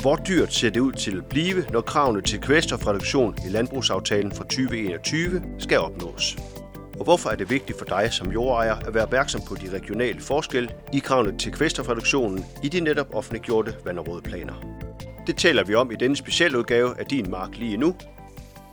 Hvor 0.00 0.16
dyrt 0.16 0.54
ser 0.54 0.70
det 0.70 0.80
ud 0.80 0.92
til 0.92 1.16
at 1.16 1.26
blive, 1.26 1.64
når 1.72 1.80
kravene 1.80 2.22
til 2.22 2.40
kvælstofreduktion 2.40 3.36
i 3.46 3.48
landbrugsaftalen 3.48 4.32
fra 4.32 4.44
2021 4.44 5.42
skal 5.58 5.78
opnås? 5.78 6.36
Og 6.98 7.04
hvorfor 7.04 7.30
er 7.30 7.34
det 7.34 7.50
vigtigt 7.50 7.78
for 7.78 7.84
dig 7.84 8.12
som 8.12 8.30
jordejer 8.30 8.74
at 8.74 8.94
være 8.94 9.02
opmærksom 9.02 9.40
på 9.48 9.54
de 9.54 9.70
regionale 9.72 10.20
forskelle 10.20 10.70
i 10.92 10.98
kravene 10.98 11.38
til 11.38 11.52
kvælstofreduktionen 11.52 12.44
i 12.62 12.68
de 12.68 12.80
netop 12.80 13.14
offentliggjorte 13.14 13.74
vandområdeplaner? 13.84 14.54
Det 15.26 15.36
taler 15.36 15.64
vi 15.64 15.74
om 15.74 15.90
i 15.90 15.94
denne 15.94 16.16
specialudgave 16.16 17.00
af 17.00 17.06
Din 17.06 17.30
Mark 17.30 17.56
lige 17.56 17.76
nu. 17.76 17.94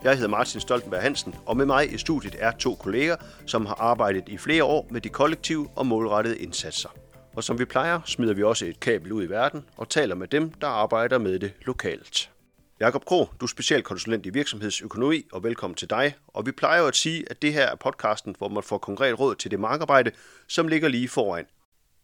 Jeg 0.03 0.13
hedder 0.13 0.29
Martin 0.29 0.61
Stoltenberg 0.61 1.01
Hansen, 1.01 1.35
og 1.45 1.57
med 1.57 1.65
mig 1.65 1.93
i 1.93 1.97
studiet 1.97 2.35
er 2.39 2.51
to 2.51 2.75
kolleger, 2.75 3.15
som 3.45 3.65
har 3.65 3.75
arbejdet 3.79 4.23
i 4.27 4.37
flere 4.37 4.63
år 4.63 4.87
med 4.89 5.01
de 5.01 5.09
kollektive 5.09 5.67
og 5.75 5.85
målrettede 5.85 6.37
indsatser. 6.37 6.89
Og 7.37 7.43
som 7.43 7.59
vi 7.59 7.65
plejer, 7.65 7.99
smider 8.05 8.33
vi 8.33 8.43
også 8.43 8.65
et 8.65 8.79
kabel 8.79 9.11
ud 9.11 9.23
i 9.23 9.29
verden 9.29 9.65
og 9.75 9.89
taler 9.89 10.15
med 10.15 10.27
dem, 10.27 10.49
der 10.49 10.67
arbejder 10.67 11.17
med 11.17 11.39
det 11.39 11.53
lokalt. 11.65 12.31
Jakob 12.79 13.05
Kro, 13.05 13.25
du 13.39 13.45
er 13.45 13.47
specialkonsulent 13.47 14.25
i 14.25 14.29
virksomhedsøkonomi, 14.29 15.25
og 15.31 15.43
velkommen 15.43 15.75
til 15.75 15.89
dig. 15.89 16.15
Og 16.27 16.45
vi 16.45 16.51
plejer 16.51 16.81
jo 16.81 16.87
at 16.87 16.95
sige, 16.95 17.25
at 17.29 17.41
det 17.41 17.53
her 17.53 17.65
er 17.65 17.75
podcasten, 17.75 18.35
hvor 18.37 18.47
man 18.47 18.63
får 18.63 18.77
konkret 18.77 19.19
råd 19.19 19.35
til 19.35 19.51
det 19.51 19.59
markarbejde, 19.59 20.11
som 20.47 20.67
ligger 20.67 20.87
lige 20.87 21.09
foran. 21.09 21.45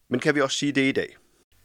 Men 0.10 0.20
kan 0.20 0.36
vi 0.36 0.41
også 0.41 0.58
sige 0.58 0.72
det 0.72 0.90
i 0.90 0.91
dag? 0.91 1.18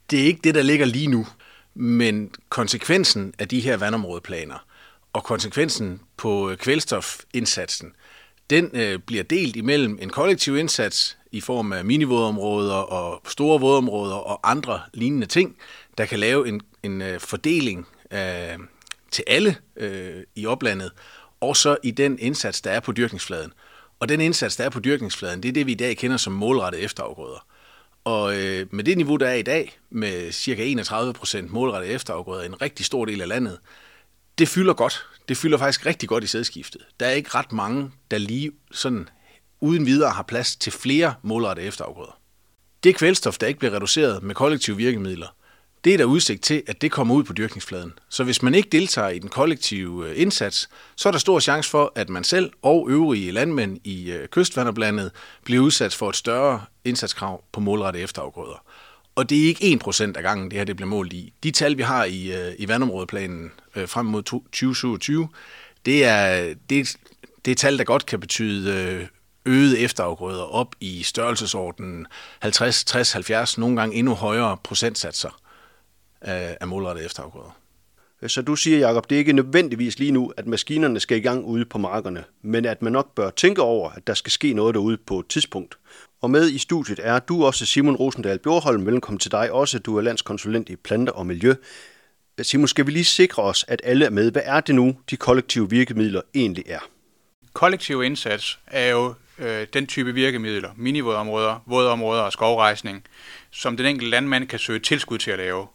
Det 0.09 0.19
er 0.19 0.23
ikke 0.23 0.41
det, 0.43 0.55
der 0.55 0.61
ligger 0.61 0.85
lige 0.85 1.07
nu, 1.07 1.27
men 1.73 2.31
konsekvensen 2.49 3.33
af 3.39 3.47
de 3.47 3.59
her 3.59 3.77
vandområdeplaner 3.77 4.65
og 5.13 5.23
konsekvensen 5.23 6.01
på 6.17 6.55
kvælstofindsatsen, 6.59 7.93
den 8.49 8.69
øh, 8.73 8.99
bliver 8.99 9.23
delt 9.23 9.55
imellem 9.55 9.99
en 10.01 10.09
kollektiv 10.09 10.57
indsats 10.57 11.17
i 11.31 11.41
form 11.41 11.73
af 11.73 11.85
minivådområder 11.85 12.73
og 12.73 13.21
store 13.27 13.59
vådområder 13.59 14.15
og 14.15 14.51
andre 14.51 14.81
lignende 14.93 15.27
ting, 15.27 15.57
der 15.97 16.05
kan 16.05 16.19
lave 16.19 16.47
en, 16.47 16.61
en 16.83 17.01
øh, 17.01 17.19
fordeling 17.19 17.87
øh, 18.11 18.59
til 19.11 19.23
alle 19.27 19.55
øh, 19.77 20.23
i 20.35 20.45
oplandet, 20.45 20.91
og 21.41 21.57
så 21.57 21.77
i 21.83 21.91
den 21.91 22.19
indsats, 22.19 22.61
der 22.61 22.71
er 22.71 22.79
på 22.79 22.91
dyrkningsfladen. 22.91 23.53
Og 23.99 24.09
den 24.09 24.21
indsats, 24.21 24.55
der 24.55 24.63
er 24.63 24.69
på 24.69 24.79
dyrkningsfladen, 24.79 25.43
det 25.43 25.49
er 25.49 25.53
det, 25.53 25.65
vi 25.65 25.71
i 25.71 25.75
dag 25.75 25.97
kender 25.97 26.17
som 26.17 26.33
målrettet 26.33 26.83
efterafgrøder. 26.83 27.45
Og 28.03 28.37
øh, 28.37 28.67
med 28.71 28.83
det 28.83 28.97
niveau, 28.97 29.15
der 29.15 29.27
er 29.27 29.33
i 29.33 29.41
dag, 29.41 29.79
med 29.89 30.31
cirka 30.31 30.73
31% 30.81 31.45
målrettet 31.49 31.91
efterafgrøder 31.91 32.43
i 32.43 32.45
en 32.45 32.61
rigtig 32.61 32.85
stor 32.85 33.05
del 33.05 33.21
af 33.21 33.27
landet, 33.27 33.57
det 34.39 34.47
fylder 34.47 34.73
godt. 34.73 35.05
Det 35.29 35.37
fylder 35.37 35.57
faktisk 35.57 35.85
rigtig 35.85 36.09
godt 36.09 36.23
i 36.23 36.27
sædskiftet. 36.27 36.81
Der 36.99 37.05
er 37.05 37.11
ikke 37.11 37.29
ret 37.35 37.51
mange, 37.51 37.91
der 38.11 38.17
lige 38.17 38.51
sådan 38.71 39.09
uden 39.61 39.85
videre 39.85 40.11
har 40.11 40.23
plads 40.23 40.55
til 40.55 40.71
flere 40.71 41.13
målrettede 41.21 41.67
efterafgrøder. 41.67 42.19
Det 42.83 42.95
kvælstof, 42.95 43.37
der 43.37 43.47
ikke 43.47 43.59
bliver 43.59 43.75
reduceret 43.75 44.23
med 44.23 44.35
kollektive 44.35 44.77
virkemidler, 44.77 45.27
det 45.83 45.93
er 45.93 45.97
der 45.97 46.05
udsigt 46.05 46.43
til, 46.43 46.63
at 46.67 46.81
det 46.81 46.91
kommer 46.91 47.15
ud 47.15 47.23
på 47.23 47.33
dyrkningsfladen. 47.33 47.93
Så 48.09 48.23
hvis 48.23 48.43
man 48.43 48.55
ikke 48.55 48.69
deltager 48.69 49.09
i 49.09 49.19
den 49.19 49.29
kollektive 49.29 50.09
øh, 50.09 50.21
indsats, 50.21 50.69
så 50.95 51.09
er 51.09 51.11
der 51.11 51.19
stor 51.19 51.39
chance 51.39 51.69
for, 51.69 51.91
at 51.95 52.09
man 52.09 52.23
selv 52.23 52.51
og 52.61 52.89
øvrige 52.89 53.31
landmænd 53.31 53.79
i 53.83 54.11
øh, 54.11 54.27
kystvanderblandet 54.27 55.11
bliver 55.43 55.63
udsat 55.63 55.93
for 55.93 56.09
et 56.09 56.15
større 56.15 56.61
indsatskrav 56.85 57.43
på 57.51 57.59
målrette 57.59 57.99
efterafgrøder. 57.99 58.63
Og 59.19 59.29
det 59.29 59.43
er 59.43 59.47
ikke 59.47 59.79
1% 59.85 60.03
af 60.17 60.23
gangen, 60.23 60.51
det 60.51 60.57
her 60.57 60.65
det 60.65 60.75
bliver 60.75 60.89
målt 60.89 61.13
i. 61.13 61.33
De 61.43 61.51
tal, 61.51 61.77
vi 61.77 61.81
har 61.81 62.05
i, 62.05 62.31
øh, 62.31 62.53
i 62.57 62.67
vandområdeplanen 62.67 63.51
øh, 63.75 63.87
frem 63.87 64.05
mod 64.05 64.23
2027, 64.23 65.29
det 65.85 66.05
er, 66.05 66.53
det, 66.69 66.95
det 67.45 67.51
er 67.51 67.55
tal, 67.55 67.77
der 67.77 67.83
godt 67.83 68.05
kan 68.05 68.19
betyde 68.19 68.73
øh, 68.73 69.07
øget 69.45 69.83
efterafgrøder 69.83 70.43
op 70.43 70.75
i 70.79 71.03
størrelsesordenen 71.03 72.07
50, 72.39 72.83
60, 72.83 73.11
70, 73.11 73.57
nogle 73.57 73.75
gange 73.75 73.95
endnu 73.95 74.13
højere 74.13 74.57
procentsatser 74.63 75.41
af, 76.21 76.57
af 76.61 76.67
målrettede 76.67 77.05
efterafgrøder. 77.05 77.57
Så 78.27 78.41
du 78.41 78.55
siger, 78.55 78.79
Jacob, 78.87 79.09
det 79.09 79.15
er 79.15 79.19
ikke 79.19 79.33
nødvendigvis 79.33 79.99
lige 79.99 80.11
nu, 80.11 80.33
at 80.37 80.47
maskinerne 80.47 80.99
skal 80.99 81.17
i 81.17 81.21
gang 81.21 81.45
ude 81.45 81.65
på 81.65 81.77
markerne, 81.77 82.23
men 82.41 82.65
at 82.65 82.81
man 82.81 82.93
nok 82.93 83.15
bør 83.15 83.29
tænke 83.29 83.61
over, 83.61 83.89
at 83.89 84.07
der 84.07 84.13
skal 84.13 84.31
ske 84.31 84.53
noget 84.53 84.75
derude 84.75 84.97
på 84.97 85.19
et 85.19 85.27
tidspunkt. 85.27 85.78
Og 86.21 86.31
med 86.31 86.49
i 86.49 86.57
studiet 86.57 86.99
er 87.03 87.19
du 87.19 87.45
også 87.45 87.65
Simon 87.65 87.95
Rosendal 87.95 88.39
Bjørholm. 88.39 88.85
Velkommen 88.85 89.19
til 89.19 89.31
dig 89.31 89.51
også. 89.51 89.79
Du 89.79 89.97
er 89.97 90.01
landskonsulent 90.01 90.69
i 90.69 90.75
planter 90.75 91.13
og 91.13 91.25
miljø. 91.25 91.53
Simon, 92.41 92.67
skal 92.67 92.85
vi 92.85 92.91
lige 92.91 93.05
sikre 93.05 93.43
os, 93.43 93.65
at 93.67 93.81
alle 93.83 94.05
er 94.05 94.09
med? 94.09 94.31
Hvad 94.31 94.41
er 94.45 94.59
det 94.59 94.75
nu, 94.75 94.97
de 95.09 95.17
kollektive 95.17 95.69
virkemidler 95.69 96.21
egentlig 96.35 96.63
er? 96.67 96.79
Kollektiv 97.53 98.03
indsats 98.03 98.59
er 98.67 98.89
jo 98.89 99.13
øh, 99.37 99.67
den 99.73 99.87
type 99.87 100.13
virkemidler, 100.13 100.69
minivådområder, 100.77 101.63
vådområder 101.65 102.21
og 102.21 102.31
skovrejsning, 102.31 103.03
som 103.51 103.77
den 103.77 103.85
enkelte 103.85 104.11
landmand 104.11 104.47
kan 104.47 104.59
søge 104.59 104.79
tilskud 104.79 105.17
til 105.17 105.31
at 105.31 105.37
lave. 105.37 105.67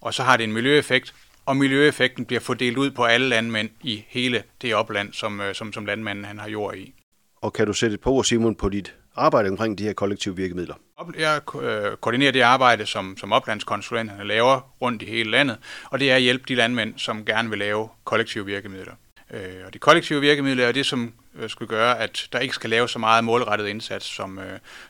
Og 0.00 0.14
så 0.14 0.22
har 0.22 0.36
det 0.36 0.44
en 0.44 0.52
miljøeffekt, 0.52 1.14
og 1.46 1.56
miljøeffekten 1.56 2.24
bliver 2.24 2.40
fordelt 2.40 2.78
ud 2.78 2.90
på 2.90 3.04
alle 3.04 3.28
landmænd 3.28 3.70
i 3.82 4.04
hele 4.08 4.42
det 4.62 4.74
opland, 4.74 5.12
som, 5.12 5.40
øh, 5.40 5.54
som, 5.54 5.72
som 5.72 5.86
landmanden 5.86 6.24
han 6.24 6.38
har 6.38 6.48
jord 6.48 6.76
i. 6.76 6.94
Og 7.36 7.52
kan 7.52 7.66
du 7.66 7.72
sætte 7.72 7.94
et 7.94 8.00
på, 8.00 8.22
Simon, 8.22 8.54
på 8.54 8.68
dit 8.68 8.94
arbejde 9.16 9.48
omkring 9.48 9.78
de 9.78 9.84
her 9.84 9.92
kollektive 9.92 10.36
virkemidler? 10.36 10.74
Jeg 11.18 11.40
øh, 11.62 11.96
koordinerer 11.96 12.32
det 12.32 12.40
arbejde, 12.40 12.86
som, 12.86 13.16
som 13.16 13.32
oplandskonsulenterne 13.32 14.24
laver 14.24 14.74
rundt 14.82 15.02
i 15.02 15.06
hele 15.06 15.30
landet, 15.30 15.56
og 15.90 16.00
det 16.00 16.10
er 16.10 16.16
at 16.16 16.22
hjælpe 16.22 16.44
de 16.48 16.54
landmænd, 16.54 16.94
som 16.96 17.24
gerne 17.24 17.50
vil 17.50 17.58
lave 17.58 17.88
kollektive 18.04 18.46
virkemidler. 18.46 18.92
Øh, 19.30 19.40
og 19.66 19.74
de 19.74 19.78
kollektive 19.78 20.20
virkemidler 20.20 20.66
er 20.66 20.72
det, 20.72 20.86
som 20.86 21.12
skulle 21.46 21.68
gøre, 21.68 21.98
at 21.98 22.28
der 22.32 22.38
ikke 22.38 22.54
skal 22.54 22.70
lave 22.70 22.88
så 22.88 22.98
meget 22.98 23.24
målrettet 23.24 23.66
indsats, 23.66 24.06
som, 24.06 24.40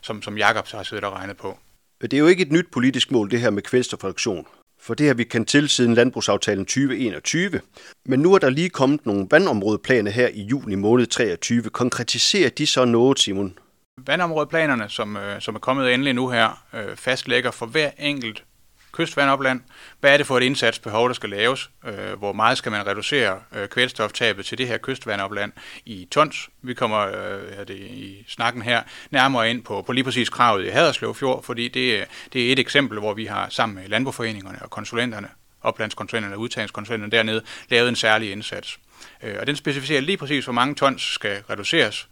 som, 0.01 0.23
som 0.23 0.39
Jakob 0.39 0.69
har 0.69 0.83
siddet 0.83 1.05
og 1.05 1.13
regnet 1.13 1.37
på. 1.37 1.59
Det 2.01 2.15
er 2.15 2.19
jo 2.19 2.27
ikke 2.27 2.43
et 2.43 2.53
nyt 2.53 2.67
politisk 2.73 3.11
mål, 3.11 3.31
det 3.31 3.41
her 3.41 3.51
med 3.51 3.63
kvælstofreduktion 3.63 4.47
for 4.87 4.95
det 4.95 5.07
har 5.07 5.15
vi 5.15 5.25
kendt 5.25 5.49
til 5.49 5.69
siden 5.69 5.95
landbrugsaftalen 5.95 6.65
2021. 6.65 7.61
Men 8.05 8.21
nu 8.21 8.35
er 8.35 8.39
der 8.39 8.51
lige 8.51 8.69
kommet 8.69 9.07
nogle 9.07 9.27
vandområdeplaner 9.31 10.11
her 10.11 10.29
i 10.29 10.43
juni 10.43 10.75
måned 10.75 11.07
23. 11.07 11.63
Konkretiserer 11.63 12.51
de 12.51 12.67
så 12.67 12.85
noget, 12.85 13.19
Simon? 13.19 13.59
Vandområdeplanerne, 14.05 14.89
som, 14.89 15.17
øh, 15.17 15.41
som 15.41 15.55
er 15.55 15.59
kommet 15.59 15.95
endelig 15.95 16.15
nu 16.15 16.29
her, 16.29 16.65
øh, 16.73 16.97
fastlægger 16.97 17.51
for 17.51 17.67
hver 17.67 17.91
enkelt 17.99 18.45
kystvandopland. 18.93 19.61
Hvad 20.01 20.13
er 20.13 20.17
det 20.17 20.27
for 20.27 20.37
et 20.37 20.43
indsatsbehov, 20.43 21.09
der 21.09 21.15
skal 21.15 21.31
laves? 21.31 21.71
Øh, 21.87 22.19
hvor 22.19 22.33
meget 22.33 22.59
skal 22.59 22.73
man 22.73 22.87
reducere 22.87 23.41
øh, 23.53 23.69
kvælstoftabet 23.69 24.47
til 24.47 24.59
det 24.59 24.69
her 24.69 24.79
kystvandopland 24.79 25.53
i 25.87 26.09
tons? 26.11 26.49
Vi 26.63 26.75
kommer 26.75 26.99
øh, 26.99 27.67
det, 27.69 27.77
i 27.77 28.25
snakken 28.29 28.63
her 28.63 28.83
nærmere 29.11 29.51
ind 29.51 29.63
på, 29.63 29.83
på 29.83 29.93
lige 29.93 30.05
præcis 30.05 30.29
kravet 30.29 30.65
i 30.65 30.69
Haderslev 30.69 31.15
Fjord, 31.15 31.43
fordi 31.43 31.69
det, 31.69 32.01
øh, 32.01 32.07
det 32.33 32.49
er 32.49 32.53
et 32.53 32.59
eksempel, 32.59 32.99
hvor 32.99 33.15
vi 33.15 33.25
har 33.25 33.49
sammen 33.49 33.77
med 33.77 33.89
landboforeningerne 33.89 34.63
og 34.63 34.71
konsulenterne, 34.71 35.29
oplandskonsulenterne 35.63 36.35
og 36.35 36.41
udtagningskonsulenterne 36.41 37.13
dernede, 37.13 37.43
lavet 37.69 37.89
en 37.89 37.97
særlig 37.97 38.33
indsats. 38.33 38.79
Øh, 39.23 39.37
og 39.41 39.47
den 39.47 39.57
specificerer 39.57 40.01
lige 40.01 40.17
præcis, 40.17 40.45
hvor 40.45 40.53
mange 40.53 40.75
tons 40.75 41.03
skal 41.03 41.43
reduceres 41.51 42.09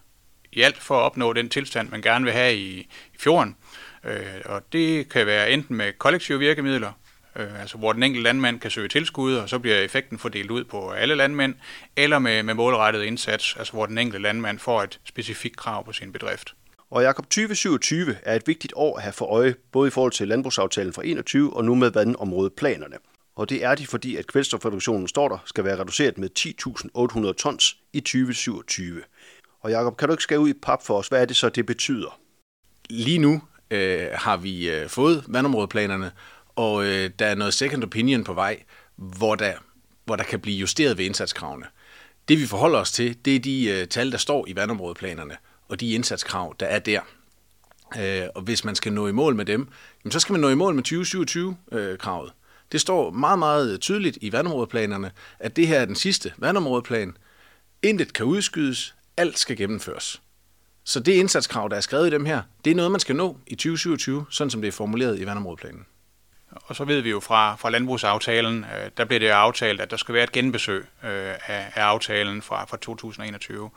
i 0.57 0.63
alt 0.63 0.83
for 0.83 0.99
at 0.99 1.03
opnå 1.03 1.33
den 1.33 1.49
tilstand, 1.49 1.89
man 1.91 2.03
gerne 2.03 2.25
vil 2.25 2.33
have 2.33 2.57
i, 2.57 2.79
i 3.15 3.19
fjorden. 3.19 3.57
Øh, 4.05 4.21
og 4.45 4.63
det 4.73 5.09
kan 5.09 5.27
være 5.27 5.51
enten 5.51 5.77
med 5.77 5.93
kollektive 5.99 6.39
virkemidler, 6.39 6.93
øh, 7.37 7.61
altså 7.61 7.79
hvor 7.79 7.93
den 7.93 8.03
enkelte 8.03 8.25
landmand 8.25 8.61
kan 8.61 8.71
søge 8.71 8.89
tilskud, 8.89 9.35
og 9.35 9.49
så 9.49 9.59
bliver 9.59 9.77
effekten 9.77 10.19
fordelt 10.19 10.51
ud 10.51 10.65
på 10.65 10.91
alle 10.91 11.15
landmænd, 11.15 11.55
eller 11.97 12.19
med, 12.19 12.43
med 12.43 12.55
målrettet 12.55 13.03
indsats, 13.03 13.57
altså 13.59 13.73
hvor 13.73 13.87
den 13.87 13.99
enkelte 13.99 14.23
landmand 14.23 14.59
får 14.59 14.83
et 14.83 15.01
specifikt 15.05 15.57
krav 15.57 15.85
på 15.85 15.93
sin 15.93 16.13
bedrift. 16.13 16.55
Og 16.91 17.03
Jakob 17.03 17.25
2027 17.25 18.17
er 18.23 18.35
et 18.35 18.47
vigtigt 18.47 18.73
år 18.77 18.97
at 18.97 19.03
have 19.03 19.13
for 19.13 19.27
øje, 19.27 19.55
både 19.73 19.89
i 19.89 19.91
forhold 19.91 20.13
til 20.13 20.29
landbrugsaftalen 20.29 20.93
fra 20.93 21.03
21 21.05 21.57
og 21.57 21.65
nu 21.65 21.75
med 21.75 21.91
vandområdeplanerne. 21.91 22.97
Og 23.37 23.49
det 23.49 23.65
er 23.65 23.75
de, 23.75 23.87
fordi 23.87 24.17
at 24.17 24.27
kvælstofreduktionen 24.27 25.09
står 25.09 25.29
der, 25.29 25.39
skal 25.47 25.65
være 25.65 25.81
reduceret 25.81 26.19
med 26.19 26.29
10.800 26.39 27.33
tons 27.33 27.77
i 27.93 28.01
2027. 28.01 29.03
Og 29.65 29.71
Jakob, 29.71 29.97
kan 29.97 30.09
du 30.09 30.15
ikke 30.15 30.23
skære 30.23 30.41
ud 30.41 30.49
i 30.49 30.53
pap 30.53 30.83
for 30.83 30.99
os, 30.99 31.09
hvad 31.09 31.21
er 31.21 31.25
det 31.25 31.37
så, 31.37 31.49
det 31.49 31.67
betyder? 31.67 32.21
Lige 32.91 33.19
nu 33.19 33.43
øh, 33.71 34.09
har 34.15 34.37
vi 34.37 34.71
øh, 34.71 34.89
fået 34.89 35.25
vandområdeplanerne, 35.29 36.13
og 36.57 36.85
øh, 36.85 37.11
der 37.19 37.27
er 37.27 37.35
noget 37.35 37.55
second 37.55 37.85
opinion 37.85 38.25
på 38.25 38.35
vej, 38.35 38.63
hvor 38.97 39.35
der, 39.35 39.53
hvor 40.05 40.17
der 40.17 40.25
kan 40.25 40.41
blive 40.41 40.59
justeret 40.59 40.99
ved 40.99 41.05
indsatskravene. 41.05 41.67
Det 42.29 42.39
vi 42.39 42.47
forholder 42.47 42.79
os 42.79 42.93
til, 42.93 43.25
det 43.25 43.37
er 43.37 43.41
de 43.41 43.71
øh, 43.71 43.89
tal, 43.89 44.13
der 44.13 44.19
står 44.19 44.47
i 44.49 44.57
vandområdeplanerne, 44.57 45.37
og 45.69 45.81
de 45.81 45.91
indsatskrav, 45.91 46.55
der 46.61 46.67
er 46.67 46.79
der. 46.79 47.01
Øh, 47.99 48.29
og 48.35 48.43
hvis 48.43 48.65
man 48.65 48.75
skal 48.75 48.93
nå 48.93 49.07
i 49.07 49.13
mål 49.13 49.35
med 49.35 49.45
dem, 49.45 49.69
jamen, 50.05 50.13
så 50.13 50.21
skal 50.21 50.33
man 50.33 50.41
nå 50.41 50.49
i 50.49 50.55
mål 50.55 50.75
med 50.75 50.93
2027-kravet. 50.93 52.29
Øh, 52.29 52.35
det 52.73 52.81
står 52.81 53.11
meget, 53.11 53.39
meget 53.39 53.81
tydeligt 53.81 54.19
i 54.21 54.33
vandområdeplanerne, 54.33 55.11
at 55.39 55.57
det 55.57 55.69
her 55.69 55.81
er 55.81 55.85
den 55.85 55.97
sidste 55.97 56.33
vandområdeplan. 56.39 57.17
Intet 57.83 58.13
kan 58.13 58.27
udskydes, 58.27 58.95
alt 59.17 59.39
skal 59.39 59.57
gennemføres. 59.57 60.23
Så 60.85 61.01
det 61.01 61.13
indsatskrav, 61.13 61.69
der 61.69 61.77
er 61.77 61.81
skrevet 61.81 62.07
i 62.07 62.11
dem 62.11 62.25
her, 62.25 62.43
det 62.65 62.71
er 62.71 62.75
noget, 62.75 62.91
man 62.91 63.01
skal 63.01 63.17
nå 63.17 63.39
i 63.47 63.55
2027, 63.55 64.27
sådan 64.31 64.51
som 64.51 64.61
det 64.61 64.69
er 64.69 64.73
formuleret 64.73 65.21
i 65.21 65.27
vandområdeplanen. 65.27 65.87
Og 66.51 66.77
så 66.77 66.85
ved 66.85 67.01
vi 67.01 67.11
jo 67.11 67.21
fra, 67.21 67.57
fra 67.57 67.71
landbrugsaftalen, 67.71 68.65
øh, 68.65 68.91
der 68.97 69.05
blev 69.05 69.21
det 69.21 69.29
aftalt, 69.29 69.81
at 69.81 69.91
der 69.91 69.97
skal 69.97 70.15
være 70.15 70.25
et 70.25 70.33
genbesøg 70.33 70.87
øh, 71.05 71.35
af, 71.47 71.73
af 71.75 71.83
aftalen 71.83 72.43
fra, 72.43 72.65
fra 72.65 72.77
2021, 72.77 73.71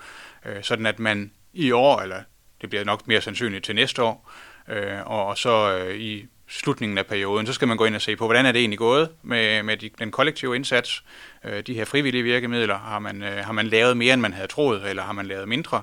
øh, 0.45 0.63
sådan 0.63 0.85
at 0.85 0.99
man 0.99 1.31
i 1.53 1.71
år, 1.71 2.01
eller 2.01 2.21
det 2.61 2.69
bliver 2.69 2.83
nok 2.83 3.07
mere 3.07 3.21
sandsynligt 3.21 3.65
til 3.65 3.75
næste 3.75 4.03
år, 4.03 4.31
øh, 4.67 5.05
og 5.05 5.37
så 5.37 5.77
øh, 5.77 5.95
i 5.95 6.25
slutningen 6.49 6.97
af 6.97 7.05
perioden, 7.05 7.47
så 7.47 7.53
skal 7.53 7.67
man 7.67 7.77
gå 7.77 7.85
ind 7.85 7.95
og 7.95 8.01
se 8.01 8.15
på, 8.15 8.25
hvordan 8.25 8.45
er 8.45 8.51
det 8.51 8.59
egentlig 8.59 8.79
gået 8.79 9.09
med, 9.23 9.63
med 9.63 9.77
de, 9.77 9.89
den 9.99 10.11
kollektive 10.11 10.55
indsats, 10.55 11.03
øh, 11.45 11.63
de 11.67 11.73
her 11.73 11.85
frivillige 11.85 12.23
virkemidler, 12.23 12.77
har 12.77 12.99
man, 12.99 13.23
øh, 13.23 13.37
har 13.37 13.51
man 13.51 13.67
lavet 13.67 13.97
mere, 13.97 14.13
end 14.13 14.21
man 14.21 14.33
havde 14.33 14.47
troet, 14.47 14.89
eller 14.89 15.03
har 15.03 15.13
man 15.13 15.25
lavet 15.25 15.47
mindre, 15.47 15.81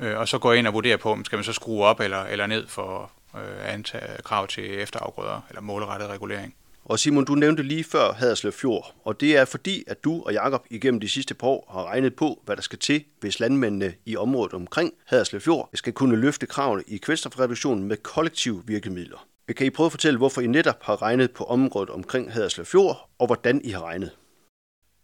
øh, 0.00 0.18
og 0.18 0.28
så 0.28 0.38
gå 0.38 0.52
ind 0.52 0.66
og 0.66 0.74
vurdere 0.74 0.98
på, 0.98 1.12
om 1.12 1.24
skal 1.24 1.36
man 1.36 1.44
så 1.44 1.52
skrue 1.52 1.84
op 1.84 2.00
eller, 2.00 2.24
eller 2.24 2.46
ned 2.46 2.66
for 2.66 3.10
øh, 3.34 3.74
antage 3.74 4.22
krav 4.24 4.46
til 4.46 4.80
efterafgrøder, 4.80 5.40
eller 5.48 5.60
målrettet 5.60 6.08
regulering. 6.08 6.54
Og 6.84 6.98
Simon, 6.98 7.24
du 7.24 7.34
nævnte 7.34 7.62
lige 7.62 7.84
før 7.84 8.12
Haderslev 8.12 8.52
Fjord, 8.52 8.94
og 9.04 9.20
det 9.20 9.36
er 9.36 9.44
fordi, 9.44 9.84
at 9.86 10.04
du 10.04 10.22
og 10.22 10.32
Jakob 10.32 10.66
igennem 10.70 11.00
de 11.00 11.08
sidste 11.08 11.34
par 11.34 11.46
år 11.46 11.70
har 11.72 11.84
regnet 11.84 12.16
på, 12.16 12.42
hvad 12.44 12.56
der 12.56 12.62
skal 12.62 12.78
til, 12.78 13.04
hvis 13.20 13.40
landmændene 13.40 13.94
i 14.04 14.16
området 14.16 14.54
omkring 14.54 14.92
Haderslev 15.06 15.40
Fjord 15.40 15.70
skal 15.74 15.92
kunne 15.92 16.16
løfte 16.16 16.46
kravene 16.46 16.82
i 16.86 16.96
kvælstofreduktionen 16.96 17.84
med 17.84 17.96
kollektive 17.96 18.62
virkemidler. 18.66 19.26
Kan 19.52 19.66
I 19.66 19.70
prøve 19.70 19.86
at 19.86 19.92
fortælle, 19.92 20.18
hvorfor 20.18 20.40
I 20.40 20.46
netop 20.46 20.82
har 20.82 21.02
regnet 21.02 21.30
på 21.30 21.44
området 21.44 21.90
omkring 21.90 22.32
Haderslev 22.32 22.66
Fjord, 22.66 23.10
og 23.18 23.26
hvordan 23.26 23.60
I 23.64 23.70
har 23.70 23.82
regnet? 23.82 24.10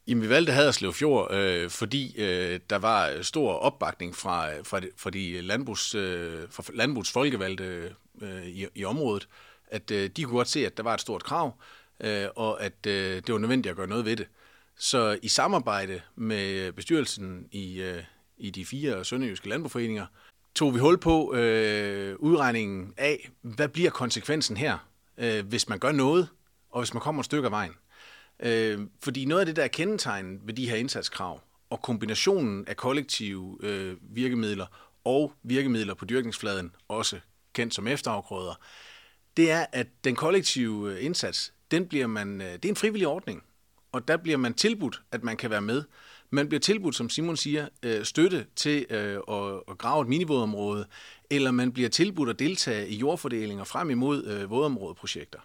Jamen, 0.08 0.22
vi 0.22 0.28
valgte 0.28 0.52
Haderslev 0.52 0.92
Fjord, 0.92 1.34
øh, 1.34 1.70
fordi 1.70 2.14
øh, 2.19 2.60
der 2.70 2.76
var 2.76 3.22
stor 3.22 3.52
opbakning 3.52 4.16
fra, 4.16 4.60
fra, 4.62 4.81
de, 4.81 4.88
fra 4.96 5.10
de 5.10 5.40
landbrugs, 5.40 5.94
øh, 5.94 6.38
fra 6.50 6.62
landbrugs 6.75 7.12
folkevalgte 7.12 7.94
øh, 8.22 8.46
i, 8.46 8.66
i 8.75 8.84
området, 8.84 9.28
at 9.66 9.90
øh, 9.90 10.10
de 10.16 10.25
kunne 10.25 10.37
godt 10.37 10.48
se, 10.48 10.66
at 10.66 10.76
der 10.76 10.82
var 10.82 10.94
et 10.94 11.00
stort 11.00 11.25
krav, 11.25 11.60
øh, 12.00 12.26
og 12.36 12.62
at 12.62 12.86
øh, 12.86 13.16
det 13.16 13.32
var 13.32 13.38
nødvendigt 13.38 13.70
at 13.70 13.76
gøre 13.76 13.86
noget 13.86 14.04
ved 14.04 14.16
det. 14.16 14.26
Så 14.76 15.19
i 15.22 15.28
samarbejde 15.28 16.00
med 16.16 16.72
bestyrelsen 16.72 17.48
i, 17.52 17.81
øh, 17.81 18.02
i 18.38 18.50
de 18.50 18.66
fire 18.66 19.04
sønderjyske 19.04 19.48
landbrugforeninger, 19.48 20.06
tog 20.55 20.75
vi 20.75 20.79
hul 20.79 20.99
på 20.99 21.35
øh, 21.35 22.17
udregningen 22.19 22.94
af, 22.97 23.31
hvad 23.43 23.69
bliver 23.69 23.91
konsekvensen 23.91 24.56
her, 24.56 24.79
øh, 25.19 25.47
hvis 25.47 25.69
man 25.69 25.79
gør 25.79 25.93
noget, 25.93 26.29
og 26.70 26.81
hvis 26.81 26.94
man 26.94 27.00
kommer 27.00 27.20
et 27.20 27.26
stykke 27.26 27.47
af 27.47 27.52
vejen. 27.52 27.73
Øh, 28.43 28.81
fordi 29.02 29.25
noget 29.25 29.41
af 29.41 29.47
det, 29.47 29.56
der 29.56 29.64
er 29.64 29.69
kendetegnet 29.69 30.41
ved 30.44 30.55
de 30.55 30.70
her 30.70 30.76
indsatskrav, 30.76 31.41
og 31.70 31.82
kombinationen 31.82 32.64
af 32.69 32.76
kollektive 32.76 33.58
øh, 33.61 33.97
virkemidler 34.00 34.67
og 35.05 35.32
virkemidler 35.43 35.94
på 35.94 36.05
dyrkningsfladen, 36.05 36.75
også 36.88 37.20
kendt 37.55 37.75
som 37.75 37.87
efterafgrøder, 37.87 38.55
det 39.37 39.50
er, 39.50 39.67
at 39.73 39.87
den 40.05 40.17
kollektive 40.17 40.93
øh, 40.93 41.05
indsats, 41.05 41.53
den 41.70 41.88
bliver 41.88 42.06
man, 42.06 42.41
øh, 42.41 42.53
det 42.53 42.64
er 42.64 42.69
en 42.69 42.76
frivillig 42.76 43.06
ordning, 43.06 43.43
og 43.93 44.08
der 44.08 44.17
bliver 44.17 44.37
man 44.37 44.55
tilbudt, 44.55 45.03
at 45.12 45.25
man 45.25 45.37
kan 45.37 45.50
være 45.50 45.61
med. 45.61 45.85
Man 46.31 46.49
bliver 46.49 46.61
tilbudt, 46.61 46.94
som 46.94 47.11
Simon 47.11 47.37
siger, 47.37 47.69
øh, 47.82 48.05
støtte 48.05 48.47
til 48.56 48.87
øh, 48.91 49.19
at 49.71 49.79
grave 49.79 50.03
et 50.03 50.09
minivådområde, 50.09 50.87
eller 51.31 51.50
man 51.50 51.73
bliver 51.73 51.88
tilbudt 51.88 52.31
at 52.31 52.38
deltage 52.38 52.88
i 52.88 52.97
jordfordelinger 52.97 53.65
frem 53.65 53.91
imod 53.91 54.25
øh, 54.25 54.50
vådområdeprojekter. 54.50 55.38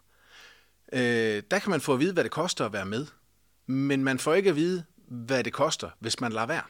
Der 1.51 1.59
kan 1.59 1.69
man 1.69 1.81
få 1.81 1.93
at 1.93 1.99
vide, 1.99 2.13
hvad 2.13 2.23
det 2.23 2.31
koster 2.31 2.65
at 2.65 2.73
være 2.73 2.85
med, 2.85 3.05
men 3.67 4.03
man 4.03 4.19
får 4.19 4.33
ikke 4.33 4.49
at 4.49 4.55
vide, 4.55 4.83
hvad 5.07 5.43
det 5.43 5.53
koster, 5.53 5.89
hvis 5.99 6.19
man 6.19 6.31
lader 6.31 6.47
være. 6.47 6.63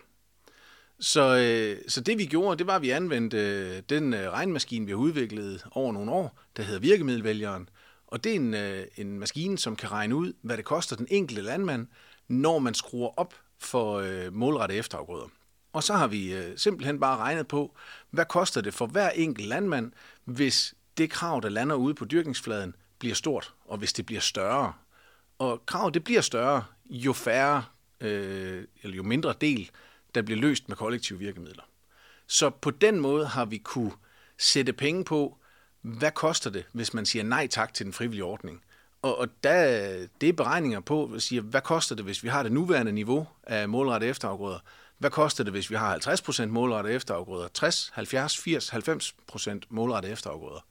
Så, 0.99 1.37
øh, 1.37 1.81
så 1.87 2.01
det 2.01 2.17
vi 2.17 2.25
gjorde, 2.25 2.57
det 2.57 2.67
var, 2.67 2.75
at 2.75 2.81
vi 2.81 2.89
anvendte 2.89 3.37
øh, 3.37 3.81
den 3.89 4.13
øh, 4.13 4.31
regnmaskine, 4.31 4.85
vi 4.85 4.91
har 4.91 4.97
udviklet 4.97 5.65
over 5.71 5.93
nogle 5.93 6.11
år, 6.11 6.39
der 6.57 6.63
hedder 6.63 6.79
virkemiddelvælgeren. 6.79 7.69
Og 8.07 8.23
det 8.23 8.31
er 8.31 8.35
en, 8.35 8.53
øh, 8.53 8.85
en 8.97 9.19
maskine, 9.19 9.57
som 9.57 9.75
kan 9.75 9.91
regne 9.91 10.15
ud, 10.15 10.33
hvad 10.41 10.57
det 10.57 10.65
koster 10.65 10.95
den 10.95 11.07
enkelte 11.09 11.41
landmand, 11.41 11.87
når 12.27 12.59
man 12.59 12.73
skruer 12.73 13.19
op 13.19 13.33
for 13.59 13.99
øh, 13.99 14.33
målrette 14.33 14.75
efterafgrøder. 14.75 15.27
Og 15.73 15.83
så 15.83 15.93
har 15.93 16.07
vi 16.07 16.33
øh, 16.33 16.57
simpelthen 16.57 16.99
bare 16.99 17.17
regnet 17.17 17.47
på, 17.47 17.75
hvad 18.09 18.25
koster 18.25 18.61
det 18.61 18.73
for 18.73 18.85
hver 18.85 19.09
enkelt 19.09 19.47
landmand, 19.47 19.91
hvis 20.23 20.73
det 20.97 21.09
krav, 21.09 21.41
der 21.43 21.49
lander 21.49 21.75
ude 21.75 21.93
på 21.93 22.05
dyrkningsfladen, 22.05 22.75
bliver 22.99 23.15
stort, 23.15 23.53
og 23.65 23.77
hvis 23.77 23.93
det 23.93 24.05
bliver 24.05 24.21
større. 24.21 24.73
Og 25.39 25.65
kravet 25.65 25.93
det 25.93 26.03
bliver 26.03 26.21
større, 26.21 26.63
jo 26.89 27.13
færre, 27.13 27.65
øh, 28.01 28.63
eller 28.83 28.95
jo 28.95 29.03
mindre 29.03 29.33
del 29.41 29.71
der 30.15 30.21
bliver 30.21 30.39
løst 30.39 30.69
med 30.69 30.77
kollektive 30.77 31.19
virkemidler. 31.19 31.63
Så 32.27 32.49
på 32.49 32.71
den 32.71 32.99
måde 32.99 33.25
har 33.27 33.45
vi 33.45 33.57
kunne 33.57 33.91
sætte 34.37 34.73
penge 34.73 35.03
på, 35.03 35.37
hvad 35.81 36.11
koster 36.11 36.49
det, 36.49 36.65
hvis 36.71 36.93
man 36.93 37.05
siger 37.05 37.23
nej 37.23 37.47
tak 37.47 37.73
til 37.73 37.85
den 37.85 37.93
frivillige 37.93 38.23
ordning. 38.23 38.61
Og, 39.05 39.17
og 39.17 39.27
der, 39.43 40.07
det 40.21 40.29
er 40.29 40.33
beregninger 40.33 40.79
på, 40.79 41.11
at 41.15 41.21
siger, 41.21 41.41
hvad 41.41 41.61
koster 41.61 41.95
det, 41.95 42.05
hvis 42.05 42.23
vi 42.23 42.29
har 42.29 42.43
det 42.43 42.51
nuværende 42.51 42.91
niveau 42.91 43.27
af 43.43 43.69
målrettet 43.69 44.09
efterafgrøder? 44.09 44.59
Hvad 44.97 45.09
koster 45.09 45.43
det, 45.43 45.53
hvis 45.53 45.69
vi 45.69 45.75
har 45.75 45.97
50% 45.97 46.45
målrettet 46.45 46.95
efterafgrøder? 46.95 47.47
60, 47.47 47.91
70, 47.93 48.37
80, 48.37 48.73
90% 48.73 49.59
målrettet 49.69 50.11
efterafgrøder? 50.11 50.65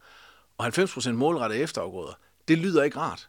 Og 0.59 0.67
90% 0.67 1.13
målrettet 1.13 1.61
efterafgrøder, 1.61 2.13
det 2.49 2.59
lyder 2.59 2.83
ikke 2.83 2.99
rart. 2.99 3.29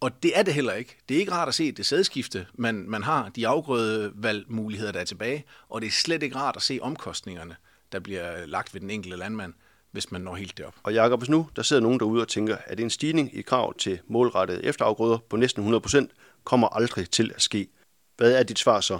Og 0.00 0.22
det 0.22 0.38
er 0.38 0.42
det 0.42 0.54
heller 0.54 0.72
ikke. 0.72 0.96
Det 1.08 1.14
er 1.14 1.18
ikke 1.18 1.32
rart 1.32 1.48
at 1.48 1.54
se 1.54 1.72
det 1.72 1.86
sædskifte, 1.86 2.46
man, 2.54 2.74
man 2.88 3.02
har, 3.02 3.28
de 3.28 3.48
afgrøde 3.48 4.12
valgmuligheder, 4.14 4.92
der 4.92 5.00
er 5.00 5.04
tilbage, 5.04 5.44
og 5.68 5.80
det 5.80 5.86
er 5.86 5.92
slet 5.92 6.22
ikke 6.22 6.36
rart 6.36 6.56
at 6.56 6.62
se 6.62 6.78
omkostningerne, 6.82 7.56
der 7.92 7.98
bliver 7.98 8.46
lagt 8.46 8.74
ved 8.74 8.80
den 8.80 8.90
enkelte 8.90 9.16
landmand, 9.16 9.54
hvis 9.96 10.12
man 10.12 10.20
når 10.20 10.34
helt 10.34 10.58
derop. 10.58 10.74
Og 10.82 10.94
Jacob, 10.94 11.20
hvis 11.20 11.28
nu 11.28 11.48
der 11.56 11.62
sidder 11.62 11.82
nogen 11.82 12.00
derude 12.00 12.22
og 12.22 12.28
tænker, 12.28 12.56
at 12.66 12.80
en 12.80 12.90
stigning 12.90 13.36
i 13.36 13.42
krav 13.42 13.74
til 13.74 14.00
målrettede 14.06 14.64
efterafgrøder 14.64 15.18
på 15.18 15.36
næsten 15.36 15.74
100% 15.74 16.06
kommer 16.44 16.68
aldrig 16.68 17.10
til 17.10 17.32
at 17.34 17.42
ske. 17.42 17.68
Hvad 18.16 18.32
er 18.32 18.42
dit 18.42 18.58
svar 18.58 18.80
så? 18.80 18.98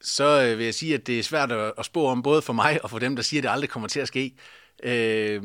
Så 0.00 0.42
øh, 0.42 0.58
vil 0.58 0.64
jeg 0.64 0.74
sige, 0.74 0.94
at 0.94 1.06
det 1.06 1.18
er 1.18 1.22
svært 1.22 1.52
at 1.52 1.84
spå 1.84 2.06
om, 2.06 2.22
både 2.22 2.42
for 2.42 2.52
mig 2.52 2.84
og 2.84 2.90
for 2.90 2.98
dem, 2.98 3.16
der 3.16 3.22
siger, 3.22 3.40
at 3.40 3.42
det 3.42 3.50
aldrig 3.50 3.70
kommer 3.70 3.88
til 3.88 4.00
at 4.00 4.08
ske. 4.08 4.34
Øh, 4.82 5.42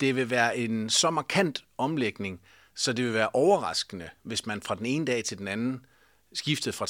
det 0.00 0.16
vil 0.16 0.30
være 0.30 0.56
en 0.56 0.90
så 0.90 1.10
markant 1.10 1.64
omlægning, 1.78 2.40
så 2.74 2.92
det 2.92 3.04
vil 3.04 3.14
være 3.14 3.28
overraskende, 3.32 4.10
hvis 4.22 4.46
man 4.46 4.62
fra 4.62 4.74
den 4.74 4.86
ene 4.86 5.04
dag 5.04 5.24
til 5.24 5.38
den 5.38 5.48
anden 5.48 5.86
skiftede 6.32 6.72
fra 6.72 6.86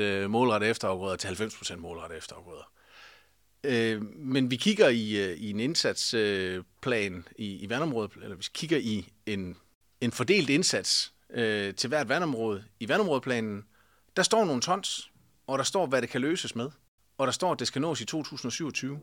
30% 0.00 0.02
øh, 0.02 0.30
målrettet 0.30 0.70
efterafgrøder 0.70 1.16
til 1.16 1.28
90% 1.28 1.76
målrettet 1.76 2.18
efterafgrøder. 2.18 2.72
Øh, 3.64 4.02
men 4.16 4.50
vi 4.50 4.56
kigger 4.56 4.88
i, 4.88 5.16
øh, 5.24 5.36
i 5.36 5.50
en 5.50 5.60
indsatsplan 5.60 7.14
øh, 7.14 7.22
i, 7.36 7.56
i 7.56 7.68
vandområdet, 7.68 8.12
eller 8.22 8.36
vi 8.36 8.44
kigger 8.54 8.78
i 8.78 9.08
en, 9.26 9.56
en 10.00 10.12
fordelt 10.12 10.50
indsats 10.50 11.12
øh, 11.34 11.74
til 11.74 11.88
hvert 11.88 12.08
vandområde 12.08 12.64
i 12.80 12.88
vandområdeplanen. 12.88 13.64
Der 14.16 14.22
står 14.22 14.44
nogle 14.44 14.62
tons, 14.62 15.10
og 15.46 15.58
der 15.58 15.64
står, 15.64 15.86
hvad 15.86 16.02
det 16.02 16.08
kan 16.10 16.20
løses 16.20 16.56
med. 16.56 16.70
Og 17.18 17.26
der 17.26 17.32
står, 17.32 17.52
at 17.52 17.58
det 17.58 17.66
skal 17.66 17.82
nås 17.82 18.00
i 18.00 18.04
2027. 18.04 18.98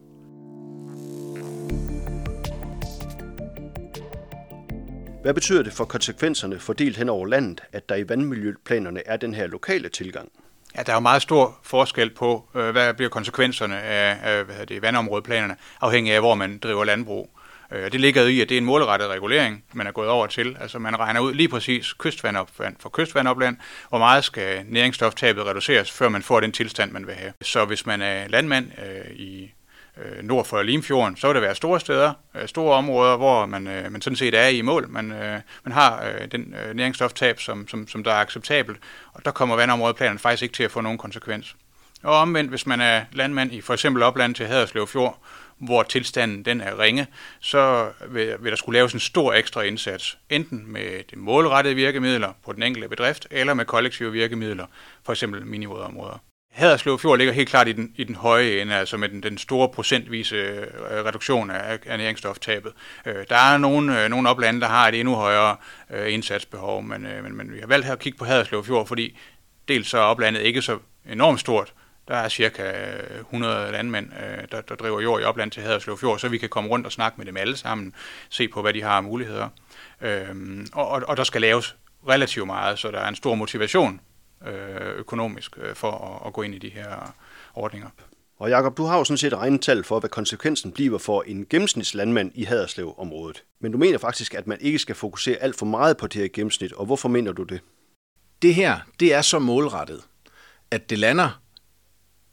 Hvad 5.21 5.33
betyder 5.33 5.63
det 5.63 5.73
for 5.73 5.85
konsekvenserne 5.85 6.59
fordelt 6.59 6.97
hen 6.97 7.09
over 7.09 7.25
landet, 7.25 7.63
at 7.71 7.89
der 7.89 7.95
i 7.95 8.09
vandmiljøplanerne 8.09 9.07
er 9.07 9.17
den 9.17 9.33
her 9.33 9.47
lokale 9.47 9.89
tilgang? 9.89 10.31
Ja, 10.77 10.83
der 10.83 10.91
er 10.91 10.95
jo 10.95 10.99
meget 10.99 11.21
stor 11.21 11.57
forskel 11.63 12.09
på, 12.09 12.49
øh, 12.55 12.69
hvad 12.69 12.93
bliver 12.93 13.09
konsekvenserne 13.09 13.81
af, 13.81 14.17
af 14.23 14.43
hvad 14.43 14.65
det, 14.65 14.81
vandområdeplanerne, 14.81 15.55
afhængig 15.81 16.13
af, 16.13 16.19
hvor 16.19 16.35
man 16.35 16.57
driver 16.57 16.85
landbrug. 16.85 17.29
Øh, 17.71 17.91
det 17.91 18.01
ligger 18.01 18.23
i, 18.23 18.41
at 18.41 18.49
det 18.49 18.55
er 18.55 18.59
en 18.59 18.65
målrettet 18.65 19.09
regulering, 19.09 19.63
man 19.73 19.87
er 19.87 19.91
gået 19.91 20.09
over 20.09 20.27
til. 20.27 20.57
Altså 20.59 20.79
man 20.79 20.99
regner 20.99 21.19
ud 21.19 21.33
lige 21.33 21.49
præcis 21.49 21.93
kystvandopland 21.93 22.75
for 22.79 22.89
kystvandopland, 22.89 23.57
hvor 23.89 23.97
meget 23.97 24.23
skal 24.23 24.65
næringsstoftabet 24.67 25.45
reduceres, 25.45 25.91
før 25.91 26.09
man 26.09 26.21
får 26.21 26.39
den 26.39 26.51
tilstand, 26.51 26.91
man 26.91 27.07
vil 27.07 27.15
have. 27.15 27.33
Så 27.41 27.65
hvis 27.65 27.85
man 27.85 28.01
er 28.01 28.27
landmand 28.27 28.71
øh, 28.77 29.15
i 29.15 29.53
øh, 30.05 30.23
nord 30.23 30.45
for 30.45 30.61
Limfjorden, 30.61 31.17
så 31.17 31.27
vil 31.27 31.35
der 31.35 31.41
være 31.41 31.55
store 31.55 31.79
steder, 31.79 32.13
øh, 32.35 32.47
store 32.47 32.75
områder, 32.75 33.17
hvor 33.17 33.45
man, 33.45 33.67
øh, 33.67 33.91
man 33.91 34.01
sådan 34.01 34.17
set 34.17 34.33
er 34.33 34.47
i 34.47 34.61
mål. 34.61 34.89
Man, 34.89 35.11
øh, 35.11 35.39
man 35.63 35.73
har 35.73 36.03
øh, 36.03 36.31
den 36.31 36.55
øh, 36.65 36.75
næringsstoftab, 36.75 37.39
som, 37.39 37.67
som, 37.67 37.87
som 37.87 38.03
der 38.03 38.11
er 38.11 38.21
acceptabelt, 38.21 38.77
og 39.13 39.25
der 39.25 39.31
kommer 39.31 39.55
vandområdeplanen 39.55 40.19
faktisk 40.19 40.43
ikke 40.43 40.53
til 40.53 40.63
at 40.63 40.71
få 40.71 40.81
nogen 40.81 40.97
konsekvens. 40.97 41.55
Og 42.03 42.15
omvendt, 42.15 42.49
hvis 42.49 42.65
man 42.65 42.81
er 42.81 43.01
landmand 43.11 43.53
i 43.53 43.61
for 43.61 43.73
eksempel 43.73 44.03
opland 44.03 44.35
til 44.35 44.45
Haderslev 44.45 44.87
Fjord, 44.87 45.21
hvor 45.57 45.83
tilstanden 45.83 46.45
den 46.45 46.61
er 46.61 46.79
ringe, 46.79 47.07
så 47.39 47.91
vil, 48.07 48.35
vil 48.39 48.51
der 48.51 48.55
skulle 48.55 48.77
laves 48.77 48.93
en 48.93 48.99
stor 48.99 49.33
ekstra 49.33 49.61
indsats, 49.61 50.17
enten 50.29 50.71
med 50.71 51.03
de 51.11 51.19
målrettede 51.19 51.75
virkemidler 51.75 52.33
på 52.45 52.53
den 52.53 52.63
enkelte 52.63 52.89
bedrift, 52.89 53.27
eller 53.31 53.53
med 53.53 53.65
kollektive 53.65 54.11
virkemidler, 54.11 54.65
for 55.05 55.13
eksempel 55.13 55.45
minivådområder. 55.45 56.19
Haderslev 56.51 56.99
Fjord 56.99 57.17
ligger 57.17 57.33
helt 57.33 57.49
klart 57.49 57.67
i 57.67 57.71
den, 57.71 57.93
i 57.95 58.03
den 58.03 58.15
høje 58.15 58.61
ende, 58.61 58.75
altså 58.75 58.97
med 58.97 59.09
den, 59.09 59.23
den 59.23 59.37
store 59.37 59.69
procentvise 59.69 60.35
øh, 60.35 60.65
reduktion 61.05 61.51
af, 61.51 61.79
ernæringsstoftabet. 61.85 62.73
Øh, 63.05 63.25
der 63.29 63.35
er 63.35 63.57
nogle, 63.57 64.03
øh, 64.03 64.09
nogle 64.09 64.29
oplande, 64.29 64.61
der 64.61 64.67
har 64.67 64.87
et 64.87 64.95
endnu 64.95 65.15
højere 65.15 65.55
øh, 65.89 66.13
indsatsbehov, 66.13 66.83
men, 66.83 67.05
øh, 67.05 67.23
men, 67.23 67.37
men 67.37 67.53
vi 67.53 67.59
har 67.59 67.67
valgt 67.67 67.85
her 67.85 67.93
at 67.93 67.99
kigge 67.99 68.17
på 68.17 68.25
Haderslev 68.25 68.65
Fjord, 68.65 68.87
fordi 68.87 69.17
dels 69.67 69.89
så 69.89 69.97
er 69.97 70.01
oplandet 70.01 70.41
ikke 70.41 70.61
så 70.61 70.77
enormt 71.09 71.39
stort, 71.39 71.73
der 72.07 72.15
er 72.15 72.29
cirka 72.29 72.63
øh, 72.63 73.19
100 73.19 73.71
landmænd, 73.71 74.09
øh, 74.13 74.43
der, 74.51 74.61
der 74.61 74.75
driver 74.75 75.01
jord 75.01 75.21
i 75.21 75.23
opland 75.23 75.51
til 75.51 75.63
Haderslev 75.63 75.97
Fjord, 75.97 76.19
så 76.19 76.27
vi 76.27 76.37
kan 76.37 76.49
komme 76.49 76.69
rundt 76.69 76.85
og 76.85 76.91
snakke 76.91 77.17
med 77.17 77.25
dem 77.25 77.37
alle 77.37 77.57
sammen, 77.57 77.93
se 78.29 78.47
på, 78.47 78.61
hvad 78.61 78.73
de 78.73 78.81
har 78.81 78.97
af 78.97 79.03
muligheder. 79.03 79.47
Øh, 80.01 80.27
og, 80.73 80.87
og, 80.87 81.03
og 81.07 81.17
der 81.17 81.23
skal 81.23 81.41
laves 81.41 81.75
relativt 82.07 82.45
meget, 82.45 82.79
så 82.79 82.91
der 82.91 82.99
er 82.99 83.07
en 83.07 83.15
stor 83.15 83.35
motivation 83.35 84.01
øh, 84.47 84.97
økonomisk 84.97 85.57
øh, 85.57 85.75
for 85.75 85.91
at, 85.91 86.27
at 86.27 86.33
gå 86.33 86.41
ind 86.41 86.55
i 86.55 86.57
de 86.57 86.69
her 86.69 87.15
ordninger. 87.55 87.89
Og 88.39 88.49
Jakob, 88.49 88.77
du 88.77 88.83
har 88.83 88.97
jo 88.97 89.03
sådan 89.03 89.17
set 89.17 89.33
regnet 89.33 89.61
tal 89.61 89.83
for, 89.83 89.99
hvad 89.99 90.09
konsekvensen 90.09 90.71
bliver 90.71 90.97
for 90.97 91.21
en 91.21 91.45
gennemsnitslandmand 91.49 92.31
i 92.35 92.43
Haderslev-området. 92.43 93.43
Men 93.61 93.71
du 93.71 93.77
mener 93.77 93.97
faktisk, 93.97 94.33
at 94.33 94.47
man 94.47 94.57
ikke 94.61 94.79
skal 94.79 94.95
fokusere 94.95 95.37
alt 95.37 95.55
for 95.55 95.65
meget 95.65 95.97
på 95.97 96.07
det 96.07 96.21
her 96.21 96.29
gennemsnit, 96.33 96.73
og 96.73 96.85
hvorfor 96.85 97.09
mener 97.09 97.31
du 97.31 97.43
det? 97.43 97.61
Det 98.41 98.55
her, 98.55 98.79
det 98.99 99.13
er 99.13 99.21
så 99.21 99.39
målrettet, 99.39 100.03
at 100.71 100.89
det 100.89 100.99
lander 100.99 101.41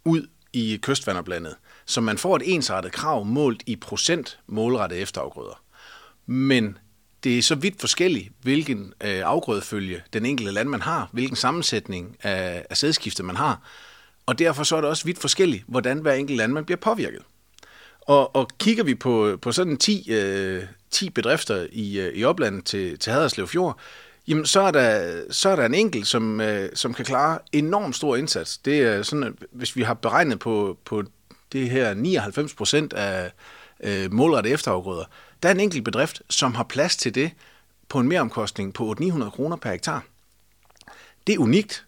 ud 0.05 0.27
i 0.53 0.79
kystvanderblandet, 0.83 1.57
så 1.87 2.01
man 2.01 2.19
får 2.19 2.37
et 2.37 2.55
ensartet 2.55 2.93
krav 2.93 3.25
målt 3.25 3.63
i 3.67 3.77
procent 3.77 4.39
målrettet 4.47 5.03
efterafgrøder. 5.03 5.63
Men 6.27 6.79
det 7.27 7.39
er 7.39 7.43
så 7.43 7.55
vidt 7.55 7.81
forskelligt, 7.81 8.29
hvilken 8.43 8.93
øh, 9.05 9.23
afgrødefølge 9.25 10.03
den 10.13 10.27
enkelte 10.27 10.53
landmand 10.53 10.83
har, 10.83 11.09
hvilken 11.13 11.37
sammensætning 11.37 12.17
af, 12.23 12.67
af 12.71 12.77
sædskifte 12.77 13.23
man 13.23 13.37
har, 13.37 13.61
og 14.27 14.39
derfor 14.39 14.65
så 14.65 14.77
er 14.77 14.81
det 14.81 14.91
også 14.91 15.05
vidt 15.05 15.19
forskelligt, 15.19 15.65
hvordan 15.67 15.99
hver 15.99 16.13
enkelt 16.13 16.39
landmand 16.39 16.67
bliver 16.67 16.79
påvirket. 16.79 17.23
Og, 18.01 18.37
og 18.37 18.49
kigger 18.59 18.85
vi 18.85 18.95
på, 18.95 19.39
på 19.43 19.53
sådan 19.53 19.77
10, 19.77 20.13
øh, 20.13 20.63
10 20.91 21.11
bedrifter 21.11 21.67
i, 21.73 22.01
øh, 22.01 22.15
i 22.15 22.25
oplandet 22.25 22.65
til, 22.65 22.99
til 22.99 23.13
Haderslev 23.13 23.49
Fjord, 23.49 23.79
jamen 24.29 24.47
så 24.47 24.61
er 24.61 24.71
der, 24.71 25.21
så 25.31 25.49
er 25.49 25.57
der 25.57 25.67
en 25.67 25.75
enkelt, 25.75 26.07
som, 26.07 26.41
øh, 26.41 26.69
som 26.75 26.95
kan 26.95 27.05
klare 27.05 27.39
enormt 27.53 27.97
stor 27.97 28.17
indsats. 28.17 28.59
Det 28.59 28.81
er 28.81 29.03
sådan, 29.03 29.25
at 29.25 29.33
hvis 29.53 29.77
vi 29.77 29.83
har 29.83 29.95
beregnet 29.95 30.39
på, 30.39 30.79
på 30.85 31.03
det 31.53 31.71
her 31.71 31.95
99 31.95 32.55
procent 32.55 32.93
af 32.93 33.33
øh, 33.81 34.13
målrette 34.13 34.51
efterafgrøder, 34.51 35.05
der 35.47 35.51
er 35.51 35.55
en 35.55 35.61
enkelt 35.61 35.85
bedrift, 35.85 36.23
som 36.31 36.55
har 36.55 36.65
plads 36.65 36.97
til 36.97 37.15
det 37.15 37.31
på 37.89 37.99
en 37.99 38.09
meromkostning 38.09 38.75
på 38.75 38.87
800 38.87 39.31
kroner 39.31 39.57
per 39.57 39.71
hektar. 39.71 40.05
Det 41.27 41.35
er 41.35 41.39
unikt, 41.39 41.85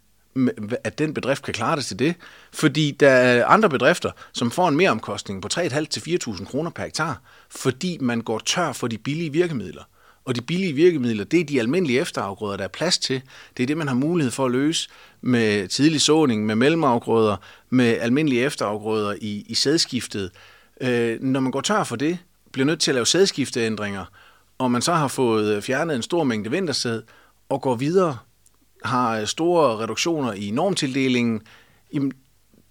at 0.85 0.99
den 0.99 1.15
bedrift 1.15 1.45
kan 1.45 1.55
klare 1.55 1.77
det 1.77 1.85
til 1.85 1.99
det, 1.99 2.15
fordi 2.53 2.91
der 2.91 3.11
er 3.11 3.47
andre 3.47 3.69
bedrifter, 3.69 4.11
som 4.33 4.51
får 4.51 4.69
en 4.69 4.77
meromkostning 4.77 5.43
på 5.43 5.49
3.500 5.55 5.85
til 5.85 6.01
4.000 6.01 6.45
kroner 6.45 6.71
per 6.71 6.83
hektar, 6.83 7.21
fordi 7.51 7.99
man 8.01 8.21
går 8.21 8.39
tør 8.39 8.73
for 8.73 8.87
de 8.87 8.99
billige 8.99 9.33
virkemidler. 9.33 9.83
Og 10.25 10.37
de 10.37 10.41
billige 10.41 10.73
virkemidler, 10.73 11.25
det 11.25 11.41
er 11.41 11.45
de 11.45 11.61
almindelige 11.61 12.01
efterafgrøder, 12.01 12.57
der 12.57 12.65
er 12.65 12.69
plads 12.69 12.99
til. 12.99 13.23
Det 13.57 13.63
er 13.63 13.67
det, 13.67 13.77
man 13.77 13.89
har 13.89 13.95
mulighed 13.95 14.31
for 14.31 14.45
at 14.45 14.53
løse 14.53 14.89
med 15.21 15.69
tidlig 15.69 16.01
såning, 16.01 16.47
med 16.47 16.55
mellemafgrøder, 16.55 17.37
med 17.71 17.99
almindelige 18.01 18.43
efterafgrøder 18.43 19.15
i, 19.21 19.45
i 19.49 19.55
sædskiftet. 19.55 20.31
Øh, 20.81 21.23
når 21.23 21.41
man 21.41 21.53
går 21.53 21.61
tør 21.61 21.85
for 21.85 21.97
det, 21.97 22.19
bliver 22.53 22.67
nødt 22.67 22.81
til 22.81 22.91
at 22.91 22.95
lave 22.95 23.07
sædskifteændringer, 23.07 24.05
og 24.59 24.71
man 24.71 24.83
så 24.83 24.93
har 24.93 25.09
fået 25.09 25.65
fjernet 25.65 25.97
en 25.97 26.03
stor 26.03 26.25
mængde 26.25 26.51
vintersæd, 26.51 27.03
og 27.49 27.63
går 27.63 27.75
videre, 27.75 28.19
har 28.85 29.19
øh, 29.19 29.27
store 29.27 29.79
reduktioner 29.79 30.33
i 30.33 30.51
normtildelingen, 30.51 31.43
jamen, 31.95 32.13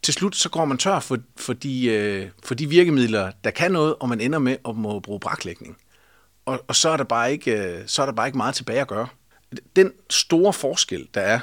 til 0.04 0.14
slut 0.14 0.36
så 0.36 0.50
går 0.50 0.66
man 0.66 0.78
tør 0.78 1.00
for, 1.00 1.18
for, 1.38 1.54
de, 1.54 1.86
øh, 1.86 2.30
for 2.44 2.56
de 2.56 2.70
virkemidler, 2.70 3.32
der 3.44 3.52
kan 3.52 3.72
noget, 3.72 3.96
og 4.00 4.10
man 4.10 4.22
ender 4.22 4.40
med 4.40 4.58
at 4.68 4.76
må 4.76 5.00
bruge 5.00 5.20
braklægning. 5.20 5.78
Og, 6.46 6.64
og 6.68 6.76
så, 6.76 6.90
er 6.90 6.98
der 6.98 7.04
bare 7.04 7.32
ikke, 7.32 7.52
øh, 7.52 7.84
så 7.88 8.02
er 8.02 8.06
der 8.06 8.14
bare 8.14 8.28
ikke 8.28 8.38
meget 8.38 8.56
tilbage 8.56 8.82
at 8.82 8.88
gøre. 8.88 9.08
Den 9.76 9.92
store 10.10 10.54
forskel, 10.54 11.08
der 11.14 11.22
er, 11.22 11.40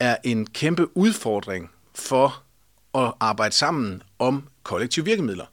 er 0.00 0.16
en 0.24 0.46
kæmpe 0.46 0.96
udfordring 0.96 1.70
for 1.94 2.42
at 2.94 3.12
arbejde 3.20 3.54
sammen 3.54 4.02
om 4.18 4.48
kollektive 4.62 5.04
virkemidler. 5.04 5.46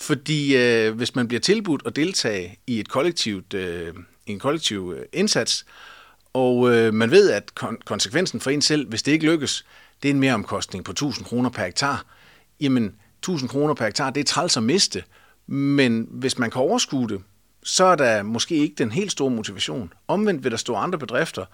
Fordi 0.00 0.56
øh, 0.56 0.94
hvis 0.94 1.14
man 1.14 1.28
bliver 1.28 1.40
tilbudt 1.40 1.82
at 1.86 1.96
deltage 1.96 2.58
i 2.66 2.80
et 2.80 2.88
kollektivt, 2.88 3.54
øh, 3.54 3.94
en 4.26 4.38
kollektiv 4.38 4.94
øh, 4.96 5.06
indsats, 5.12 5.66
og 6.32 6.74
øh, 6.74 6.94
man 6.94 7.10
ved, 7.10 7.30
at 7.30 7.52
kon- 7.60 7.84
konsekvensen 7.84 8.40
for 8.40 8.50
en 8.50 8.62
selv, 8.62 8.88
hvis 8.88 9.02
det 9.02 9.12
ikke 9.12 9.26
lykkes, 9.26 9.64
det 10.02 10.08
er 10.08 10.14
en 10.14 10.20
meromkostning 10.20 10.84
på 10.84 10.92
1000 10.92 11.26
kroner 11.26 11.50
per 11.50 11.64
hektar. 11.64 12.04
Jamen, 12.60 12.94
1000 13.18 13.50
kroner 13.50 13.74
per 13.74 13.84
hektar, 13.84 14.10
det 14.10 14.20
er 14.20 14.24
træls 14.24 14.56
at 14.56 14.62
miste. 14.62 15.04
Men 15.46 16.06
hvis 16.10 16.38
man 16.38 16.50
kan 16.50 16.60
overskue 16.60 17.08
det, 17.08 17.20
så 17.62 17.84
er 17.84 17.96
der 17.96 18.22
måske 18.22 18.54
ikke 18.54 18.74
den 18.78 18.92
helt 18.92 19.12
store 19.12 19.30
motivation. 19.30 19.92
Omvendt 20.08 20.44
vil 20.44 20.50
der 20.50 20.56
stå 20.58 20.74
andre 20.74 20.98
bedrifter, 20.98 21.44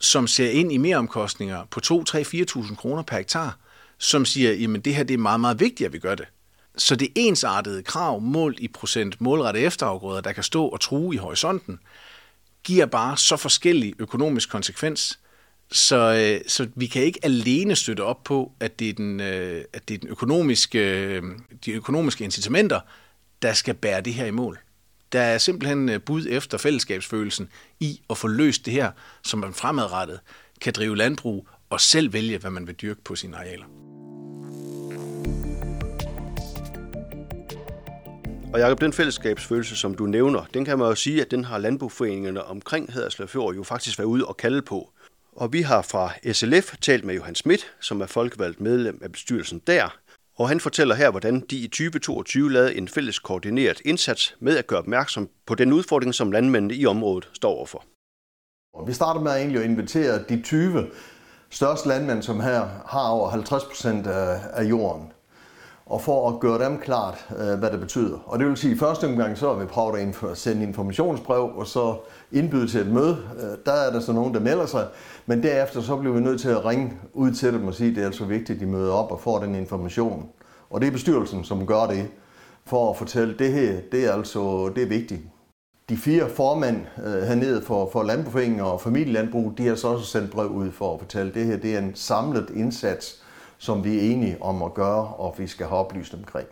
som 0.00 0.26
ser 0.26 0.50
ind 0.50 0.72
i 0.72 0.76
meromkostninger 0.76 1.64
på 1.70 1.80
2, 1.80 2.04
3, 2.04 2.22
4.000 2.22 2.74
kroner 2.74 3.02
per 3.02 3.16
hektar, 3.16 3.58
som 3.98 4.24
siger, 4.24 4.52
jamen 4.52 4.80
det 4.80 4.94
her 4.94 5.04
det 5.04 5.14
er 5.14 5.18
meget, 5.18 5.40
meget 5.40 5.60
vigtigt, 5.60 5.86
at 5.86 5.92
vi 5.92 5.98
gør 5.98 6.14
det. 6.14 6.26
Så 6.76 6.96
det 6.96 7.08
ensartede 7.14 7.82
krav 7.82 8.20
målt 8.20 8.60
i 8.60 8.68
procent 8.68 9.20
målrette 9.20 9.60
efterafgrøder, 9.60 10.20
der 10.20 10.32
kan 10.32 10.42
stå 10.42 10.66
og 10.66 10.80
true 10.80 11.14
i 11.14 11.18
horisonten, 11.18 11.78
giver 12.64 12.86
bare 12.86 13.16
så 13.16 13.36
forskellig 13.36 13.94
økonomisk 13.98 14.50
konsekvens, 14.50 15.18
så, 15.72 15.96
øh, 15.96 16.40
så 16.48 16.68
vi 16.74 16.86
kan 16.86 17.02
ikke 17.02 17.20
alene 17.22 17.76
støtte 17.76 18.00
op 18.00 18.24
på, 18.24 18.52
at 18.60 18.78
det 18.78 18.88
er, 18.88 18.92
den, 18.92 19.20
øh, 19.20 19.64
at 19.72 19.88
det 19.88 19.94
er 19.94 19.98
den 19.98 20.08
økonomiske, 20.08 20.78
øh, 20.78 21.22
de 21.64 21.72
økonomiske 21.72 22.24
incitamenter, 22.24 22.80
der 23.42 23.52
skal 23.52 23.74
bære 23.74 24.00
det 24.00 24.14
her 24.14 24.26
i 24.26 24.30
mål. 24.30 24.58
Der 25.12 25.20
er 25.20 25.38
simpelthen 25.38 26.00
bud 26.00 26.26
efter 26.30 26.58
fællesskabsfølelsen 26.58 27.48
i 27.80 28.00
at 28.10 28.18
få 28.18 28.28
løst 28.28 28.66
det 28.66 28.72
her, 28.72 28.90
som 29.22 29.38
man 29.40 29.54
fremadrettet 29.54 30.20
kan 30.60 30.72
drive 30.72 30.96
landbrug 30.96 31.48
og 31.70 31.80
selv 31.80 32.12
vælge, 32.12 32.38
hvad 32.38 32.50
man 32.50 32.66
vil 32.66 32.74
dyrke 32.74 33.00
på 33.04 33.14
sine 33.16 33.36
arealer. 33.36 33.85
Og 38.52 38.60
Jacob, 38.60 38.80
den 38.80 38.92
fællesskabsfølelse, 38.92 39.76
som 39.76 39.94
du 39.94 40.06
nævner, 40.06 40.44
den 40.54 40.64
kan 40.64 40.78
man 40.78 40.88
jo 40.88 40.94
sige, 40.94 41.20
at 41.20 41.30
den 41.30 41.44
har 41.44 41.58
landbrugforeningerne 41.58 42.44
omkring 42.44 42.92
Haderslev 42.92 43.28
Fjord 43.28 43.54
jo 43.54 43.62
faktisk 43.62 43.98
været 43.98 44.06
ude 44.08 44.24
og 44.24 44.36
kalde 44.36 44.62
på. 44.62 44.90
Og 45.32 45.52
vi 45.52 45.62
har 45.62 45.82
fra 45.82 46.32
SLF 46.32 46.74
talt 46.80 47.04
med 47.04 47.14
Johan 47.14 47.34
Schmidt, 47.34 47.72
som 47.80 48.00
er 48.00 48.06
folkevalgt 48.06 48.60
medlem 48.60 49.00
af 49.02 49.12
bestyrelsen 49.12 49.62
der, 49.66 49.98
og 50.36 50.48
han 50.48 50.60
fortæller 50.60 50.94
her, 50.94 51.10
hvordan 51.10 51.40
de 51.40 51.56
i 51.56 51.68
2022 51.68 52.52
lavede 52.52 52.76
en 52.76 52.88
fælles 52.88 53.18
koordineret 53.18 53.80
indsats 53.84 54.36
med 54.40 54.58
at 54.58 54.66
gøre 54.66 54.78
opmærksom 54.78 55.28
på 55.46 55.54
den 55.54 55.72
udfordring, 55.72 56.14
som 56.14 56.32
landmændene 56.32 56.74
i 56.74 56.86
området 56.86 57.28
står 57.32 57.50
overfor. 57.50 57.84
Vi 58.86 58.92
starter 58.92 59.20
med 59.20 59.32
egentlig 59.32 59.60
at 59.60 59.70
invitere 59.70 60.22
de 60.28 60.42
20 60.42 60.86
største 61.50 61.88
landmænd, 61.88 62.22
som 62.22 62.40
her 62.40 62.68
har 62.86 63.08
over 63.08 63.30
50 63.30 63.64
procent 63.64 64.06
af 64.06 64.64
jorden 64.64 65.12
og 65.86 66.00
for 66.00 66.28
at 66.28 66.40
gøre 66.40 66.64
dem 66.64 66.78
klart, 66.78 67.26
øh, 67.38 67.58
hvad 67.58 67.70
det 67.70 67.80
betyder. 67.80 68.18
Og 68.26 68.38
det 68.38 68.46
vil 68.46 68.56
sige, 68.56 68.70
at 68.70 68.76
i 68.76 68.78
første 68.78 69.04
omgang 69.04 69.38
så 69.38 69.52
har 69.52 69.60
vi 69.60 69.66
prøvet 69.66 70.16
at 70.30 70.38
sende 70.38 70.62
informationsbrev, 70.62 71.50
og 71.56 71.66
så 71.66 71.96
indbyde 72.32 72.68
til 72.68 72.80
et 72.80 72.86
møde. 72.86 73.18
Øh, 73.36 73.58
der 73.66 73.72
er 73.72 73.92
der 73.92 74.00
så 74.00 74.12
nogen, 74.12 74.34
der 74.34 74.40
melder 74.40 74.66
sig, 74.66 74.86
men 75.26 75.42
derefter 75.42 75.80
så 75.80 75.96
bliver 75.96 76.14
vi 76.14 76.20
nødt 76.20 76.40
til 76.40 76.48
at 76.48 76.64
ringe 76.64 76.92
ud 77.14 77.30
til 77.30 77.52
dem 77.52 77.66
og 77.66 77.74
sige, 77.74 77.90
at 77.90 77.96
det 77.96 78.02
er 78.02 78.06
altså 78.06 78.24
vigtigt, 78.24 78.56
at 78.56 78.60
de 78.60 78.66
møder 78.66 78.92
op 78.92 79.12
og 79.12 79.20
får 79.20 79.38
den 79.38 79.54
information. 79.54 80.28
Og 80.70 80.80
det 80.80 80.86
er 80.86 80.92
bestyrelsen, 80.92 81.44
som 81.44 81.66
gør 81.66 81.86
det, 81.86 82.08
for 82.64 82.90
at 82.90 82.96
fortælle, 82.96 83.32
at 83.32 83.38
det 83.38 83.52
her, 83.52 83.80
det 83.92 84.04
er 84.04 84.12
altså 84.12 84.72
det 84.74 84.82
er 84.82 84.88
vigtigt. 84.88 85.20
De 85.88 85.96
fire 85.96 86.28
formænd 86.28 86.76
øh, 87.06 87.22
hernede 87.22 87.62
for, 87.62 87.90
for 87.92 88.02
landbrugforeninger 88.02 88.64
og 88.64 88.80
familielandbrug, 88.80 89.52
de 89.58 89.66
har 89.66 89.74
så 89.74 89.88
også 89.88 90.06
sendt 90.06 90.30
brev 90.30 90.48
ud 90.48 90.70
for 90.70 90.94
at 90.94 91.00
fortælle, 91.00 91.28
at 91.28 91.34
det 91.34 91.46
her 91.46 91.56
det 91.56 91.74
er 91.74 91.78
en 91.78 91.94
samlet 91.94 92.50
indsats, 92.54 93.22
som 93.58 93.84
vi 93.84 93.96
er 93.96 94.12
enige 94.12 94.36
om 94.40 94.62
at 94.62 94.74
gøre, 94.74 95.06
og 95.06 95.34
vi 95.38 95.46
skal 95.46 95.66
have 95.66 95.78
oplyst 95.78 96.14
omkring. 96.14 96.48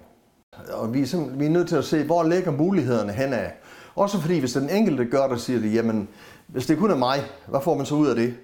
Og 0.73 0.94
vi 0.94 1.00
er, 1.00 1.37
vi 1.37 1.46
er 1.46 1.50
nødt 1.50 1.68
til 1.68 1.76
at 1.76 1.84
se, 1.84 2.04
hvor 2.04 2.23
ligger 2.23 2.50
mulighederne 2.50 3.12
henad. 3.12 3.46
Også 3.94 4.20
fordi, 4.20 4.38
hvis 4.38 4.52
den 4.52 4.70
enkelte 4.70 5.04
gør 5.04 5.28
det, 5.28 5.40
siger 5.40 5.61
det, 5.61 5.75
jamen, 5.75 6.08
hvis 6.46 6.66
det 6.66 6.78
kun 6.78 6.90
er 6.90 6.96
mig, 6.96 7.18
hvad 7.46 7.61
får 7.61 7.76
man 7.76 7.87
så 7.87 7.94
ud 7.94 8.06
af 8.06 8.14
det? 8.16 8.34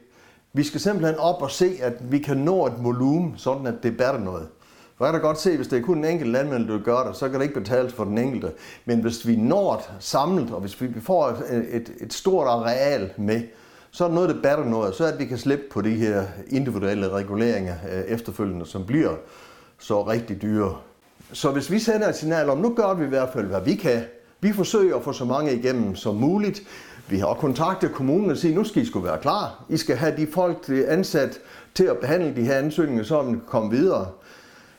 Vi 0.52 0.62
skal 0.62 0.80
simpelthen 0.80 1.18
op 1.18 1.42
og 1.42 1.50
se, 1.50 1.76
at 1.82 2.12
vi 2.12 2.18
kan 2.18 2.36
nå 2.36 2.66
et 2.66 2.74
volumen, 2.78 3.34
sådan 3.36 3.66
at 3.66 3.74
det 3.82 3.96
bærer 3.96 4.18
noget. 4.18 4.48
For 4.96 5.04
jeg 5.04 5.12
kan 5.12 5.20
da 5.20 5.26
godt 5.26 5.38
se, 5.38 5.56
hvis 5.56 5.68
det 5.68 5.78
er 5.78 5.82
kun 5.82 5.98
en 5.98 6.04
enkelt 6.04 6.30
landmand, 6.30 6.68
der 6.68 6.78
gør 6.78 7.06
det, 7.06 7.16
så 7.16 7.28
kan 7.28 7.40
det 7.40 7.46
ikke 7.46 7.60
betales 7.60 7.92
for 7.92 8.04
den 8.04 8.18
enkelte. 8.18 8.52
Men 8.84 9.00
hvis 9.00 9.26
vi 9.26 9.36
når 9.36 9.76
det 9.76 9.90
samlet, 10.04 10.50
og 10.50 10.60
hvis 10.60 10.80
vi 10.80 11.00
får 11.00 11.28
et, 11.28 11.66
et, 11.74 11.92
et 12.00 12.12
stort 12.12 12.46
areal 12.46 13.12
med, 13.16 13.42
så 13.90 14.04
er 14.04 14.08
der 14.08 14.14
noget, 14.14 14.30
der 14.30 14.42
batter 14.42 14.64
noget, 14.64 14.94
så 14.94 15.04
er 15.04 15.08
at 15.12 15.18
vi 15.18 15.24
kan 15.24 15.38
slippe 15.38 15.64
på 15.70 15.80
de 15.80 15.90
her 15.90 16.24
individuelle 16.48 17.08
reguleringer 17.08 17.74
øh, 17.92 18.00
efterfølgende, 18.00 18.66
som 18.66 18.86
bliver 18.86 19.14
så 19.78 20.02
rigtig 20.02 20.42
dyre. 20.42 20.76
Så 21.32 21.50
hvis 21.50 21.70
vi 21.70 21.78
sender 21.78 22.08
et 22.08 22.16
signal 22.16 22.50
om, 22.50 22.58
nu 22.58 22.74
gør 22.74 22.94
vi 22.94 23.04
i 23.04 23.08
hvert 23.08 23.28
fald, 23.32 23.46
hvad 23.46 23.60
vi 23.64 23.74
kan. 23.74 24.02
Vi 24.40 24.52
forsøger 24.52 24.96
at 24.96 25.04
få 25.04 25.12
så 25.12 25.24
mange 25.24 25.54
igennem 25.54 25.96
som 25.96 26.14
muligt. 26.14 26.62
Vi 27.08 27.18
har 27.18 27.34
kontaktet 27.34 27.92
kommunen 27.92 28.30
og 28.30 28.36
siger, 28.36 28.54
nu 28.54 28.64
skal 28.64 28.82
I 28.82 28.86
skulle 28.86 29.06
være 29.06 29.18
klar. 29.18 29.64
I 29.68 29.76
skal 29.76 29.96
have 29.96 30.16
de 30.16 30.26
folk 30.26 30.70
ansat 30.88 31.40
til 31.74 31.84
at 31.84 31.98
behandle 31.98 32.36
de 32.36 32.42
her 32.42 32.54
ansøgninger, 32.54 33.04
så 33.04 33.22
de 33.22 33.26
kan 33.26 33.42
komme 33.46 33.70
videre. 33.70 34.08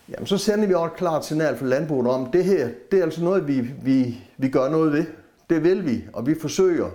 Jamen, 0.10 0.28
så 0.28 0.38
sender 0.38 0.68
vi 0.68 0.74
også 0.74 0.86
et 0.86 0.98
klart 0.98 1.26
signal 1.26 1.58
for 1.58 1.66
landbruget 1.66 2.08
om, 2.08 2.32
det 2.32 2.46
her, 2.46 2.70
det 2.92 3.00
er 3.00 3.04
altså 3.04 3.24
noget, 3.24 3.48
vi, 3.48 3.60
vi, 3.84 4.18
vi 4.38 4.50
gør 4.50 4.70
noget 4.70 4.94
ved. 4.94 5.06
Det 5.50 5.64
vil 5.64 5.86
vi, 5.86 6.04
og 6.14 6.28
vi 6.28 6.36
forsøger. 6.42 6.90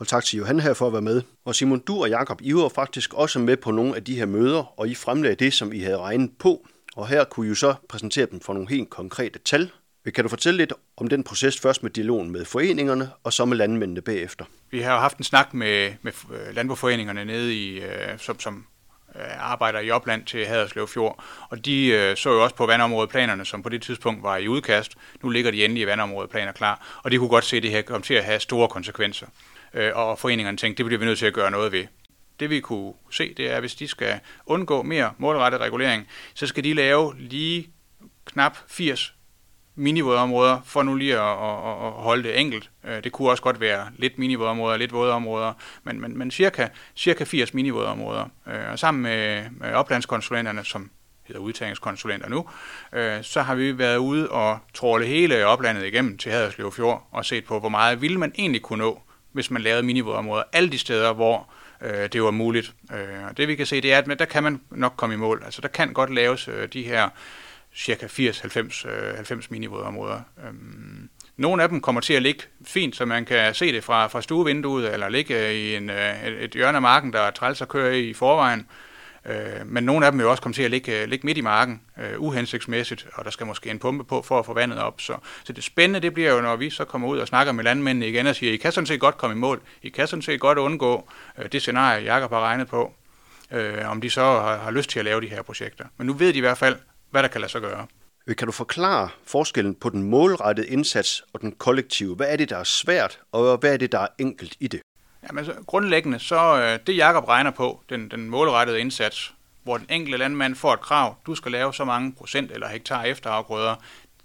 Og 0.00 0.08
tak 0.08 0.24
til 0.24 0.38
Johan 0.38 0.60
her 0.60 0.74
for 0.74 0.86
at 0.86 0.92
være 0.92 1.02
med. 1.02 1.22
Og 1.44 1.54
Simon, 1.54 1.78
du 1.78 2.02
og 2.02 2.08
Jakob, 2.08 2.40
I 2.42 2.54
var 2.54 2.68
faktisk 2.68 3.14
også 3.14 3.38
med 3.38 3.56
på 3.56 3.70
nogle 3.70 3.96
af 3.96 4.04
de 4.04 4.16
her 4.16 4.26
møder, 4.26 4.80
og 4.80 4.88
I 4.88 4.94
fremlagde 4.94 5.36
det, 5.36 5.52
som 5.52 5.72
I 5.72 5.80
havde 5.80 5.98
regnet 5.98 6.30
på. 6.38 6.66
Og 6.96 7.08
her 7.08 7.24
kunne 7.24 7.46
I 7.46 7.48
jo 7.48 7.54
så 7.54 7.74
præsentere 7.88 8.26
dem 8.30 8.40
for 8.40 8.52
nogle 8.52 8.68
helt 8.68 8.90
konkrete 8.90 9.38
tal. 9.38 9.70
Kan 10.14 10.24
du 10.24 10.28
fortælle 10.28 10.58
lidt 10.58 10.72
om 10.96 11.08
den 11.08 11.24
proces 11.24 11.60
først 11.60 11.82
med 11.82 11.90
dialogen 11.90 12.30
med 12.30 12.44
foreningerne, 12.44 13.10
og 13.24 13.32
så 13.32 13.44
med 13.44 13.56
landmændene 13.56 14.00
bagefter? 14.00 14.44
Vi 14.70 14.80
har 14.80 14.92
jo 14.92 14.98
haft 14.98 15.18
en 15.18 15.24
snak 15.24 15.54
med, 15.54 15.92
med 16.02 16.12
øh, 16.32 16.54
landbrugforeningerne 16.54 17.24
nede 17.24 17.54
i, 17.54 17.80
øh, 17.80 18.18
som, 18.18 18.40
som 18.40 18.66
øh, 19.14 19.50
arbejder 19.50 19.80
i 19.80 19.90
opland 19.90 20.24
til 20.24 20.46
Haderslev 20.46 20.88
Fjord, 20.88 21.24
og 21.50 21.64
de 21.64 21.86
øh, 21.86 22.16
så 22.16 22.30
jo 22.30 22.42
også 22.44 22.56
på 22.56 22.66
vandområdeplanerne, 22.66 23.44
som 23.44 23.62
på 23.62 23.68
det 23.68 23.82
tidspunkt 23.82 24.22
var 24.22 24.36
i 24.36 24.48
udkast. 24.48 24.92
Nu 25.22 25.28
ligger 25.28 25.50
de 25.50 25.64
endelige 25.64 25.86
vandområdeplaner 25.86 26.52
klar, 26.52 27.00
og 27.02 27.10
de 27.10 27.18
kunne 27.18 27.28
godt 27.28 27.44
se, 27.44 27.56
at 27.56 27.62
det 27.62 27.70
her 27.70 27.82
kom 27.82 28.02
til 28.02 28.14
at 28.14 28.24
have 28.24 28.40
store 28.40 28.68
konsekvenser. 28.68 29.26
Øh, 29.74 29.90
og 29.94 30.18
foreningerne 30.18 30.56
tænkte, 30.56 30.78
det 30.78 30.86
bliver 30.86 30.98
vi 30.98 31.04
nødt 31.04 31.18
til 31.18 31.26
at 31.26 31.34
gøre 31.34 31.50
noget 31.50 31.72
ved. 31.72 31.86
Det 32.40 32.50
vi 32.50 32.60
kunne 32.60 32.92
se, 33.10 33.34
det 33.34 33.50
er, 33.50 33.54
at 33.54 33.62
hvis 33.62 33.74
de 33.74 33.88
skal 33.88 34.20
undgå 34.46 34.82
mere 34.82 35.12
målrettet 35.18 35.60
regulering, 35.60 36.08
så 36.34 36.46
skal 36.46 36.64
de 36.64 36.74
lave 36.74 37.14
lige 37.18 37.70
knap 38.24 38.56
80 38.68 39.14
minivådområder, 39.74 40.60
for 40.64 40.82
nu 40.82 40.94
lige 40.94 41.18
at, 41.18 41.32
at, 41.32 41.86
at 41.86 41.92
holde 41.92 42.22
det 42.22 42.40
enkelt. 42.40 42.70
Øh, 42.84 43.04
det 43.04 43.12
kunne 43.12 43.30
også 43.30 43.42
godt 43.42 43.60
være 43.60 43.86
lidt 43.96 44.18
minivådområder, 44.18 44.76
lidt 44.76 44.92
vådområder, 44.92 45.52
men, 45.84 46.00
men, 46.00 46.18
men 46.18 46.30
cirka, 46.30 46.68
cirka 46.96 47.24
80 47.24 47.54
minivådområder. 47.54 48.24
Øh, 48.46 48.70
og 48.72 48.78
sammen 48.78 49.02
med, 49.02 49.44
med 49.50 49.72
oplandskonsulenterne, 49.72 50.64
som 50.64 50.90
hedder 51.22 51.40
udtagningskonsulenter 51.40 52.28
nu, 52.28 52.48
øh, 52.92 53.22
så 53.22 53.42
har 53.42 53.54
vi 53.54 53.78
været 53.78 53.96
ude 53.96 54.30
og 54.30 54.58
tråle 54.74 55.06
hele 55.06 55.46
oplandet 55.46 55.86
igennem 55.86 56.18
til 56.18 56.32
Haderslev 56.32 56.72
Fjord 56.72 57.08
og 57.10 57.24
set 57.24 57.44
på, 57.44 57.60
hvor 57.60 57.68
meget 57.68 58.02
ville 58.02 58.18
man 58.18 58.32
egentlig 58.38 58.62
kunne 58.62 58.78
nå, 58.84 59.02
hvis 59.32 59.50
man 59.50 59.62
lavede 59.62 59.82
minivådområder 59.82 60.42
alle 60.52 60.70
de 60.70 60.78
steder, 60.78 61.12
hvor 61.12 61.48
øh, 61.82 62.08
det 62.12 62.22
var 62.22 62.30
muligt. 62.30 62.72
Øh, 62.92 63.24
og 63.28 63.36
det 63.36 63.48
vi 63.48 63.54
kan 63.54 63.66
se, 63.66 63.80
det 63.80 63.92
er, 63.92 63.98
at 63.98 64.18
der 64.18 64.24
kan 64.24 64.42
man 64.42 64.60
nok 64.70 64.92
komme 64.96 65.14
i 65.14 65.18
mål. 65.18 65.42
Altså 65.44 65.60
der 65.60 65.68
kan 65.68 65.92
godt 65.92 66.14
laves 66.14 66.48
øh, 66.48 66.68
de 66.72 66.82
her 66.82 67.08
cirka 67.74 68.06
80-90 68.06 68.88
90 69.16 69.50
minivådområder. 69.50 70.20
Øh, 70.38 70.48
øhm, 70.48 71.08
nogle 71.36 71.62
af 71.62 71.68
dem 71.68 71.80
kommer 71.80 72.00
til 72.00 72.14
at 72.14 72.22
ligge 72.22 72.42
fint, 72.66 72.96
så 72.96 73.04
man 73.04 73.24
kan 73.24 73.54
se 73.54 73.72
det 73.72 73.84
fra, 73.84 74.06
fra 74.06 74.22
stuevinduet, 74.22 74.92
eller 74.92 75.08
ligge 75.08 75.54
i 75.54 75.76
en, 75.76 75.90
øh, 75.90 76.26
et 76.26 76.50
hjørne 76.50 76.76
af 76.76 76.82
marken, 76.82 77.12
der 77.12 77.20
er 77.20 77.30
træls 77.30 77.62
at 77.62 77.68
køre 77.68 78.00
i 78.00 78.14
forvejen. 78.14 78.66
Øh, 79.26 79.66
men 79.66 79.84
nogle 79.84 80.06
af 80.06 80.12
dem 80.12 80.18
vil 80.18 80.26
også 80.26 80.42
komme 80.42 80.54
til 80.54 80.62
at 80.62 80.70
ligge, 80.70 81.02
øh, 81.02 81.08
ligge 81.08 81.26
midt 81.26 81.38
i 81.38 81.40
marken, 81.40 81.80
øh, 81.98 82.20
uhensigtsmæssigt, 82.20 83.06
og 83.14 83.24
der 83.24 83.30
skal 83.30 83.46
måske 83.46 83.70
en 83.70 83.78
pumpe 83.78 84.04
på 84.04 84.22
for 84.22 84.38
at 84.38 84.46
få 84.46 84.54
vandet 84.54 84.78
op. 84.78 85.00
Så, 85.00 85.16
så 85.44 85.52
det 85.52 85.64
spændende 85.64 86.00
det 86.00 86.14
bliver 86.14 86.32
jo, 86.32 86.40
når 86.40 86.56
vi 86.56 86.70
så 86.70 86.84
kommer 86.84 87.08
ud 87.08 87.18
og 87.18 87.28
snakker 87.28 87.52
med 87.52 87.64
landmændene 87.64 88.08
igen 88.08 88.26
og 88.26 88.36
siger, 88.36 88.52
I 88.52 88.56
kan 88.56 88.72
sådan 88.72 88.86
set 88.86 89.00
godt 89.00 89.18
komme 89.18 89.36
i 89.36 89.38
mål, 89.38 89.60
I 89.82 89.88
kan 89.88 90.06
sådan 90.06 90.22
set 90.22 90.40
godt 90.40 90.58
undgå 90.58 91.08
øh, 91.38 91.52
det 91.52 91.60
scenarie, 91.60 92.14
Jacob 92.14 92.30
har 92.30 92.40
regnet 92.40 92.68
på, 92.68 92.92
uh, 93.50 93.90
om 93.90 94.00
de 94.00 94.10
så 94.10 94.20
har, 94.20 94.58
har 94.58 94.70
lyst 94.70 94.90
til 94.90 94.98
at 94.98 95.04
lave 95.04 95.20
de 95.20 95.28
her 95.28 95.42
projekter. 95.42 95.84
Men 95.96 96.06
nu 96.06 96.12
ved 96.12 96.32
de 96.32 96.38
i 96.38 96.40
hvert 96.40 96.58
fald, 96.58 96.76
hvad 97.10 97.22
der 97.22 97.28
kan 97.28 97.40
lade 97.40 97.52
sig 97.52 97.60
gøre. 97.60 97.86
Kan 98.38 98.46
du 98.46 98.52
forklare 98.52 99.08
forskellen 99.26 99.74
på 99.74 99.88
den 99.88 100.02
målrettede 100.02 100.68
indsats 100.68 101.24
og 101.32 101.40
den 101.40 101.52
kollektive? 101.52 102.14
Hvad 102.14 102.26
er 102.28 102.36
det, 102.36 102.50
der 102.50 102.56
er 102.56 102.64
svært, 102.64 103.20
og 103.32 103.56
hvad 103.56 103.72
er 103.72 103.76
det, 103.76 103.92
der 103.92 103.98
er 103.98 104.08
enkelt 104.18 104.56
i 104.60 104.68
det? 104.68 104.80
Jamen, 105.22 105.38
altså, 105.38 105.62
grundlæggende, 105.66 106.18
så 106.18 106.62
øh, 106.62 106.78
det 106.86 106.96
Jakob 106.96 107.24
regner 107.28 107.50
på, 107.50 107.82
den, 107.88 108.08
den 108.10 108.30
målrettede 108.30 108.80
indsats, 108.80 109.34
hvor 109.62 109.76
den 109.76 109.86
enkelte 109.90 110.18
landmand 110.18 110.54
får 110.54 110.74
et 110.74 110.80
krav, 110.80 111.16
du 111.26 111.34
skal 111.34 111.52
lave 111.52 111.74
så 111.74 111.84
mange 111.84 112.12
procent 112.12 112.52
eller 112.52 112.68
hektar 112.68 113.02
efterafgrøder, 113.02 113.76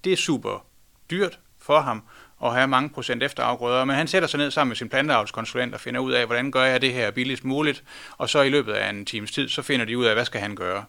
det 0.03 0.13
er 0.13 0.17
super 0.17 0.65
dyrt 1.11 1.39
for 1.59 1.79
ham 1.79 2.03
at 2.43 2.53
have 2.53 2.67
mange 2.67 2.89
procent 2.89 3.23
efterafgrøder, 3.23 3.85
men 3.85 3.95
han 3.95 4.07
sætter 4.07 4.27
sig 4.27 4.37
ned 4.37 4.51
sammen 4.51 4.69
med 4.69 4.75
sin 4.75 4.89
planteavlskonsulent 4.89 5.73
og 5.73 5.79
finder 5.79 5.99
ud 5.99 6.11
af, 6.11 6.25
hvordan 6.25 6.51
gør 6.51 6.63
jeg 6.63 6.81
det 6.81 6.93
her 6.93 7.11
billigst 7.11 7.43
muligt, 7.43 7.83
og 8.17 8.29
så 8.29 8.41
i 8.41 8.49
løbet 8.49 8.73
af 8.73 8.89
en 8.89 9.05
times 9.05 9.31
tid, 9.31 9.49
så 9.49 9.61
finder 9.61 9.85
de 9.85 9.97
ud 9.97 10.05
af, 10.05 10.13
hvad 10.13 10.25
skal 10.25 10.41
han 10.41 10.55
gøre. 10.55 10.85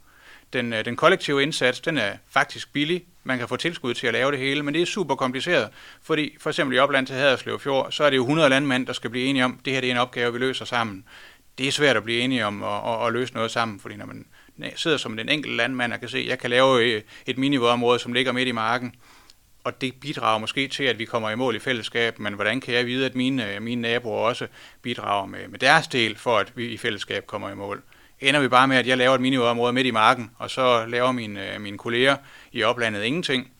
Den, 0.52 0.72
øh, 0.72 0.84
den 0.84 0.96
kollektive 0.96 1.42
indsats, 1.42 1.80
den 1.80 1.98
er 1.98 2.12
faktisk 2.28 2.72
billig. 2.72 3.04
Man 3.24 3.38
kan 3.38 3.48
få 3.48 3.56
tilskud 3.56 3.94
til 3.94 4.06
at 4.06 4.12
lave 4.12 4.30
det 4.30 4.38
hele, 4.38 4.62
men 4.62 4.74
det 4.74 4.82
er 4.82 4.86
super 4.86 5.14
kompliceret, 5.14 5.68
fordi 6.02 6.36
for 6.40 6.50
eksempel 6.50 6.76
i 6.76 6.78
opland 6.78 7.06
til 7.06 7.16
Haderslev 7.16 7.60
Fjord, 7.60 7.92
så 7.92 8.04
er 8.04 8.10
det 8.10 8.16
jo 8.16 8.22
100 8.22 8.48
landmænd, 8.48 8.86
der 8.86 8.92
skal 8.92 9.10
blive 9.10 9.26
enige 9.26 9.44
om, 9.44 9.56
at 9.58 9.64
det 9.64 9.72
her 9.72 9.80
det 9.80 9.88
er 9.88 9.94
en 9.94 10.00
opgave, 10.00 10.32
vi 10.32 10.38
løser 10.38 10.64
sammen. 10.64 11.04
Det 11.58 11.68
er 11.68 11.72
svært 11.72 11.96
at 11.96 12.04
blive 12.04 12.20
enige 12.20 12.46
om 12.46 12.62
at, 12.62 12.80
at, 12.86 13.06
at 13.06 13.12
løse 13.12 13.34
noget 13.34 13.50
sammen, 13.50 13.80
fordi 13.80 13.96
når 13.96 14.06
man 14.06 14.26
sidder 14.76 14.96
som 14.96 15.16
den 15.16 15.28
enkelte 15.28 15.56
landmand 15.56 15.92
og 15.92 16.00
kan 16.00 16.08
se, 16.08 16.18
at 16.18 16.26
jeg 16.26 16.38
kan 16.38 16.50
lave 16.50 16.84
øh, 16.84 17.02
et 17.26 17.38
minivådområde, 17.38 17.98
som 17.98 18.12
ligger 18.12 18.32
midt 18.32 18.48
i 18.48 18.52
marken, 18.52 18.94
og 19.64 19.80
det 19.80 19.94
bidrager 20.00 20.38
måske 20.38 20.68
til, 20.68 20.84
at 20.84 20.98
vi 20.98 21.04
kommer 21.04 21.30
i 21.30 21.34
mål 21.34 21.56
i 21.56 21.58
fællesskab, 21.58 22.18
men 22.18 22.34
hvordan 22.34 22.60
kan 22.60 22.74
jeg 22.74 22.86
vide, 22.86 23.06
at 23.06 23.14
mine, 23.14 23.60
mine 23.60 23.82
naboer 23.82 24.18
også 24.18 24.46
bidrager 24.82 25.26
med, 25.26 25.48
med 25.48 25.58
deres 25.58 25.88
del, 25.88 26.16
for 26.16 26.38
at 26.38 26.52
vi 26.56 26.66
i 26.66 26.76
fællesskab 26.76 27.26
kommer 27.26 27.50
i 27.50 27.54
mål? 27.54 27.82
Ender 28.20 28.40
vi 28.40 28.48
bare 28.48 28.68
med, 28.68 28.76
at 28.76 28.86
jeg 28.86 28.98
laver 28.98 29.14
et 29.14 29.20
miniområde 29.20 29.72
midt 29.72 29.86
i 29.86 29.90
marken, 29.90 30.30
og 30.38 30.50
så 30.50 30.86
laver 30.86 31.12
mine, 31.12 31.54
øh, 31.54 31.60
mine 31.60 31.78
kolleger 31.78 32.16
i 32.52 32.62
oplandet 32.62 33.02
ingenting. 33.02 33.50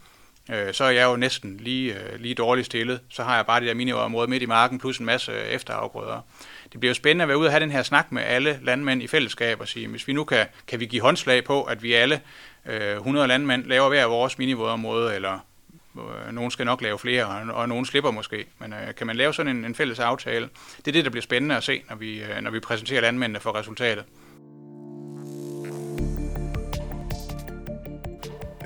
Øh, 0.51 0.75
så 0.75 0.85
er 0.85 0.91
jeg 0.91 1.05
jo 1.05 1.17
næsten 1.17 1.57
lige, 1.57 1.95
øh, 1.95 2.21
lige 2.21 2.35
dårligt 2.35 2.67
stillet. 2.67 3.01
Så 3.09 3.23
har 3.23 3.37
jeg 3.37 3.47
bare 3.47 3.61
det 3.61 3.69
der 3.69 3.75
miniområde 3.75 4.31
midt 4.31 4.43
i 4.43 4.47
marken, 4.47 4.79
plus 4.79 4.99
en 4.99 5.07
masse 5.07 5.33
øh, 5.33 5.47
efterafgrøder. 5.47 6.21
Det 6.73 6.81
bliver 6.81 6.91
jo 6.91 6.95
spændende 6.95 7.23
at 7.23 7.29
være 7.29 7.39
ude 7.39 7.49
og 7.49 7.53
have 7.53 7.61
den 7.61 7.71
her 7.71 7.83
snak 7.83 8.13
med 8.13 8.23
alle 8.23 8.59
landmænd 8.63 9.03
i 9.03 9.07
fællesskab 9.07 9.61
og 9.61 9.69
sige, 9.69 9.89
hvis 9.89 10.09
vi 10.09 10.13
nu 10.13 10.25
kan, 10.25 10.47
kan 10.67 10.81
vi 10.81 10.87
give 10.87 11.03
håndslag 11.03 11.45
på, 11.45 11.63
at 11.63 11.83
vi 11.83 11.93
alle 11.93 12.21
100 12.97 13.27
landmænd 13.27 13.65
laver 13.65 13.89
hver 13.89 14.07
vores 14.07 14.39
minivådområde, 14.39 15.15
eller 15.15 15.39
nogen 16.33 16.51
skal 16.51 16.67
nok 16.67 16.83
lave 16.83 16.99
flere, 16.99 17.53
og 17.53 17.69
nogen 17.69 17.87
slipper 17.87 18.11
måske. 18.11 18.47
Men 18.59 18.75
kan 18.97 19.07
man 19.07 19.17
lave 19.17 19.35
sådan 19.35 19.57
en, 19.57 19.65
en 19.65 19.75
fælles 19.75 19.99
aftale? 19.99 20.49
Det 20.77 20.89
er 20.89 20.93
det, 20.93 21.05
der 21.05 21.11
bliver 21.11 21.23
spændende 21.23 21.57
at 21.57 21.65
se, 21.65 21.83
når 21.89 21.97
vi, 21.97 22.23
når 22.43 22.51
vi 22.51 22.61
præsenterer 22.61 23.01
landmændene 23.01 23.41
for 23.41 23.55
resultatet. 23.55 24.05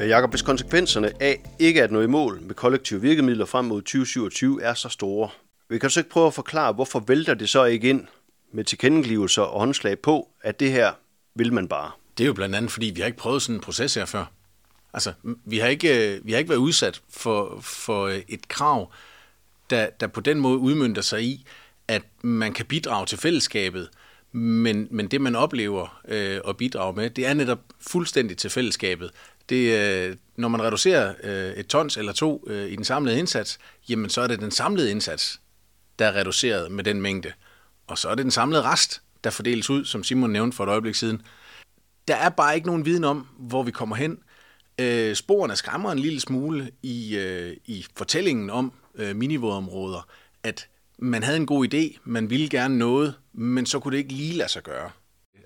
Øh, 0.00 0.08
Jakob, 0.08 0.30
hvis 0.30 0.42
konsekvenserne 0.42 1.22
af 1.22 1.40
ikke 1.58 1.82
at 1.82 1.90
nå 1.90 2.00
i 2.00 2.06
mål 2.06 2.40
med 2.42 2.54
kollektive 2.54 3.00
virkemidler 3.00 3.44
frem 3.44 3.64
mod 3.64 3.82
2027 3.82 4.62
er 4.62 4.74
så 4.74 4.88
store, 4.88 5.28
vi 5.68 5.78
kan 5.78 5.90
så 5.90 6.00
ikke 6.00 6.10
prøve 6.10 6.26
at 6.26 6.34
forklare, 6.34 6.72
hvorfor 6.72 7.00
vælter 7.00 7.34
det 7.34 7.48
så 7.48 7.64
ikke 7.64 7.90
ind 7.90 8.06
med 8.52 8.64
tilkendegivelser 8.64 9.42
og 9.42 9.58
håndslag 9.58 9.98
på, 9.98 10.28
at 10.42 10.60
det 10.60 10.72
her 10.72 10.92
vil 11.34 11.52
man 11.52 11.68
bare? 11.68 11.90
Det 12.18 12.24
er 12.24 12.26
jo 12.26 12.32
blandt 12.32 12.54
andet, 12.54 12.70
fordi 12.70 12.86
vi 12.86 13.00
har 13.00 13.06
ikke 13.06 13.18
prøvet 13.18 13.42
sådan 13.42 13.54
en 13.54 13.60
proces 13.60 13.94
her 13.94 14.04
før. 14.04 14.24
Altså, 14.92 15.12
vi 15.44 15.58
har 15.58 15.68
ikke, 15.68 16.14
øh, 16.14 16.26
vi 16.26 16.32
har 16.32 16.38
ikke 16.38 16.50
været 16.50 16.58
udsat 16.58 17.02
for, 17.10 17.58
for 17.60 18.06
øh, 18.06 18.20
et 18.28 18.48
krav, 18.48 18.92
der, 19.70 19.90
der 20.00 20.06
på 20.06 20.20
den 20.20 20.40
måde 20.40 20.58
udmyndter 20.58 21.02
sig 21.02 21.22
i, 21.22 21.46
at 21.88 22.02
man 22.22 22.52
kan 22.52 22.66
bidrage 22.66 23.06
til 23.06 23.18
fællesskabet, 23.18 23.88
men, 24.32 24.88
men 24.90 25.08
det, 25.08 25.20
man 25.20 25.36
oplever 25.36 26.00
øh, 26.08 26.40
at 26.48 26.56
bidrage 26.56 26.92
med, 26.92 27.10
det 27.10 27.26
er 27.26 27.34
netop 27.34 27.60
fuldstændig 27.80 28.36
til 28.36 28.50
fællesskabet. 28.50 29.10
Det, 29.48 29.78
øh, 29.78 30.16
når 30.36 30.48
man 30.48 30.62
reducerer 30.62 31.14
øh, 31.22 31.52
et 31.52 31.66
tons 31.66 31.96
eller 31.96 32.12
to 32.12 32.44
øh, 32.46 32.70
i 32.72 32.76
den 32.76 32.84
samlede 32.84 33.18
indsats, 33.18 33.58
jamen 33.88 34.10
så 34.10 34.20
er 34.20 34.26
det 34.26 34.40
den 34.40 34.50
samlede 34.50 34.90
indsats, 34.90 35.40
der 35.98 36.06
er 36.06 36.16
reduceret 36.16 36.72
med 36.72 36.84
den 36.84 37.02
mængde. 37.02 37.32
Og 37.86 37.98
så 37.98 38.08
er 38.08 38.14
det 38.14 38.22
den 38.22 38.30
samlede 38.30 38.62
rest, 38.62 39.02
der 39.24 39.30
fordeles 39.30 39.70
ud, 39.70 39.84
som 39.84 40.04
Simon 40.04 40.30
nævnte 40.30 40.56
for 40.56 40.64
et 40.64 40.68
øjeblik 40.68 40.94
siden. 40.94 41.22
Der 42.08 42.16
er 42.16 42.28
bare 42.28 42.54
ikke 42.54 42.66
nogen 42.66 42.84
viden 42.84 43.04
om, 43.04 43.26
hvor 43.38 43.62
vi 43.62 43.70
kommer 43.70 43.96
hen. 43.96 44.18
Øh, 44.80 45.14
sporene 45.14 45.56
skræmmer 45.56 45.92
en 45.92 45.98
lille 45.98 46.20
smule 46.20 46.70
i, 46.82 47.16
øh, 47.16 47.56
i 47.66 47.86
fortællingen 47.96 48.50
om 48.50 48.72
øh, 48.94 49.16
minivådområder, 49.16 50.08
at 50.42 50.68
man 51.00 51.22
havde 51.22 51.36
en 51.36 51.46
god 51.46 51.74
idé, 51.74 51.98
man 52.04 52.30
ville 52.30 52.48
gerne 52.48 52.78
noget, 52.78 53.14
men 53.32 53.66
så 53.66 53.78
kunne 53.78 53.92
det 53.92 53.98
ikke 53.98 54.12
lige 54.12 54.36
lade 54.36 54.48
sig 54.48 54.62
gøre. 54.62 54.90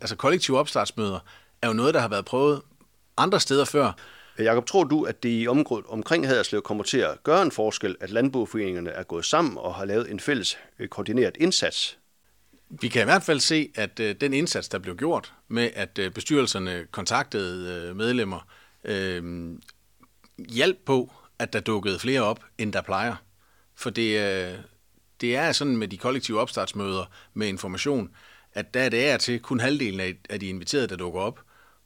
Altså 0.01 0.17
kollektive 0.17 0.59
opstartsmøder 0.59 1.19
er 1.63 1.67
jo 1.67 1.73
noget, 1.73 1.95
der 1.95 2.01
har 2.01 2.09
været 2.09 2.25
prøvet 2.25 2.63
andre 3.17 3.41
steder 3.41 3.65
før. 3.65 3.93
Jakob, 4.39 4.67
tror 4.67 4.85
du, 4.85 5.03
at 5.03 5.23
det 5.23 5.43
i 5.43 5.49
området 5.49 5.87
omkring 5.89 6.27
Haderslev 6.27 6.63
kommer 6.63 6.85
til 6.85 6.99
at 6.99 7.23
gøre 7.23 7.43
en 7.43 7.51
forskel, 7.51 7.97
at 8.01 8.11
landbrugforeningerne 8.11 8.91
er 8.91 9.03
gået 9.03 9.25
sammen 9.25 9.59
og 9.59 9.75
har 9.75 9.85
lavet 9.85 10.11
en 10.11 10.21
fælles 10.21 10.59
øh, 10.79 10.89
koordineret 10.89 11.37
indsats? 11.41 11.99
Vi 12.71 12.89
kan 12.89 13.03
i 13.03 13.05
hvert 13.05 13.23
fald 13.23 13.41
se, 13.41 13.71
at 13.75 14.01
øh, 14.01 14.15
den 14.21 14.33
indsats, 14.33 14.69
der 14.69 14.79
blev 14.79 14.97
gjort 14.97 15.33
med, 15.49 15.71
at 15.75 15.99
øh, 15.99 16.11
bestyrelserne 16.11 16.87
kontaktede 16.91 17.95
medlemmer, 17.95 18.49
øh, 18.85 19.51
hjalp 20.49 20.79
på, 20.87 21.13
at 21.39 21.53
der 21.53 21.61
dukkede 21.61 21.99
flere 21.99 22.21
op, 22.21 22.45
end 22.59 22.73
der 22.73 22.83
plejer. 22.83 23.17
For 23.77 23.91
det, 23.91 24.57
det 25.25 25.37
er 25.37 25.53
sådan 25.53 25.77
med 25.77 25.89
de 25.89 25.97
kollektive 25.97 26.41
opstartsmøder 26.41 27.05
med 27.35 27.49
information, 27.49 28.11
at 28.53 28.75
der 28.75 28.81
er 28.81 28.89
det 28.89 29.09
er 29.09 29.17
til 29.17 29.41
kun 29.41 29.61
halvdelen 29.61 30.01
af 30.31 30.41
de 30.41 30.47
inviterede, 30.47 30.89
der 30.89 30.97
dukker 30.97 31.21
op. 31.21 31.41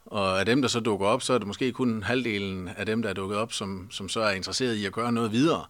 Og 0.07 0.41
af 0.41 0.47
dem, 0.47 0.63
der 0.63 0.69
så 0.69 0.81
dukker 0.81 1.07
op, 1.07 1.23
så 1.23 1.33
er 1.33 1.39
det 1.39 1.47
måske 1.47 1.73
kun 1.73 2.03
halvdelen 2.03 2.69
af 2.69 2.87
dem, 2.87 3.03
der 3.03 3.09
er 3.09 3.15
dukket 3.15 3.39
op, 3.39 3.53
som, 3.53 3.91
som 3.91 4.09
så 4.09 4.21
er 4.21 4.31
interesseret 4.31 4.75
i 4.75 4.87
at 4.87 4.93
gøre 4.93 5.13
noget 5.13 5.33
videre. 5.33 5.65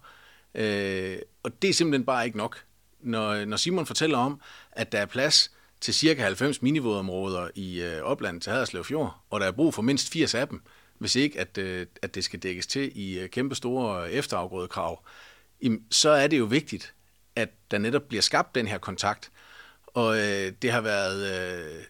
Øh, 0.55 1.17
og 1.43 1.61
det 1.61 1.69
er 1.69 1.73
simpelthen 1.73 2.05
bare 2.05 2.25
ikke 2.25 2.37
nok. 2.37 2.63
Når, 3.01 3.45
når 3.45 3.57
Simon 3.57 3.85
fortæller 3.85 4.17
om, 4.17 4.41
at 4.71 4.91
der 4.91 4.99
er 4.99 5.05
plads 5.05 5.51
til 5.81 5.93
cirka 5.93 6.23
90 6.23 6.61
minivådområder 6.61 7.47
i 7.55 7.81
øh, 7.81 8.01
oplandet 8.01 8.43
til 8.43 8.51
Haderslev 8.51 8.83
Fjord, 8.83 9.15
og 9.29 9.39
der 9.39 9.47
er 9.47 9.51
brug 9.51 9.73
for 9.73 9.81
mindst 9.81 10.11
80 10.11 10.35
af 10.35 10.47
dem, 10.47 10.61
hvis 10.97 11.15
ikke 11.15 11.39
at, 11.39 11.57
øh, 11.57 11.85
at 12.01 12.15
det 12.15 12.23
skal 12.23 12.39
dækkes 12.39 12.67
til 12.67 12.91
i 12.95 13.19
øh, 13.19 13.29
kæmpe 13.29 13.55
store 13.55 14.05
øh, 14.05 14.09
efterafgrødekrav, 14.09 15.05
så 15.91 16.09
er 16.09 16.27
det 16.27 16.39
jo 16.39 16.45
vigtigt, 16.45 16.93
at 17.39 17.49
der 17.71 17.77
netop 17.77 18.03
bliver 18.03 18.21
skabt 18.21 18.55
den 18.55 18.67
her 18.67 18.77
kontakt. 18.77 19.31
Og 19.87 20.17
øh, 20.17 20.51
det, 20.61 20.71
har 20.71 20.81
været, 20.81 21.25
øh, 21.25 21.83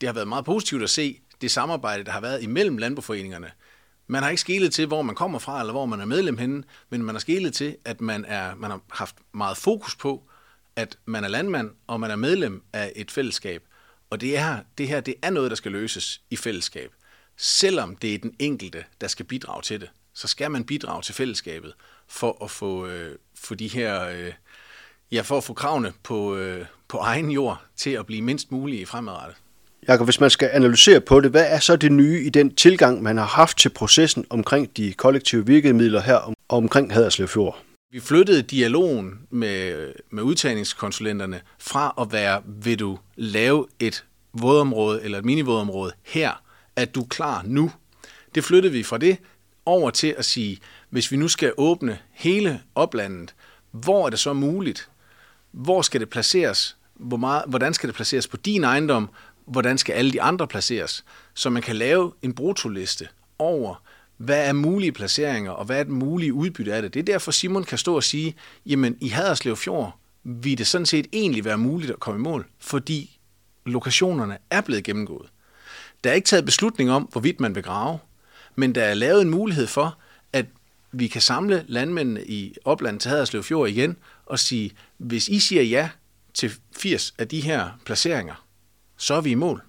det 0.00 0.08
har 0.08 0.14
været 0.14 0.28
meget 0.28 0.44
positivt 0.44 0.82
at 0.82 0.90
se, 0.90 1.20
det 1.40 1.50
samarbejde, 1.50 2.04
der 2.04 2.10
har 2.10 2.20
været 2.20 2.42
imellem 2.42 2.78
landboforeningerne. 2.78 3.50
Man 4.06 4.22
har 4.22 4.30
ikke 4.30 4.40
skelet 4.40 4.72
til, 4.72 4.86
hvor 4.86 5.02
man 5.02 5.14
kommer 5.14 5.38
fra, 5.38 5.60
eller 5.60 5.72
hvor 5.72 5.86
man 5.86 6.00
er 6.00 6.04
medlem 6.04 6.38
henne, 6.38 6.62
men 6.90 7.02
man 7.02 7.14
har 7.14 7.20
skelet 7.20 7.54
til, 7.54 7.76
at 7.84 8.00
man, 8.00 8.24
er, 8.24 8.54
man 8.54 8.70
har 8.70 8.80
haft 8.90 9.16
meget 9.34 9.56
fokus 9.56 9.96
på, 9.96 10.28
at 10.76 10.98
man 11.04 11.24
er 11.24 11.28
landmand, 11.28 11.70
og 11.86 12.00
man 12.00 12.10
er 12.10 12.16
medlem 12.16 12.62
af 12.72 12.92
et 12.96 13.10
fællesskab. 13.10 13.62
Og 14.10 14.20
det, 14.20 14.38
er, 14.38 14.58
det 14.78 14.88
her 14.88 15.00
det 15.00 15.14
er 15.22 15.30
noget, 15.30 15.50
der 15.50 15.56
skal 15.56 15.72
løses 15.72 16.20
i 16.30 16.36
fællesskab. 16.36 16.90
Selvom 17.36 17.96
det 17.96 18.14
er 18.14 18.18
den 18.18 18.34
enkelte, 18.38 18.84
der 19.00 19.08
skal 19.08 19.26
bidrage 19.26 19.62
til 19.62 19.80
det, 19.80 19.90
så 20.12 20.28
skal 20.28 20.50
man 20.50 20.64
bidrage 20.64 21.02
til 21.02 21.14
fællesskabet 21.14 21.74
for 22.08 22.44
at 22.44 22.50
få, 22.50 22.86
øh, 22.86 23.18
få 23.34 23.54
de 23.54 23.68
her, 23.68 24.04
øh, 24.04 24.32
ja, 25.12 25.20
for 25.20 25.36
at 25.36 25.44
få 25.44 25.52
kravene 25.52 25.92
på, 26.02 26.36
øh, 26.36 26.64
på 26.88 26.98
egen 26.98 27.30
jord 27.30 27.62
til 27.76 27.90
at 27.90 28.06
blive 28.06 28.22
mindst 28.22 28.52
mulige 28.52 28.86
fremadrettet. 28.86 29.36
Jakob, 29.88 30.06
hvis 30.06 30.20
man 30.20 30.30
skal 30.30 30.50
analysere 30.52 31.00
på 31.00 31.20
det, 31.20 31.30
hvad 31.30 31.46
er 31.48 31.58
så 31.58 31.76
det 31.76 31.92
nye 31.92 32.24
i 32.24 32.28
den 32.28 32.54
tilgang, 32.54 33.02
man 33.02 33.16
har 33.16 33.24
haft 33.24 33.58
til 33.58 33.68
processen 33.68 34.24
omkring 34.30 34.76
de 34.76 34.92
kollektive 34.92 35.46
virkemidler 35.46 36.00
her 36.00 36.14
og 36.14 36.34
omkring 36.48 36.92
Haderslev 36.92 37.28
Fjord? 37.28 37.58
Vi 37.92 38.00
flyttede 38.00 38.42
dialogen 38.42 39.20
med, 39.30 39.88
med 40.10 40.22
udtagningskonsulenterne 40.22 41.40
fra 41.58 41.94
at 42.00 42.12
være, 42.12 42.42
vil 42.46 42.78
du 42.78 42.98
lave 43.16 43.66
et 43.80 44.04
vådområde 44.32 45.02
eller 45.02 45.18
et 45.18 45.24
minivådområde 45.24 45.92
her, 46.02 46.42
at 46.76 46.94
du 46.94 47.00
er 47.00 47.06
klar 47.06 47.42
nu. 47.46 47.72
Det 48.34 48.44
flyttede 48.44 48.72
vi 48.72 48.82
fra 48.82 48.98
det 48.98 49.16
over 49.66 49.90
til 49.90 50.14
at 50.18 50.24
sige, 50.24 50.58
hvis 50.90 51.12
vi 51.12 51.16
nu 51.16 51.28
skal 51.28 51.52
åbne 51.56 51.98
hele 52.12 52.60
oplandet, 52.74 53.34
hvor 53.70 54.06
er 54.06 54.10
det 54.10 54.18
så 54.18 54.32
muligt? 54.32 54.88
Hvor 55.58 55.82
skal 55.82 56.00
det 56.00 56.08
placeres? 56.08 56.76
Hvor 56.94 57.16
meget, 57.16 57.44
hvordan 57.46 57.74
skal 57.74 57.86
det 57.86 57.96
placeres 57.96 58.28
på 58.28 58.36
din 58.36 58.64
ejendom? 58.64 59.10
Hvordan 59.46 59.78
skal 59.78 59.92
alle 59.92 60.12
de 60.12 60.22
andre 60.22 60.46
placeres? 60.46 61.04
Så 61.34 61.50
man 61.50 61.62
kan 61.62 61.76
lave 61.76 62.12
en 62.22 62.34
brutoliste 62.34 63.08
over, 63.38 63.82
hvad 64.16 64.48
er 64.48 64.52
mulige 64.52 64.92
placeringer, 64.92 65.50
og 65.50 65.64
hvad 65.64 65.78
er 65.78 65.82
det 65.82 65.92
mulige 65.92 66.32
udbytte 66.32 66.74
af 66.74 66.82
det. 66.82 66.94
Det 66.94 67.00
er 67.00 67.04
derfor, 67.04 67.30
Simon 67.30 67.64
kan 67.64 67.78
stå 67.78 67.96
og 67.96 68.04
sige, 68.04 68.34
jamen 68.66 68.96
i 69.00 69.08
Haderslev 69.08 69.56
Fjord 69.56 69.98
vil 70.24 70.58
det 70.58 70.66
sådan 70.66 70.86
set 70.86 71.06
egentlig 71.12 71.44
være 71.44 71.58
muligt 71.58 71.90
at 71.90 72.00
komme 72.00 72.20
i 72.20 72.22
mål, 72.22 72.46
fordi 72.58 73.18
lokationerne 73.66 74.38
er 74.50 74.60
blevet 74.60 74.84
gennemgået. 74.84 75.28
Der 76.04 76.10
er 76.10 76.14
ikke 76.14 76.26
taget 76.26 76.44
beslutning 76.44 76.90
om, 76.90 77.02
hvorvidt 77.02 77.40
man 77.40 77.54
vil 77.54 77.62
grave, 77.62 77.98
men 78.56 78.74
der 78.74 78.82
er 78.82 78.94
lavet 78.94 79.22
en 79.22 79.30
mulighed 79.30 79.66
for, 79.66 79.98
at 80.32 80.46
vi 80.92 81.06
kan 81.06 81.20
samle 81.20 81.64
landmændene 81.68 82.26
i 82.26 82.54
oplandet 82.64 83.02
til 83.02 83.10
Haderslev 83.10 83.42
Fjord 83.42 83.68
igen 83.68 83.96
og 84.28 84.38
sige, 84.38 84.72
hvis 84.98 85.28
I 85.28 85.40
siger 85.40 85.62
ja 85.62 85.90
til 86.34 86.52
80 86.76 87.14
af 87.18 87.28
de 87.28 87.40
her 87.40 87.68
placeringer, 87.84 88.46
så 88.96 89.14
er 89.14 89.20
vi 89.20 89.30
i 89.30 89.34
mål. 89.34 89.62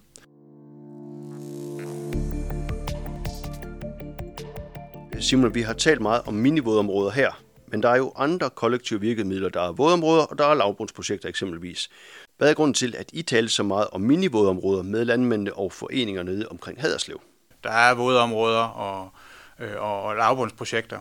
Simon, 5.19 5.55
vi 5.55 5.61
har 5.61 5.73
talt 5.73 6.01
meget 6.01 6.21
om 6.25 6.33
minivådområder 6.33 7.11
her, 7.11 7.31
men 7.67 7.83
der 7.83 7.89
er 7.89 7.97
jo 7.97 8.13
andre 8.15 8.49
kollektive 8.49 9.01
virkemidler. 9.01 9.49
Der 9.49 9.61
er 9.61 9.71
vådområder, 9.71 10.23
og 10.23 10.37
der 10.37 10.45
er 10.45 10.53
lavbundsprojekter 10.53 11.29
eksempelvis. 11.29 11.89
Hvad 12.37 12.49
er 12.49 12.53
grunden 12.53 12.73
til, 12.73 12.95
at 12.97 13.09
I 13.13 13.21
taler 13.21 13.49
så 13.49 13.63
meget 13.63 13.87
om 13.91 14.01
minivådområder 14.01 14.83
med 14.83 15.05
landmændene 15.05 15.53
og 15.53 15.71
foreninger 15.71 16.23
nede 16.23 16.47
omkring 16.47 16.81
Haderslev? 16.81 17.21
Der 17.63 17.71
er 17.71 17.93
vådområder 17.93 18.63
og, 18.63 19.09
øh, 19.59 19.81
og, 19.81 20.03
og 20.03 20.15
lavbundsprojekter, 20.15 20.99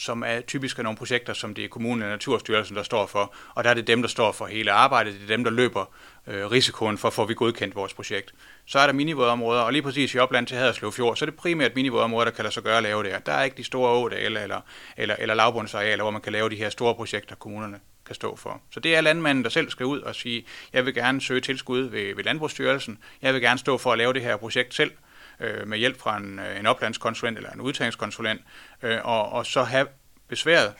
som 0.00 0.22
er 0.26 0.40
typisk 0.40 0.78
nogle 0.78 0.96
projekter, 0.96 1.32
som 1.32 1.54
det 1.54 1.64
er 1.64 1.68
kommunen 1.68 2.02
og 2.02 2.08
Naturstyrelsen, 2.08 2.76
der 2.76 2.82
står 2.82 3.06
for. 3.06 3.34
Og 3.54 3.64
der 3.64 3.70
er 3.70 3.74
det 3.74 3.86
dem, 3.86 4.02
der 4.02 4.08
står 4.08 4.32
for 4.32 4.46
hele 4.46 4.72
arbejdet. 4.72 5.14
Det 5.14 5.22
er 5.22 5.26
dem, 5.26 5.44
der 5.44 5.50
løber 5.50 5.84
øh, 6.26 6.50
risikoen 6.50 6.98
for, 6.98 7.10
får 7.10 7.24
vi 7.24 7.34
godkendt 7.34 7.74
vores 7.74 7.94
projekt. 7.94 8.34
Så 8.66 8.78
er 8.78 8.86
der 8.86 8.92
minivådområder, 8.92 9.60
og 9.60 9.72
lige 9.72 9.82
præcis 9.82 10.14
i 10.14 10.18
opland 10.18 10.46
til 10.46 10.56
Haderslev 10.56 10.92
Fjord, 10.92 11.16
så 11.16 11.24
er 11.24 11.26
det 11.26 11.36
primært 11.36 11.74
minivådområder, 11.74 12.24
der 12.24 12.32
kan 12.32 12.44
lade 12.44 12.54
sig 12.54 12.62
gøre 12.62 12.76
at 12.76 12.82
lave 12.82 13.02
det 13.02 13.12
her. 13.12 13.18
Der 13.18 13.32
er 13.32 13.42
ikke 13.42 13.56
de 13.56 13.64
store 13.64 13.90
ådale 13.92 14.42
eller, 14.42 14.60
eller, 14.96 15.16
eller 15.18 15.34
lavbundsarealer, 15.34 16.04
hvor 16.04 16.10
man 16.10 16.20
kan 16.20 16.32
lave 16.32 16.50
de 16.50 16.56
her 16.56 16.70
store 16.70 16.94
projekter, 16.94 17.34
kommunerne 17.34 17.80
kan 18.06 18.14
stå 18.14 18.36
for. 18.36 18.60
Så 18.70 18.80
det 18.80 18.96
er 18.96 19.00
landmanden, 19.00 19.44
der 19.44 19.50
selv 19.50 19.70
skal 19.70 19.86
ud 19.86 20.00
og 20.00 20.14
sige, 20.14 20.44
jeg 20.72 20.86
vil 20.86 20.94
gerne 20.94 21.20
søge 21.20 21.40
tilskud 21.40 21.80
ved, 21.80 22.14
ved 22.14 22.24
Landbrugsstyrelsen, 22.24 22.98
jeg 23.22 23.34
vil 23.34 23.42
gerne 23.42 23.58
stå 23.58 23.78
for 23.78 23.92
at 23.92 23.98
lave 23.98 24.12
det 24.12 24.22
her 24.22 24.36
projekt 24.36 24.74
selv, 24.74 24.90
øh, 25.40 25.68
med 25.68 25.78
hjælp 25.78 26.00
fra 26.00 26.16
en, 26.16 26.38
øh, 26.38 26.60
en 26.60 26.66
oplandskonsulent 26.66 27.36
eller 27.36 27.50
en 27.50 27.60
udtagningskonsulent, 27.60 28.40
øh, 28.82 28.98
og, 29.04 29.32
og 29.32 29.46
så 29.46 29.62
have 29.62 29.86
besværet 30.28 30.74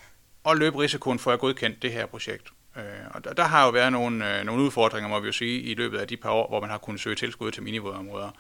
og 0.44 0.57
løbe 0.57 0.79
risikoen 0.79 1.18
for 1.18 1.33
at 1.33 1.38
godkende 1.38 1.77
det 1.83 1.92
her 1.92 2.07
projekt. 2.07 2.49
Øh, 2.77 2.83
og 3.11 3.25
der, 3.25 3.33
der 3.33 3.42
har 3.42 3.64
jo 3.64 3.71
været 3.71 3.92
nogle, 3.92 4.38
øh, 4.38 4.44
nogle 4.44 4.62
udfordringer, 4.62 5.09
må 5.09 5.21
vi 5.21 5.27
jo 5.27 5.33
sige, 5.33 5.61
i 5.61 5.75
løbet 5.75 5.99
af 5.99 6.09
de 6.09 6.16
par 6.16 6.31
år, 6.31 6.49
hvor 6.49 6.61
man 6.61 6.71
har 6.71 6.79
kunnet 6.79 7.01
søge 7.01 7.16
tilskud 7.16 7.51
til 7.51 7.62
minivådområder 7.62 8.31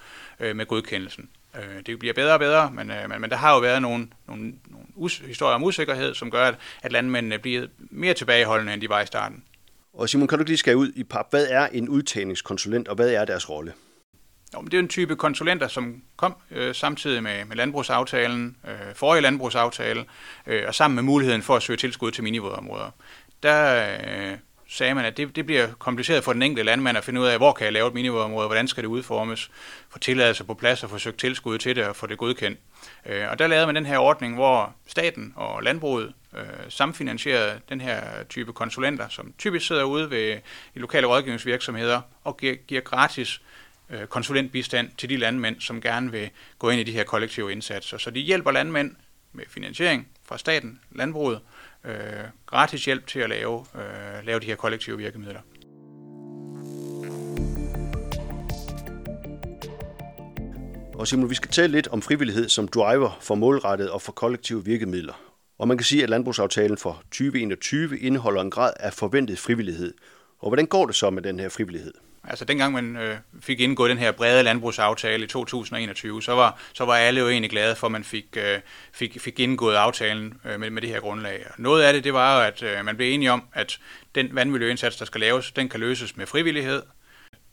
øh, 0.40 0.56
med 0.56 0.66
godkendelsen. 0.66 1.28
Øh, 1.56 1.82
det 1.86 1.98
bliver 1.98 2.14
bedre 2.14 2.32
og 2.32 2.38
bedre, 2.38 2.70
men, 2.70 2.90
øh, 2.90 3.10
men, 3.10 3.20
men 3.20 3.30
der 3.30 3.36
har 3.36 3.54
jo 3.54 3.60
været 3.60 3.82
nogle, 3.82 4.08
nogle, 4.26 4.54
nogle 4.66 4.86
us- 4.96 5.26
historier 5.26 5.54
om 5.54 5.64
usikkerhed, 5.64 6.14
som 6.14 6.30
gør, 6.30 6.44
at, 6.44 6.54
at 6.82 6.92
landmændene 6.92 7.38
bliver 7.38 7.66
mere 7.78 8.14
tilbageholdende, 8.14 8.72
end 8.72 8.80
de 8.80 8.88
var 8.88 9.00
i 9.00 9.06
starten. 9.06 9.44
Og 9.92 10.08
Simon, 10.08 10.28
kan 10.28 10.38
du 10.38 10.44
lige 10.44 10.56
skære 10.56 10.76
ud 10.76 10.92
i 10.96 11.04
pap, 11.04 11.26
hvad 11.30 11.46
er 11.50 11.66
en 11.66 11.88
udtagningskonsulent, 11.88 12.88
og 12.88 12.94
hvad 12.94 13.10
er 13.10 13.24
deres 13.24 13.50
rolle? 13.50 13.72
Jo, 14.54 14.60
men 14.60 14.70
det 14.70 14.76
er 14.76 14.82
en 14.82 14.88
type 14.88 15.16
konsulenter, 15.16 15.68
som 15.68 16.02
kom 16.16 16.36
øh, 16.50 16.74
samtidig 16.74 17.22
med, 17.22 17.44
med 17.44 17.56
landbrugsaftalen, 17.56 18.56
øh, 18.68 18.94
forrige 18.94 19.22
landbrugsaftale, 19.22 20.04
øh, 20.46 20.64
og 20.66 20.74
sammen 20.74 20.94
med 20.94 21.02
muligheden 21.02 21.42
for 21.42 21.56
at 21.56 21.62
søge 21.62 21.76
tilskud 21.76 22.10
til 22.10 22.24
minivådområder. 22.24 22.90
Der 23.42 23.86
øh, 24.30 24.38
sagde 24.68 24.94
man, 24.94 25.04
at 25.04 25.16
det, 25.16 25.36
det 25.36 25.46
bliver 25.46 25.66
kompliceret 25.78 26.24
for 26.24 26.32
den 26.32 26.42
enkelte 26.42 26.62
landmand 26.62 26.98
at 26.98 27.04
finde 27.04 27.20
ud 27.20 27.26
af, 27.26 27.36
hvor 27.36 27.52
kan 27.52 27.64
jeg 27.64 27.72
lave 27.72 27.88
et 27.88 27.94
minivådområde, 27.94 28.46
hvordan 28.46 28.68
skal 28.68 28.82
det 28.82 28.88
udformes, 28.88 29.50
få 29.90 29.98
tilladelse 29.98 30.44
på 30.44 30.54
plads 30.54 30.84
og 30.84 30.90
få 30.90 30.98
søgt 30.98 31.18
tilskud 31.18 31.58
til 31.58 31.76
det 31.76 31.84
og 31.84 31.96
få 31.96 32.06
det 32.06 32.18
godkendt. 32.18 32.58
Øh, 33.06 33.30
og 33.30 33.38
der 33.38 33.46
lavede 33.46 33.66
man 33.66 33.76
den 33.76 33.86
her 33.86 33.98
ordning, 33.98 34.34
hvor 34.34 34.74
staten 34.86 35.32
og 35.36 35.62
landbruget 35.62 36.12
øh, 36.36 36.42
samfinansierede 36.68 37.60
den 37.68 37.80
her 37.80 38.00
type 38.28 38.52
konsulenter, 38.52 39.08
som 39.08 39.32
typisk 39.38 39.66
sidder 39.66 39.84
ude 39.84 40.10
ved 40.10 40.34
de 40.74 40.80
lokale 40.80 41.06
rådgivningsvirksomheder 41.06 42.00
og 42.24 42.36
giver, 42.36 42.54
giver 42.54 42.80
gratis 42.80 43.40
øh, 43.90 44.06
konsulentbistand 44.06 44.90
til 44.98 45.08
de 45.08 45.16
landmænd, 45.16 45.60
som 45.60 45.80
gerne 45.80 46.12
vil 46.12 46.30
gå 46.58 46.70
ind 46.70 46.80
i 46.80 46.84
de 46.84 46.92
her 46.92 47.04
kollektive 47.04 47.52
indsatser. 47.52 47.98
Så 47.98 48.10
de 48.10 48.20
hjælper 48.20 48.50
landmænd 48.50 48.96
med 49.32 49.44
finansiering 49.48 50.08
fra 50.24 50.38
staten, 50.38 50.80
landbruget, 50.92 51.40
øh, 51.84 51.94
gratis 52.46 52.84
hjælp 52.84 53.06
til 53.06 53.20
at 53.20 53.28
lave, 53.28 53.66
øh, 53.74 54.26
lave 54.26 54.40
de 54.40 54.46
her 54.46 54.56
kollektive 54.56 54.98
virkemidler. 54.98 55.40
Og 60.94 61.08
Simon, 61.08 61.30
vi 61.30 61.34
skal 61.34 61.50
tale 61.50 61.72
lidt 61.72 61.88
om 61.88 62.02
frivillighed 62.02 62.48
som 62.48 62.68
driver 62.68 63.18
for 63.20 63.34
målrettet 63.34 63.90
og 63.90 64.02
for 64.02 64.12
kollektive 64.12 64.64
virkemidler. 64.64 65.28
Og 65.58 65.68
man 65.68 65.78
kan 65.78 65.84
sige, 65.84 66.02
at 66.02 66.10
landbrugsaftalen 66.10 66.78
for 66.78 67.02
2021 67.10 67.98
indeholder 67.98 68.40
en 68.40 68.50
grad 68.50 68.72
af 68.80 68.92
forventet 68.92 69.38
frivillighed. 69.38 69.94
Og 70.38 70.48
hvordan 70.48 70.66
går 70.66 70.86
det 70.86 70.94
så 70.94 71.10
med 71.10 71.22
den 71.22 71.40
her 71.40 71.48
frivillighed? 71.48 71.94
Altså 72.30 72.44
dengang 72.44 72.72
man 72.72 72.96
øh, 72.96 73.16
fik 73.40 73.60
indgået 73.60 73.90
den 73.90 73.98
her 73.98 74.12
brede 74.12 74.42
landbrugsaftale 74.42 75.24
i 75.24 75.26
2021, 75.26 76.22
så 76.22 76.32
var, 76.32 76.60
så 76.72 76.84
var 76.84 76.94
alle 76.94 77.20
jo 77.20 77.28
egentlig 77.28 77.50
glade 77.50 77.76
for, 77.76 77.86
at 77.86 77.92
man 77.92 78.04
fik, 78.04 78.36
øh, 78.36 78.60
fik, 78.92 79.20
fik 79.20 79.40
indgået 79.40 79.76
aftalen 79.76 80.40
øh, 80.44 80.60
med, 80.60 80.70
med 80.70 80.82
det 80.82 80.90
her 80.90 81.00
grundlag. 81.00 81.46
Noget 81.58 81.82
af 81.82 81.92
det, 81.92 82.04
det 82.04 82.12
var 82.12 82.40
at 82.40 82.62
øh, 82.62 82.84
man 82.84 82.96
blev 82.96 83.14
enige 83.14 83.32
om, 83.32 83.42
at 83.52 83.78
den 84.14 84.28
vandmiljøindsats, 84.34 84.96
der 84.96 85.04
skal 85.04 85.20
laves, 85.20 85.52
den 85.52 85.68
kan 85.68 85.80
løses 85.80 86.16
med 86.16 86.26
frivillighed. 86.26 86.82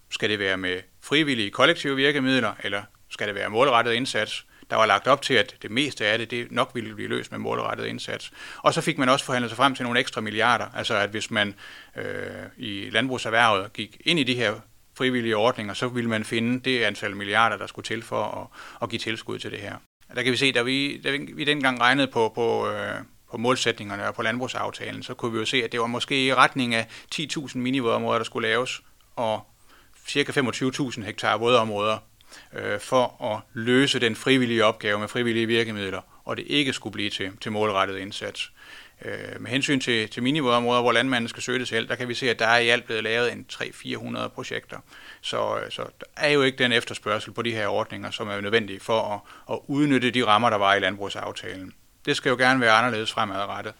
Skal 0.10 0.30
det 0.30 0.40
være 0.40 0.58
med 0.58 0.80
frivillige 1.04 1.52
kollektive 1.52 1.96
virkemidler, 1.96 2.54
eller 2.64 2.82
skal 3.10 3.28
det 3.28 3.36
være 3.36 3.50
målrettet 3.50 3.94
indsats? 3.94 4.46
Der 4.69 4.75
var 4.75 4.86
lagt 4.86 5.08
op 5.08 5.21
til, 5.21 5.34
at 5.34 5.56
det 5.62 5.71
meste 5.71 6.06
af 6.06 6.17
det, 6.17 6.32
det 6.32 6.51
nok 6.51 6.71
ville 6.73 6.95
blive 6.95 7.10
løst 7.10 7.32
med 7.32 7.39
målrettet 7.39 7.86
indsats. 7.86 8.32
Og 8.58 8.73
så 8.73 8.82
fik 8.82 8.97
man 8.97 9.10
også 9.10 9.25
forhandlet 9.25 9.51
sig 9.51 9.58
frem 9.58 9.75
til 9.75 9.84
nogle 9.84 9.99
ekstra 9.99 10.21
milliarder. 10.21 10.65
Altså 10.75 10.95
at 10.95 11.10
hvis 11.10 11.32
man 11.32 11.56
øh, 11.97 12.04
i 12.58 12.89
landbrugserhvervet 12.89 13.73
gik 13.73 14.01
ind 14.06 14.19
i 14.19 14.23
de 14.23 14.36
her 14.36 14.54
frivillige 14.97 15.38
ordninger, 15.38 15.73
så 15.73 15.88
ville 15.88 16.10
man 16.10 16.23
finde 16.23 16.60
det 16.60 16.84
antal 16.84 17.15
milliarder, 17.15 17.58
der 17.58 17.67
skulle 17.67 17.86
til 17.86 18.04
for 18.04 18.23
at, 18.23 18.60
at 18.82 18.89
give 18.89 18.99
tilskud 18.99 19.39
til 19.39 19.51
det 19.51 19.60
her. 19.60 19.75
Der 20.15 20.23
kan 20.23 20.32
vi 20.32 20.38
se, 20.38 20.51
da 20.51 20.62
vi, 20.62 21.01
da 21.01 21.12
vi 21.12 21.43
dengang 21.43 21.82
regnede 21.82 22.08
på, 22.08 22.32
på, 22.36 22.69
øh, 22.69 22.95
på 23.32 23.38
målsætningerne 23.38 24.08
og 24.08 24.15
på 24.15 24.21
landbrugsaftalen, 24.21 25.04
så 25.04 25.13
kunne 25.13 25.34
vi 25.34 25.39
jo 25.39 25.45
se, 25.45 25.63
at 25.63 25.71
det 25.71 25.80
var 25.80 25.88
måske 25.88 26.25
i 26.25 26.34
retning 26.34 26.75
af 26.75 26.88
10.000 27.15 27.58
minivådområder, 27.58 28.19
der 28.19 28.25
skulle 28.25 28.47
laves, 28.47 28.82
og 29.15 29.41
cirka 30.08 30.32
25.000 30.32 31.04
hektar 31.04 31.38
vådområder 31.38 31.97
øh, 32.54 32.80
for 32.80 33.34
at 33.34 33.42
løse 33.54 34.00
den 34.00 34.16
frivillige 34.16 34.66
opgave 34.66 35.00
med 35.00 35.08
frivillige 35.08 35.48
virkemidler, 35.48 36.02
og 36.26 36.38
det 36.38 36.44
ikke 36.48 36.74
skulle 36.74 36.94
blive 36.94 37.10
til, 37.10 37.32
til 37.42 37.52
målrettet 37.52 37.98
indsats. 37.98 38.52
Øh, 39.06 39.42
med 39.42 39.52
hensyn 39.52 39.80
til, 39.80 40.10
til 40.10 40.24
minivådområder, 40.24 40.82
hvor 40.82 40.92
landmanden 40.92 41.28
skal 41.28 41.44
søge 41.44 41.60
det 41.60 41.68
selv, 41.68 41.88
der 41.88 41.96
kan 41.96 42.08
vi 42.08 42.14
se, 42.14 42.30
at 42.30 42.40
der 42.40 42.48
er 42.48 42.58
i 42.58 42.68
alt 42.70 42.86
blevet 42.86 43.04
lavet 43.04 43.32
en 43.32 43.46
300-400 43.54 44.28
projekter. 44.28 44.78
Så, 45.22 45.58
øh, 45.58 45.72
så 45.72 45.82
der 45.82 46.06
er 46.18 46.30
jo 46.30 46.42
ikke 46.42 46.58
den 46.58 46.72
efterspørgsel 46.72 47.34
på 47.34 47.42
de 47.42 47.52
her 47.52 47.68
ordninger, 47.68 48.12
som 48.12 48.28
er 48.28 48.42
nødvendige 48.42 48.80
for 48.80 49.02
at, 49.14 49.56
at 49.56 49.60
udnytte 49.68 50.12
de 50.12 50.26
rammer, 50.26 50.50
der 50.50 50.58
var 50.58 50.76
i 50.76 50.80
landbrugsaftalen. 50.80 51.74
Det 52.06 52.18
skal 52.18 52.30
jo 52.30 52.36
gerne 52.36 52.62
være 52.62 52.72
anderledes 52.72 53.12
fremadrettet. 53.12 53.74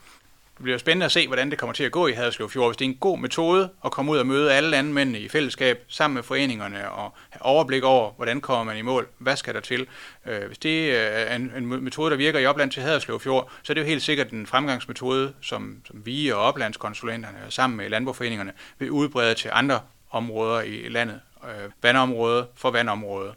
Det 0.56 0.63
bliver 0.63 0.78
spændende 0.78 1.06
at 1.06 1.12
se, 1.12 1.28
hvordan 1.28 1.52
det 1.52 1.60
kommer 1.60 1.74
til 1.74 1.84
at 1.84 1.91
gå 1.91 2.08
i 2.08 2.12
Haderslev 2.12 2.50
Fjord. 2.50 2.70
Hvis 2.70 2.78
det 2.78 2.86
er 2.86 2.89
en 2.89 2.98
god 2.98 3.20
metode 3.20 3.70
at 3.86 3.91
komme 3.91 4.12
ud 4.12 4.18
og 4.18 4.28
møde 4.28 4.54
alle 4.54 4.70
landmændene 4.70 5.20
i 5.20 5.28
fællesskab 5.28 5.84
sammen 5.88 6.15
med 6.15 6.24
foreningerne 6.24 6.91
og 6.91 7.13
have 7.30 7.41
overblik 7.41 7.84
over, 7.84 8.12
hvordan 8.12 8.41
kommer 8.41 8.63
man 8.63 8.78
i 8.78 8.82
mål, 8.82 9.08
hvad 9.18 9.36
skal 9.36 9.54
der 9.54 9.60
til. 9.60 9.88
Øh, 10.26 10.48
hvis 10.48 10.58
det 10.58 10.89
øh, 10.89 10.96
er 10.98 11.36
en, 11.36 11.52
en 11.58 11.65
metode, 11.84 12.12
der 12.12 12.18
virker 12.18 12.39
i 12.39 12.46
opland 12.46 12.72
til 12.72 12.82
Haderslev 12.82 13.20
Fjord, 13.20 13.52
så 13.63 13.74
er 13.74 13.76
det 13.76 13.82
jo 13.82 13.86
helt 13.86 14.02
sikkert 14.02 14.30
en 14.30 14.48
fremgangsmetode, 14.48 15.34
som, 15.41 15.82
som 15.86 16.06
vi 16.06 16.30
og 16.30 16.39
oplandskonsulenterne 16.39 17.38
sammen 17.50 17.78
med 17.78 17.89
landbrugforeningerne 17.89 18.52
vil 18.80 18.91
udbrede 18.91 19.34
til 19.36 19.50
andre 19.54 19.80
områder 20.12 20.62
i 20.62 20.89
landet 20.89 21.20
øh, 21.44 21.72
vandområde 21.84 22.48
for 22.56 22.72
vandområde. 22.72 23.34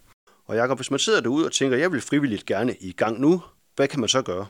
Og 0.46 0.56
Jacob, 0.56 0.78
hvis 0.78 0.90
man 0.90 1.00
sidder 1.00 1.20
derude 1.20 1.46
og 1.46 1.52
tænker, 1.52 1.76
jeg 1.76 1.92
vil 1.92 2.00
frivilligt 2.00 2.46
gerne 2.46 2.74
i 2.80 2.92
gang 2.92 3.20
nu, 3.20 3.42
hvad 3.76 3.88
kan 3.88 4.00
man 4.00 4.08
så 4.08 4.22
gøre? 4.22 4.46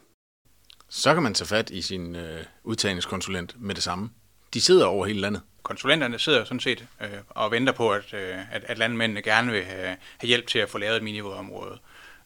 Så 0.88 1.14
kan 1.14 1.22
man 1.22 1.34
tage 1.34 1.48
fat 1.48 1.70
i 1.70 1.82
sin 1.82 2.16
øh, 2.16 2.44
udtagningskonsulent 2.64 3.54
med 3.58 3.74
det 3.74 3.82
samme. 3.82 4.10
De 4.54 4.60
sidder 4.60 4.86
over 4.86 5.06
hele 5.06 5.20
landet. 5.20 5.42
Konsulenterne 5.62 6.18
sidder 6.18 6.44
sådan 6.44 6.60
set 6.60 6.86
øh, 7.00 7.08
og 7.28 7.50
venter 7.50 7.72
på, 7.72 7.92
at, 7.92 8.14
øh, 8.14 8.36
at, 8.52 8.64
at 8.64 8.78
landmændene 8.78 9.22
gerne 9.22 9.52
vil 9.52 9.64
have, 9.64 9.96
have 10.18 10.28
hjælp 10.28 10.46
til 10.46 10.58
at 10.58 10.68
få 10.68 10.78
lavet 10.78 10.96
et 10.96 11.02
minivådområde. 11.02 11.78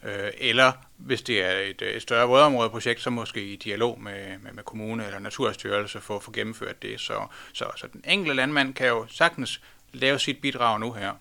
Øh, 0.05 0.31
eller 0.39 0.73
hvis 0.97 1.23
det 1.23 1.45
er 1.45 1.51
et, 1.51 1.83
et 1.83 2.03
større 2.03 2.29
vådområdeprojekt, 2.29 3.01
så 3.01 3.11
måske 3.11 3.45
i 3.45 3.57
dialog 3.57 4.01
med, 4.01 4.39
med, 4.39 4.53
med 4.53 4.63
kommune 4.63 5.07
eller 5.07 5.19
naturstyrelse 5.19 6.01
for 6.01 6.17
at 6.17 6.23
få 6.23 6.31
gennemført 6.31 6.83
det. 6.83 7.01
Så, 7.01 7.27
så, 7.53 7.65
så 7.77 7.87
den 7.93 8.05
enkelte 8.09 8.35
landmand 8.35 8.75
kan 8.75 8.87
jo 8.89 9.07
sagtens 9.11 9.61
lave 9.93 10.19
sit 10.19 10.41
bidrag 10.41 10.81
nu 10.81 10.93
her. 10.93 11.13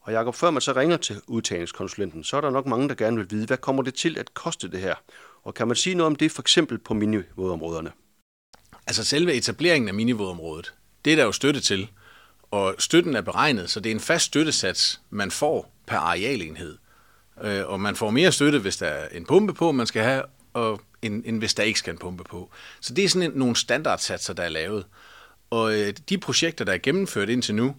Og 0.00 0.12
Jacob, 0.12 0.34
før 0.34 0.50
man 0.50 0.60
så 0.60 0.72
ringer 0.72 0.96
til 0.96 1.20
udtagningskonsulenten, 1.26 2.24
så 2.24 2.36
er 2.36 2.40
der 2.40 2.50
nok 2.50 2.66
mange, 2.66 2.88
der 2.88 2.94
gerne 2.94 3.16
vil 3.16 3.30
vide, 3.30 3.46
hvad 3.46 3.56
kommer 3.56 3.82
det 3.82 3.94
til 3.94 4.18
at 4.18 4.34
koste 4.34 4.70
det 4.70 4.80
her? 4.80 4.94
Og 5.44 5.54
kan 5.54 5.66
man 5.66 5.76
sige 5.76 5.94
noget 5.94 6.06
om 6.06 6.16
det 6.16 6.32
for 6.32 6.42
eksempel 6.42 6.78
på 6.78 6.94
minivådområderne? 6.94 7.92
Altså 8.86 9.04
selve 9.04 9.34
etableringen 9.34 9.88
af 9.88 9.94
minivådområdet, 9.94 10.74
det 11.04 11.12
er 11.12 11.16
der 11.16 11.24
jo 11.24 11.32
støtte 11.32 11.60
til. 11.60 11.90
Og 12.50 12.74
støtten 12.78 13.16
er 13.16 13.20
beregnet, 13.20 13.70
så 13.70 13.80
det 13.80 13.90
er 13.90 13.94
en 13.94 14.00
fast 14.00 14.24
støttesats, 14.24 15.00
man 15.10 15.30
får 15.30 15.72
per 15.86 15.96
arealenhed. 15.98 16.78
Øh, 17.42 17.66
og 17.66 17.80
man 17.80 17.96
får 17.96 18.10
mere 18.10 18.32
støtte, 18.32 18.58
hvis 18.58 18.76
der 18.76 18.86
er 18.86 19.08
en 19.08 19.26
pumpe 19.26 19.54
på, 19.54 19.72
man 19.72 19.86
skal 19.86 20.02
have, 20.02 20.22
og 20.52 20.80
end, 21.02 21.22
end 21.26 21.38
hvis 21.38 21.54
der 21.54 21.62
ikke 21.62 21.78
skal 21.78 21.92
en 21.92 21.98
pumpe 21.98 22.24
på. 22.24 22.50
Så 22.80 22.94
det 22.94 23.04
er 23.04 23.08
sådan 23.08 23.30
en, 23.30 23.38
nogle 23.38 23.56
standardsatser, 23.56 24.34
der 24.34 24.42
er 24.42 24.48
lavet. 24.48 24.86
Og 25.50 25.74
øh, 25.74 25.92
de 26.08 26.18
projekter, 26.18 26.64
der 26.64 26.72
er 26.72 26.78
gennemført 26.78 27.28
indtil 27.28 27.54
nu, 27.54 27.76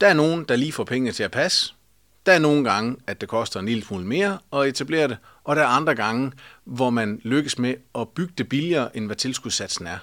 der 0.00 0.06
er 0.06 0.14
nogen, 0.14 0.44
der 0.44 0.56
lige 0.56 0.72
får 0.72 0.84
pengene 0.84 1.12
til 1.12 1.22
at 1.22 1.30
passe. 1.30 1.74
Der 2.28 2.34
er 2.34 2.38
nogle 2.38 2.70
gange, 2.70 2.96
at 3.06 3.20
det 3.20 3.28
koster 3.28 3.60
en 3.60 3.66
lille 3.66 3.84
smule 3.84 4.06
mere 4.06 4.38
at 4.52 4.68
etablere 4.68 5.08
det, 5.08 5.16
og 5.44 5.56
der 5.56 5.62
er 5.62 5.66
andre 5.66 5.94
gange, 5.94 6.32
hvor 6.64 6.90
man 6.90 7.20
lykkes 7.24 7.58
med 7.58 7.74
at 7.94 8.08
bygge 8.08 8.32
det 8.38 8.48
billigere, 8.48 8.96
end 8.96 9.06
hvad 9.06 9.16
tilskudssatsen 9.16 9.86
er. 9.86 9.98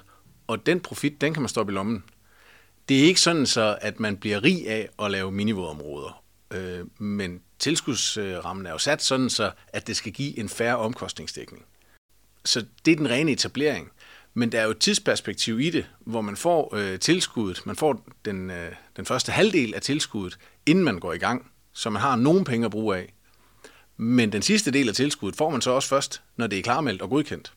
Og 0.46 0.66
den 0.66 0.80
profit, 0.80 1.20
den 1.20 1.34
kan 1.34 1.42
man 1.42 1.48
stoppe 1.48 1.72
i 1.72 1.74
lommen. 1.74 2.04
Det 2.88 3.00
er 3.00 3.04
ikke 3.04 3.20
sådan 3.20 3.46
så, 3.46 3.78
at 3.80 4.00
man 4.00 4.16
bliver 4.16 4.44
rig 4.44 4.68
af 4.68 4.88
at 5.02 5.10
lave 5.10 5.32
minivådområder. 5.32 6.22
Øh, 6.50 7.02
men 7.02 7.40
tilskudsrammen 7.58 8.66
er 8.66 8.70
jo 8.70 8.78
sat 8.78 9.02
sådan 9.02 9.30
så, 9.30 9.50
at 9.68 9.86
det 9.86 9.96
skal 9.96 10.12
give 10.12 10.38
en 10.38 10.48
færre 10.48 10.76
omkostningsdækning. 10.76 11.64
Så 12.44 12.64
det 12.84 12.92
er 12.92 12.96
den 12.96 13.10
rene 13.10 13.32
etablering. 13.32 13.90
Men 14.34 14.52
der 14.52 14.60
er 14.60 14.64
jo 14.64 14.70
et 14.70 14.78
tidsperspektiv 14.78 15.60
i 15.60 15.70
det, 15.70 15.86
hvor 16.00 16.20
man 16.20 16.36
får 16.36 16.74
øh, 16.76 16.98
tilskuddet, 16.98 17.66
man 17.66 17.76
får 17.76 18.04
den, 18.24 18.50
øh, 18.50 18.72
den 18.96 19.04
første 19.04 19.32
halvdel 19.32 19.74
af 19.74 19.82
tilskuddet, 19.82 20.38
inden 20.66 20.84
man 20.84 20.98
går 20.98 21.12
i 21.12 21.18
gang, 21.18 21.50
så 21.76 21.90
man 21.90 22.02
har 22.02 22.16
nogen 22.16 22.44
penge 22.44 22.64
at 22.64 22.70
bruge 22.70 22.96
af. 22.96 23.12
Men 23.96 24.32
den 24.32 24.42
sidste 24.42 24.70
del 24.70 24.88
af 24.88 24.94
tilskuddet 24.94 25.38
får 25.38 25.50
man 25.50 25.60
så 25.60 25.70
også 25.70 25.88
først, 25.88 26.22
når 26.36 26.46
det 26.46 26.58
er 26.58 26.62
klarmeldt 26.62 27.02
og 27.02 27.10
godkendt. 27.10 27.52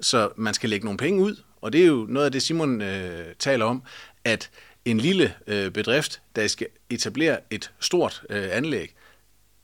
Så 0.00 0.30
man 0.36 0.54
skal 0.54 0.70
lægge 0.70 0.84
nogle 0.84 0.98
penge 0.98 1.22
ud, 1.22 1.36
og 1.60 1.72
det 1.72 1.82
er 1.82 1.86
jo 1.86 2.06
noget 2.08 2.26
af 2.26 2.32
det, 2.32 2.42
Simon 2.42 2.82
øh, 2.82 3.34
taler 3.38 3.64
om, 3.64 3.82
at 4.24 4.50
en 4.84 4.98
lille 4.98 5.34
øh, 5.46 5.70
bedrift, 5.70 6.22
der 6.36 6.46
skal 6.46 6.66
etablere 6.90 7.38
et 7.50 7.72
stort 7.80 8.22
øh, 8.30 8.48
anlæg, 8.50 8.94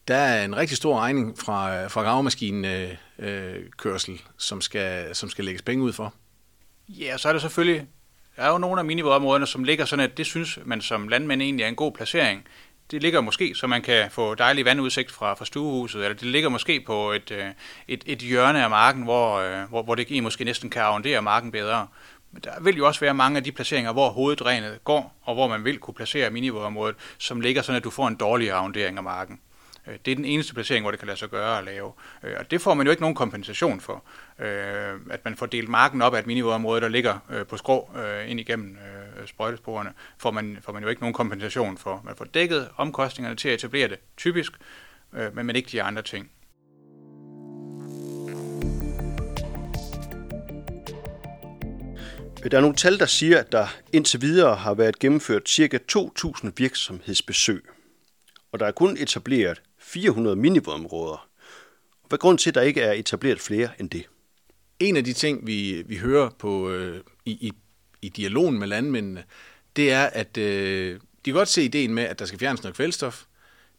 der 0.08 0.16
er 0.16 0.44
en 0.44 0.56
rigtig 0.56 0.76
stor 0.76 1.00
regning 1.00 1.38
fra, 1.38 1.82
øh, 1.82 1.90
fra 1.90 2.02
gravemaskinen 2.02 2.64
øh, 2.64 2.90
øh, 3.18 3.64
kørsel, 3.76 4.22
som 4.38 4.60
skal, 4.60 5.14
som 5.14 5.30
skal 5.30 5.44
lægges 5.44 5.62
penge 5.62 5.84
ud 5.84 5.92
for. 5.92 6.14
Ja, 6.88 7.16
så 7.18 7.28
er 7.28 7.32
det 7.32 7.42
selvfølgelig, 7.42 7.86
der 8.36 8.42
er 8.42 8.50
jo 8.50 8.58
nogle 8.58 8.78
af 8.78 8.84
minivådområderne, 8.84 9.46
som 9.46 9.64
ligger 9.64 9.84
sådan, 9.84 10.04
at 10.04 10.16
det 10.16 10.26
synes 10.26 10.58
man 10.64 10.80
som 10.80 11.08
landmænd 11.08 11.42
egentlig 11.42 11.64
er 11.64 11.68
en 11.68 11.76
god 11.76 11.92
placering. 11.92 12.44
Det 12.90 13.02
ligger 13.02 13.20
måske, 13.20 13.54
så 13.54 13.66
man 13.66 13.82
kan 13.82 14.10
få 14.10 14.34
dejlig 14.34 14.64
vandudsigt 14.64 15.12
fra, 15.12 15.34
fra 15.34 15.44
stuehuset, 15.44 16.04
eller 16.04 16.16
det 16.16 16.26
ligger 16.26 16.48
måske 16.48 16.80
på 16.80 17.12
et, 17.12 17.30
øh, 17.30 17.46
et, 17.88 18.04
et 18.06 18.18
hjørne 18.18 18.62
af 18.62 18.70
marken, 18.70 19.02
hvor, 19.02 19.36
øh, 19.36 19.68
hvor, 19.68 19.82
hvor 19.82 19.94
det 19.94 20.22
måske 20.22 20.44
næsten 20.44 20.70
kan 20.70 20.82
arrondere 20.82 21.22
marken 21.22 21.52
bedre. 21.52 21.86
Men 22.32 22.42
der 22.44 22.60
vil 22.60 22.76
jo 22.76 22.86
også 22.86 23.00
være 23.00 23.14
mange 23.14 23.36
af 23.36 23.44
de 23.44 23.52
placeringer, 23.52 23.92
hvor 23.92 24.08
hoveddrænet 24.08 24.84
går, 24.84 25.14
og 25.22 25.34
hvor 25.34 25.48
man 25.48 25.64
vil 25.64 25.78
kunne 25.78 25.94
placere 25.94 26.30
minivådområdet, 26.30 26.96
som 27.18 27.40
ligger 27.40 27.62
sådan, 27.62 27.76
at 27.76 27.84
du 27.84 27.90
får 27.90 28.08
en 28.08 28.14
dårlig 28.14 28.50
arrondering 28.50 28.96
af 28.96 29.02
marken. 29.02 29.40
Øh, 29.86 29.94
det 30.04 30.10
er 30.10 30.16
den 30.16 30.24
eneste 30.24 30.54
placering, 30.54 30.84
hvor 30.84 30.90
det 30.90 31.00
kan 31.00 31.06
lade 31.06 31.18
sig 31.18 31.28
gøre 31.28 31.58
at 31.58 31.64
lave. 31.64 31.92
Øh, 32.24 32.34
og 32.38 32.50
det 32.50 32.60
får 32.60 32.74
man 32.74 32.86
jo 32.86 32.90
ikke 32.90 33.02
nogen 33.02 33.16
kompensation 33.16 33.80
for. 33.80 34.04
Øh, 34.38 35.00
at 35.10 35.24
man 35.24 35.36
får 35.36 35.46
delt 35.46 35.68
marken 35.68 36.02
op 36.02 36.14
af 36.14 36.18
et 36.18 36.26
minivådområde, 36.26 36.80
der 36.80 36.88
ligger 36.88 37.44
på 37.48 37.56
skrå 37.56 37.90
ind 38.26 38.40
igennem 38.40 38.78
sprøjtesporene, 39.26 39.92
får 40.18 40.30
man, 40.30 40.58
får 40.60 40.72
man 40.72 40.82
jo 40.82 40.88
ikke 40.88 41.02
nogen 41.02 41.14
kompensation 41.14 41.78
for. 41.78 42.02
Man 42.04 42.16
får 42.16 42.24
dækket 42.24 42.68
omkostningerne 42.76 43.36
til 43.36 43.48
at 43.48 43.54
etablere 43.54 43.88
det, 43.88 43.98
typisk, 44.16 44.52
men, 45.12 45.46
men 45.46 45.56
ikke 45.56 45.68
de 45.72 45.82
andre 45.82 46.02
ting. 46.02 46.30
Der 52.50 52.56
er 52.56 52.60
nogle 52.60 52.76
tal, 52.76 52.98
der 52.98 53.06
siger, 53.06 53.38
at 53.38 53.52
der 53.52 53.66
indtil 53.92 54.20
videre 54.20 54.56
har 54.56 54.74
været 54.74 54.98
gennemført 54.98 55.48
ca. 55.48 55.78
2.000 55.92 56.50
virksomhedsbesøg. 56.56 57.64
Og 58.52 58.60
der 58.60 58.66
er 58.66 58.72
kun 58.72 58.96
etableret 58.96 59.62
400 59.78 60.36
minivådområder. 60.36 61.28
Hvad 62.08 62.18
er 62.18 62.20
grund 62.20 62.38
til, 62.38 62.50
at 62.50 62.54
der 62.54 62.60
ikke 62.60 62.80
er 62.80 62.92
etableret 62.92 63.40
flere 63.40 63.68
end 63.80 63.90
det? 63.90 64.04
En 64.80 64.96
af 64.96 65.04
de 65.04 65.12
ting, 65.12 65.46
vi, 65.46 65.82
vi 65.86 65.96
hører 65.96 66.30
på, 66.38 66.70
øh, 66.70 67.00
i, 67.24 67.30
i, 67.30 67.52
i 68.02 68.08
dialogen 68.08 68.58
med 68.58 68.66
landmændene, 68.66 69.24
det 69.76 69.92
er, 69.92 70.06
at 70.06 70.36
øh, 70.36 70.94
de 70.94 71.30
kan 71.30 71.34
godt 71.34 71.48
se 71.48 71.64
ideen 71.64 71.94
med, 71.94 72.02
at 72.02 72.18
der 72.18 72.24
skal 72.24 72.38
fjernes 72.38 72.62
noget 72.62 72.76
kvælstof. 72.76 73.24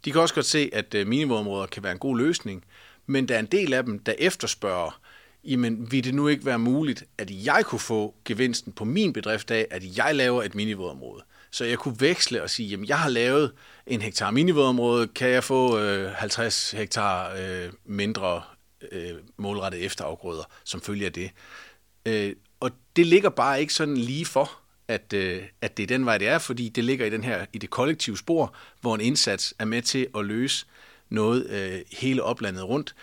De 0.05 0.11
kan 0.11 0.21
også 0.21 0.35
godt 0.35 0.45
se, 0.45 0.69
at 0.73 0.93
øh, 0.93 1.07
minivådområder 1.07 1.65
kan 1.65 1.83
være 1.83 1.91
en 1.91 1.99
god 1.99 2.17
løsning. 2.17 2.63
Men 3.05 3.27
der 3.27 3.35
er 3.35 3.39
en 3.39 3.45
del 3.45 3.73
af 3.73 3.83
dem, 3.83 3.99
der 3.99 4.13
efterspørger, 4.17 5.01
jamen 5.43 5.91
vil 5.91 6.03
det 6.03 6.13
nu 6.13 6.27
ikke 6.27 6.45
være 6.45 6.59
muligt, 6.59 7.03
at 7.17 7.31
jeg 7.45 7.65
kunne 7.65 7.79
få 7.79 8.15
gevinsten 8.25 8.73
på 8.73 8.85
min 8.85 9.13
bedrift 9.13 9.51
af, 9.51 9.67
at 9.71 9.97
jeg 9.97 10.15
laver 10.15 10.43
et 10.43 10.55
minivådområde? 10.55 11.23
Så 11.51 11.65
jeg 11.65 11.77
kunne 11.77 11.95
veksle 11.99 12.43
og 12.43 12.49
sige, 12.49 12.69
jamen 12.69 12.87
jeg 12.87 12.99
har 12.99 13.09
lavet 13.09 13.51
en 13.87 14.01
hektar 14.01 14.31
minivådområde, 14.31 15.07
kan 15.07 15.29
jeg 15.29 15.43
få 15.43 15.79
øh, 15.79 16.11
50 16.11 16.71
hektar 16.71 17.35
øh, 17.35 17.69
mindre 17.85 18.41
øh, 18.91 19.11
målrettet 19.37 19.85
efterafgrøder, 19.85 20.43
som 20.63 20.81
følger 20.81 21.05
af 21.05 21.13
det. 21.13 21.31
Øh, 22.05 22.35
og 22.61 22.71
det 22.95 23.05
ligger 23.05 23.29
bare 23.29 23.61
ikke 23.61 23.73
sådan 23.73 23.97
lige 23.97 24.25
for, 24.25 24.51
at, 24.87 25.13
øh, 25.13 25.43
at 25.61 25.77
det 25.77 25.83
er 25.83 25.87
den 25.87 26.05
vej, 26.05 26.17
det 26.17 26.27
er, 26.27 26.39
fordi 26.39 26.69
det 26.69 26.83
ligger 26.83 27.05
i, 27.05 27.09
den 27.09 27.23
her, 27.23 27.45
i 27.53 27.57
det 27.57 27.69
kollektive 27.69 28.17
spor, 28.17 28.55
hvor 28.81 28.95
en 28.95 29.01
indsats 29.01 29.53
er 29.59 29.65
med 29.65 29.81
til 29.81 30.07
at 30.17 30.25
løse 30.25 30.65
noget 31.09 31.49
øh, 31.49 31.81
hele 31.91 32.23
oplandet 32.23 32.63
rundt. 32.63 32.95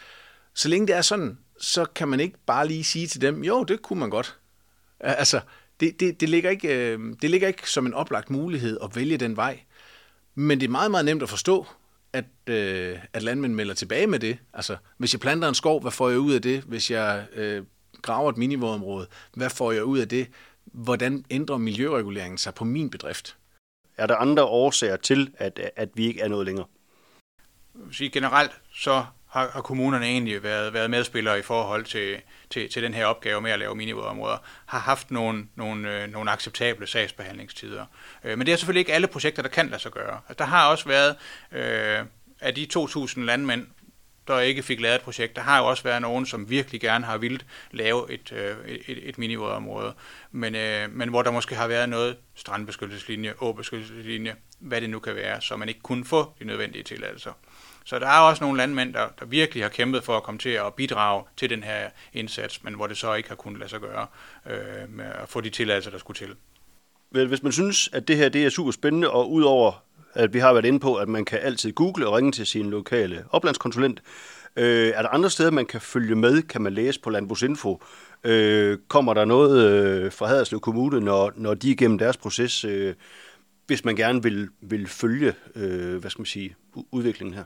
Så 0.55 0.69
længe 0.69 0.87
det 0.87 0.97
er 0.97 1.03
sådan, 1.03 1.39
så 1.61 1.85
kan 1.85 2.09
man 2.09 2.21
ikke 2.21 2.39
bare 2.47 2.69
lige 2.69 2.85
sige 2.85 3.07
til 3.07 3.21
dem, 3.21 3.45
jo, 3.45 3.65
det 3.65 3.83
kunne 3.83 4.01
man 4.01 4.11
godt. 4.11 4.37
Altså, 5.01 5.41
det, 5.81 6.01
det, 6.01 6.21
det, 6.21 6.29
ligger 6.29 6.51
ikke, 6.51 6.93
øh, 6.93 7.01
det 7.23 7.31
ligger 7.31 7.49
ikke 7.49 7.71
som 7.71 7.87
en 7.87 7.95
oplagt 7.95 8.31
mulighed 8.31 8.79
at 8.83 8.97
vælge 8.97 9.17
den 9.17 9.37
vej. 9.37 9.61
Men 10.35 10.61
det 10.61 10.67
er 10.67 10.71
meget, 10.71 10.91
meget 10.91 11.05
nemt 11.05 11.23
at 11.23 11.29
forstå, 11.29 11.67
at, 12.13 12.25
øh, 12.47 12.99
at 13.13 13.23
landmænd 13.23 13.55
melder 13.55 13.75
tilbage 13.75 14.07
med 14.07 14.19
det. 14.19 14.39
Altså, 14.55 14.77
hvis 14.97 15.13
jeg 15.13 15.21
planter 15.21 15.49
en 15.49 15.55
skov, 15.55 15.81
hvad 15.81 15.91
får 15.91 16.09
jeg 16.09 16.19
ud 16.19 16.33
af 16.33 16.43
det? 16.43 16.63
Hvis 16.63 16.91
jeg 16.91 17.27
øh, 17.35 17.63
graver 18.03 18.31
et 18.31 18.37
minivådområde, 18.37 19.07
hvad 19.35 19.51
får 19.51 19.73
jeg 19.73 19.85
ud 19.85 19.99
af 19.99 20.09
det? 20.09 20.29
Hvordan 20.65 21.25
ændrer 21.31 21.57
miljøreguleringen 21.57 22.39
sig 22.39 22.55
på 22.55 22.65
min 22.65 22.91
bedrift? 22.91 23.37
Er 23.97 24.07
der 24.07 24.17
andre 24.17 24.45
årsager 24.45 24.97
til, 24.97 25.31
at, 25.39 25.61
at 25.77 25.89
vi 25.95 26.07
ikke 26.07 26.21
er 26.21 26.29
noget 26.29 26.47
længere? 26.47 26.67
Sige 27.93 28.11
generelt, 28.11 28.53
så 28.75 29.05
har, 29.29 29.51
har 29.51 29.61
kommunerne 29.61 30.07
egentlig 30.07 30.43
været, 30.43 30.73
været 30.73 30.91
medspillere 30.91 31.39
i 31.39 31.43
forhold 31.43 31.85
til, 31.85 32.17
til, 32.51 32.71
til 32.71 32.83
den 32.83 32.95
her 32.95 33.07
opgave 33.07 33.41
med 33.41 33.51
at 33.51 33.59
lave 33.59 33.75
minivådområder, 33.75 34.37
har 34.67 34.79
haft 34.79 35.11
nogle, 35.11 35.47
nogle, 35.55 36.03
øh, 36.03 36.11
nogle 36.11 36.31
acceptable 36.31 36.87
sagsbehandlingstider. 36.87 37.87
Øh, 38.25 38.39
men 38.39 38.47
det 38.47 38.53
er 38.53 38.57
selvfølgelig 38.57 38.81
ikke 38.81 38.93
alle 38.93 39.07
projekter, 39.07 39.43
der 39.43 39.49
kan 39.49 39.69
lade 39.69 39.83
sig 39.83 39.93
gøre. 39.93 40.21
Altså, 40.29 40.35
der 40.39 40.45
har 40.45 40.71
også 40.71 40.89
været, 40.89 41.17
øh, 41.53 42.07
af 42.41 42.55
de 42.55 42.67
2.000 42.75 43.21
landmænd, 43.21 43.67
der 44.29 44.41
ikke 44.41 44.63
fik 44.63 44.81
lavet 44.81 44.95
et 44.95 45.01
projekt. 45.01 45.37
Der 45.37 45.43
har 45.43 45.59
jo 45.59 45.67
også 45.67 45.83
været 45.83 46.03
nogen, 46.03 46.27
som 46.27 46.51
virkelig 46.51 46.81
gerne 46.81 47.05
har 47.05 47.19
ville 47.19 47.41
lave 47.71 48.13
et, 48.13 48.33
øh, 48.33 48.57
et, 48.67 49.09
et 49.09 49.19
minivådområde, 49.19 49.95
men, 50.33 50.55
øh, 50.55 50.91
men 50.91 51.09
hvor 51.09 51.23
der 51.23 51.31
måske 51.31 51.55
har 51.55 51.69
været 51.69 51.89
noget 51.89 52.17
strandbeskyttelseslinje, 52.35 53.35
åbeskyttelseslinje, 53.41 54.35
hvad 54.59 54.81
det 54.81 54.91
nu 54.91 54.99
kan 54.99 55.15
være, 55.15 55.41
så 55.41 55.57
man 55.57 55.69
ikke 55.69 55.81
kunne 55.81 56.05
få 56.05 56.33
de 56.39 56.45
nødvendige 56.45 56.85
tilladelser. 56.85 57.33
Så 57.85 57.99
der 57.99 58.07
er 58.07 58.21
også 58.21 58.45
nogle 58.45 58.59
landmænd, 58.59 58.95
der, 58.95 59.09
der 59.21 59.27
virkelig 59.27 59.65
har 59.65 59.69
kæmpet 59.69 60.05
for 60.05 60.17
at 60.17 60.23
komme 60.23 60.39
til 60.39 60.49
at 60.49 60.75
bidrage 60.75 61.25
til 61.37 61.51
den 61.51 61.63
her 61.63 61.91
indsats, 62.13 62.65
men 62.65 62.75
hvor 62.75 62.87
det 62.87 62.97
så 62.97 63.15
ikke 63.15 63.29
har 63.29 63.37
kunnet 63.37 63.59
lade 63.59 63.71
sig 63.71 63.81
gøre 63.81 64.07
øh, 64.47 64.89
med 64.89 65.05
at 65.05 65.29
få 65.29 65.41
de 65.41 65.51
tilladelser, 65.51 65.91
der 65.91 65.99
skulle 65.99 66.19
til. 66.19 66.35
Vel, 67.11 67.29
hvis 67.29 67.43
man 67.43 67.53
synes, 67.53 67.91
at 67.93 68.09
det 68.09 68.17
her 68.17 68.29
det 68.29 68.47
er 68.47 68.51
super 68.51 68.71
spændende, 68.71 69.11
og 69.11 69.33
udover 69.33 69.83
at 70.15 70.35
vi 70.35 70.39
har 70.39 70.53
været 70.53 70.65
inde 70.65 70.81
på, 70.81 70.95
at 70.95 71.09
man 71.09 71.25
kan 71.25 71.39
altid 71.43 71.73
google 71.73 72.07
og 72.07 72.17
ringe 72.17 72.33
til 72.33 72.47
sin 72.47 72.71
lokale 72.71 73.25
oplandskonsulent, 73.31 74.03
øh, 74.57 74.89
er 74.89 75.03
der 75.03 75.09
andre 75.09 75.31
steder, 75.31 75.51
man 75.51 75.67
kan 75.67 75.81
følge 75.81 76.15
med? 76.15 76.43
Kan 76.43 76.63
man 76.63 76.73
læse 76.73 77.01
på 77.01 77.11
Landbrugsinfo? 77.11 77.83
Øh, 78.25 78.79
kommer 78.89 79.15
der 79.15 79.25
noget 79.25 79.71
øh, 79.71 80.13
fra 80.13 80.27
Haderslev 80.27 80.61
Kommune, 80.61 81.01
når, 81.01 81.33
når 81.37 81.55
de 81.55 81.71
igennem 81.71 81.99
deres 81.99 82.17
proces 82.17 82.65
øh, 82.65 82.95
hvis 83.69 83.85
man 83.85 83.97
gerne 83.97 84.23
vil, 84.23 84.49
vil 84.61 84.87
følge, 84.89 85.35
øh, 85.55 85.97
hvad 85.97 86.11
skal 86.11 86.21
man 86.21 86.27
sige, 86.27 86.57
udviklingen 86.91 87.35
her? 87.35 87.45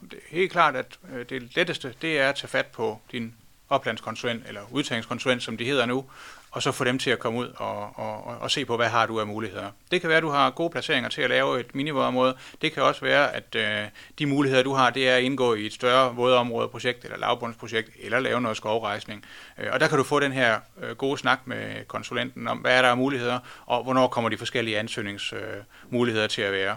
Det 0.00 0.12
er 0.12 0.36
helt 0.36 0.52
klart, 0.52 0.76
at 0.76 0.98
øh, 1.12 1.26
det 1.28 1.56
letteste, 1.56 1.94
det 2.02 2.20
er 2.20 2.28
at 2.28 2.34
tage 2.34 2.48
fat 2.48 2.66
på 2.66 3.00
din 3.12 3.34
oplandskonsulent, 3.68 4.42
eller 4.48 4.60
udtagningskonsulent, 4.70 5.42
som 5.42 5.56
de 5.56 5.64
hedder 5.64 5.86
nu, 5.86 6.04
og 6.52 6.62
så 6.62 6.72
få 6.72 6.84
dem 6.84 6.98
til 6.98 7.10
at 7.10 7.18
komme 7.18 7.38
ud 7.38 7.48
og, 7.56 7.76
og, 7.94 8.26
og, 8.26 8.38
og 8.40 8.50
se 8.50 8.64
på, 8.64 8.76
hvad 8.76 8.88
har 8.88 9.06
du 9.06 9.20
af 9.20 9.26
muligheder. 9.26 9.70
Det 9.90 10.00
kan 10.00 10.08
være, 10.08 10.16
at 10.16 10.22
du 10.22 10.28
har 10.28 10.50
gode 10.50 10.70
placeringer 10.70 11.10
til 11.10 11.22
at 11.22 11.30
lave 11.30 11.60
et 11.60 11.74
minivådområde. 11.74 12.34
Det 12.62 12.72
kan 12.72 12.82
også 12.82 13.00
være, 13.00 13.34
at 13.36 13.54
øh, 13.54 13.88
de 14.18 14.26
muligheder, 14.26 14.62
du 14.62 14.72
har, 14.72 14.90
det 14.90 15.08
er 15.08 15.16
at 15.16 15.22
indgå 15.22 15.54
i 15.54 15.66
et 15.66 15.72
større 15.72 16.16
vådområdeprojekt 16.16 17.04
eller 17.04 17.18
lavbundsprojekt, 17.18 17.90
eller 18.00 18.20
lave 18.20 18.40
noget 18.40 18.56
skovrejsning. 18.56 19.24
Øh, 19.58 19.66
og 19.72 19.80
der 19.80 19.88
kan 19.88 19.98
du 19.98 20.04
få 20.04 20.20
den 20.20 20.32
her 20.32 20.60
øh, 20.82 20.96
gode 20.96 21.18
snak 21.18 21.38
med 21.46 21.84
konsulenten 21.88 22.48
om, 22.48 22.58
hvad 22.58 22.78
er 22.78 22.82
der 22.82 22.88
af 22.88 22.96
muligheder, 22.96 23.38
og 23.66 23.84
hvornår 23.84 24.06
kommer 24.08 24.30
de 24.30 24.38
forskellige 24.38 24.78
ansøgningsmuligheder 24.78 26.24
øh, 26.24 26.30
til 26.30 26.42
at 26.42 26.52
være. 26.52 26.76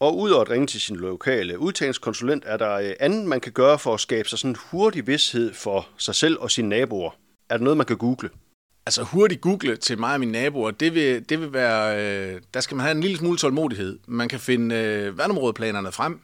Og 0.00 0.18
udover 0.18 0.42
at 0.42 0.50
ringe 0.50 0.66
til 0.66 0.80
sin 0.80 0.96
lokale 0.96 1.58
udtagningskonsulent, 1.58 2.44
er 2.46 2.56
der 2.56 2.74
øh, 2.74 2.92
andet, 3.00 3.26
man 3.26 3.40
kan 3.40 3.52
gøre 3.52 3.78
for 3.78 3.94
at 3.94 4.00
skabe 4.00 4.28
sig 4.28 4.38
sådan 4.38 4.50
en 4.50 4.56
hurtig 4.70 5.06
vidshed 5.06 5.54
for 5.54 5.88
sig 5.96 6.14
selv 6.14 6.38
og 6.40 6.50
sine 6.50 6.68
naboer. 6.68 7.10
Er 7.50 7.56
der 7.56 7.64
noget, 7.64 7.76
man 7.76 7.86
kan 7.86 7.96
google? 7.96 8.30
Altså 8.88 9.02
hurtigt 9.02 9.40
google 9.40 9.76
til 9.76 9.98
mig 9.98 10.14
og 10.14 10.20
mine 10.20 10.32
naboer, 10.32 10.70
det 10.70 10.94
vil, 10.94 11.28
det 11.28 11.40
vil 11.40 11.52
være, 11.52 12.04
øh, 12.04 12.40
der 12.54 12.60
skal 12.60 12.76
man 12.76 12.84
have 12.84 12.94
en 12.94 13.00
lille 13.00 13.18
smule 13.18 13.38
tålmodighed. 13.38 13.98
Man 14.06 14.28
kan 14.28 14.40
finde 14.40 14.74
øh, 14.74 15.18
vandområdeplanerne 15.18 15.92
frem, 15.92 16.20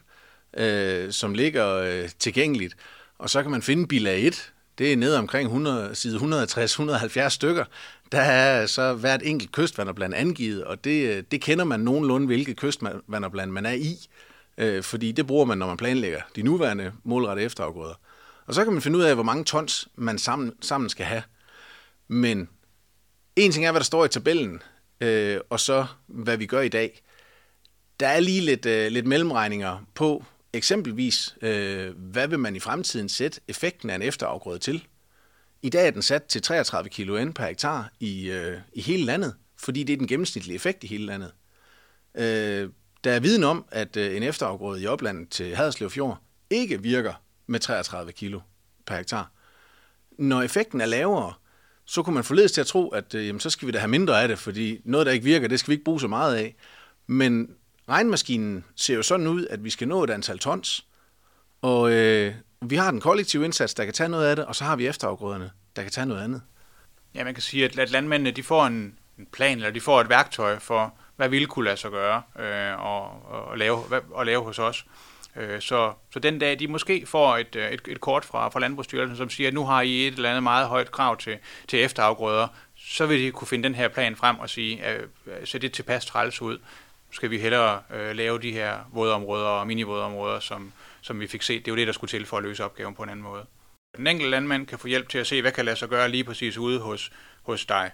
øh, 0.57 1.11
som 1.11 1.33
ligger 1.33 1.75
øh, 1.75 2.09
tilgængeligt, 2.19 2.75
og 3.19 3.29
så 3.29 3.41
kan 3.41 3.51
man 3.51 3.61
finde 3.61 3.87
bilag 3.87 4.27
1, 4.27 4.53
det 4.77 4.93
er 4.93 4.97
nede 4.97 5.19
omkring 5.19 5.45
100, 5.45 5.95
side 5.95 6.17
160-170 6.17 7.29
stykker. 7.29 7.65
Der 8.11 8.21
er 8.21 8.65
så 8.65 8.93
hvert 8.93 9.21
enkelt 9.23 9.51
kystvanderbland 9.51 10.13
angivet, 10.13 10.63
og 10.63 10.83
det, 10.83 11.17
øh, 11.17 11.23
det 11.31 11.41
kender 11.41 11.65
man 11.65 11.79
nogenlunde, 11.79 12.27
hvilket 12.27 12.57
kystvanderbland 12.57 13.51
man 13.51 13.65
er 13.65 13.73
i, 13.73 14.07
øh, 14.57 14.83
fordi 14.83 15.11
det 15.11 15.27
bruger 15.27 15.45
man, 15.45 15.57
når 15.57 15.67
man 15.67 15.77
planlægger 15.77 16.21
de 16.35 16.41
nuværende 16.41 16.91
målrette 17.03 17.41
efterafgrøder. 17.41 17.95
Og 18.45 18.53
så 18.53 18.63
kan 18.63 18.73
man 18.73 18.81
finde 18.81 18.97
ud 18.97 19.03
af, 19.03 19.13
hvor 19.13 19.23
mange 19.23 19.43
tons 19.43 19.87
man 19.95 20.17
sammen, 20.17 20.53
sammen 20.61 20.89
skal 20.89 21.05
have. 21.05 21.23
Men 22.07 22.49
en 23.35 23.51
ting 23.51 23.65
er, 23.65 23.71
hvad 23.71 23.79
der 23.79 23.85
står 23.85 24.05
i 24.05 24.09
tabellen, 24.09 24.61
øh, 25.01 25.39
og 25.49 25.59
så 25.59 25.85
hvad 26.07 26.37
vi 26.37 26.45
gør 26.45 26.61
i 26.61 26.69
dag. 26.69 27.01
Der 27.99 28.07
er 28.07 28.19
lige 28.19 28.41
lidt, 28.41 28.65
øh, 28.65 28.91
lidt 28.91 29.05
mellemregninger 29.05 29.85
på, 29.93 30.25
eksempelvis, 30.53 31.35
øh, 31.41 31.97
hvad 31.97 32.27
vil 32.27 32.39
man 32.39 32.55
i 32.55 32.59
fremtiden 32.59 33.09
sætte 33.09 33.41
effekten 33.47 33.89
af 33.89 33.95
en 33.95 34.01
efterafgrøde 34.01 34.59
til? 34.59 34.87
I 35.61 35.69
dag 35.69 35.87
er 35.87 35.91
den 35.91 36.01
sat 36.01 36.23
til 36.23 36.41
33 36.41 36.89
kilo 36.89 37.31
per 37.31 37.47
hektar 37.47 37.91
i, 37.99 38.29
øh, 38.29 38.57
i 38.73 38.81
hele 38.81 39.05
landet, 39.05 39.35
fordi 39.57 39.83
det 39.83 39.93
er 39.93 39.97
den 39.97 40.07
gennemsnitlige 40.07 40.55
effekt 40.55 40.83
i 40.83 40.87
hele 40.87 41.05
landet. 41.05 41.31
Øh, 42.15 42.69
der 43.03 43.11
er 43.11 43.19
viden 43.19 43.43
om, 43.43 43.65
at 43.71 43.97
øh, 43.97 44.17
en 44.17 44.23
efterafgrøde 44.23 44.81
i 44.81 44.87
oplandet 44.87 45.29
til 45.29 45.55
Haderslev 45.55 45.89
Fjord 45.89 46.17
ikke 46.49 46.81
virker 46.81 47.13
med 47.47 47.59
33 47.59 48.11
kilo 48.11 48.39
per 48.85 48.97
hektar. 48.97 49.31
Når 50.17 50.41
effekten 50.41 50.81
er 50.81 50.85
lavere, 50.85 51.33
så 51.85 52.03
kunne 52.03 52.13
man 52.13 52.23
forledes 52.23 52.51
til 52.51 52.61
at 52.61 52.67
tro, 52.67 52.89
at 52.89 53.15
øh, 53.15 53.27
jamen, 53.27 53.39
så 53.39 53.49
skal 53.49 53.67
vi 53.67 53.71
da 53.71 53.79
have 53.79 53.89
mindre 53.89 54.21
af 54.21 54.27
det, 54.27 54.39
fordi 54.39 54.81
noget, 54.83 55.05
der 55.05 55.13
ikke 55.13 55.25
virker, 55.25 55.47
det 55.47 55.59
skal 55.59 55.69
vi 55.69 55.73
ikke 55.73 55.83
bruge 55.83 55.99
så 55.99 56.07
meget 56.07 56.35
af. 56.35 56.55
Men 57.07 57.49
regnmaskinen 57.89 58.65
ser 58.75 58.95
jo 58.95 59.03
sådan 59.03 59.27
ud, 59.27 59.47
at 59.49 59.63
vi 59.63 59.69
skal 59.69 59.87
nå 59.87 60.03
et 60.03 60.09
antal 60.09 60.39
tons, 60.39 60.85
og 61.61 61.91
øh, 61.91 62.33
vi 62.61 62.75
har 62.75 62.91
den 62.91 63.01
kollektive 63.01 63.45
indsats, 63.45 63.73
der 63.73 63.85
kan 63.85 63.93
tage 63.93 64.09
noget 64.09 64.27
af 64.27 64.35
det, 64.35 64.45
og 64.45 64.55
så 64.55 64.63
har 64.63 64.75
vi 64.75 64.87
efterafgrøderne, 64.87 65.51
der 65.75 65.81
kan 65.81 65.91
tage 65.91 66.05
noget 66.05 66.23
andet. 66.23 66.41
Ja, 67.15 67.23
man 67.23 67.33
kan 67.33 67.43
sige, 67.43 67.65
at, 67.65 67.79
at 67.79 67.91
landmændene 67.91 68.31
de 68.31 68.43
får 68.43 68.65
en, 68.65 68.99
en 69.19 69.27
plan, 69.31 69.57
eller 69.57 69.71
de 69.71 69.81
får 69.81 70.01
et 70.01 70.09
værktøj 70.09 70.59
for, 70.59 70.93
hvad 71.15 71.29
ville 71.29 71.47
kunne 71.47 71.65
lade 71.65 71.77
sig 71.77 71.91
gøre 71.91 72.21
øh, 72.39 72.85
og, 72.85 73.25
og, 73.25 73.57
lave, 73.57 73.77
og 74.11 74.25
lave 74.25 74.43
hos 74.43 74.59
os. 74.59 74.85
Øh, 75.35 75.61
så, 75.61 75.93
så 76.13 76.19
den 76.19 76.39
dag, 76.39 76.59
de 76.59 76.67
måske 76.67 77.05
får 77.05 77.37
et, 77.37 77.55
øh, 77.55 77.71
et, 77.71 77.81
et 77.87 78.01
kort 78.01 78.25
fra, 78.25 78.49
fra 78.49 78.59
Landbrugsstyrelsen, 78.59 79.17
som 79.17 79.29
siger, 79.29 79.47
at 79.47 79.53
nu 79.53 79.65
har 79.65 79.81
I 79.81 80.07
et 80.07 80.13
eller 80.13 80.29
andet 80.29 80.43
meget 80.43 80.67
højt 80.67 80.91
krav 80.91 81.17
til, 81.17 81.37
til 81.67 81.83
efterafgrøder, 81.83 82.47
så 82.75 83.05
vil 83.05 83.19
de 83.19 83.31
kunne 83.31 83.47
finde 83.47 83.63
den 83.63 83.75
her 83.75 83.87
plan 83.87 84.15
frem 84.15 84.39
og 84.39 84.49
sige, 84.49 84.83
at, 84.83 85.01
øh, 85.27 85.47
ser 85.47 85.59
det 85.59 85.73
tilpas 85.73 86.05
træls 86.05 86.41
ud. 86.41 86.57
Skal 87.11 87.29
vi 87.29 87.37
hellere 87.39 87.81
øh, 87.93 88.15
lave 88.15 88.39
de 88.41 88.51
her 88.51 88.77
vådområder 88.93 89.45
og 89.45 89.67
minivådområder, 89.67 90.39
som, 90.39 90.73
som 91.01 91.19
vi 91.19 91.27
fik 91.27 91.41
set. 91.41 91.65
Det 91.65 91.71
er 91.71 91.75
jo 91.75 91.77
det, 91.77 91.87
der 91.87 91.93
skulle 91.93 92.09
til 92.09 92.25
for 92.25 92.37
at 92.37 92.43
løse 92.43 92.65
opgaven 92.65 92.95
på 92.95 93.03
en 93.03 93.09
anden 93.09 93.23
måde. 93.23 93.45
Den 93.97 94.07
enkelte 94.07 94.31
landmand 94.31 94.67
kan 94.67 94.79
få 94.79 94.87
hjælp 94.87 95.09
til 95.09 95.17
at 95.17 95.27
se, 95.27 95.41
hvad 95.41 95.51
kan 95.51 95.65
lade 95.65 95.75
sig 95.75 95.89
gøre 95.89 96.09
lige 96.09 96.23
præcis 96.23 96.57
ude 96.57 96.79
hos, 96.79 97.11
hos 97.43 97.65
dig. 97.65 97.91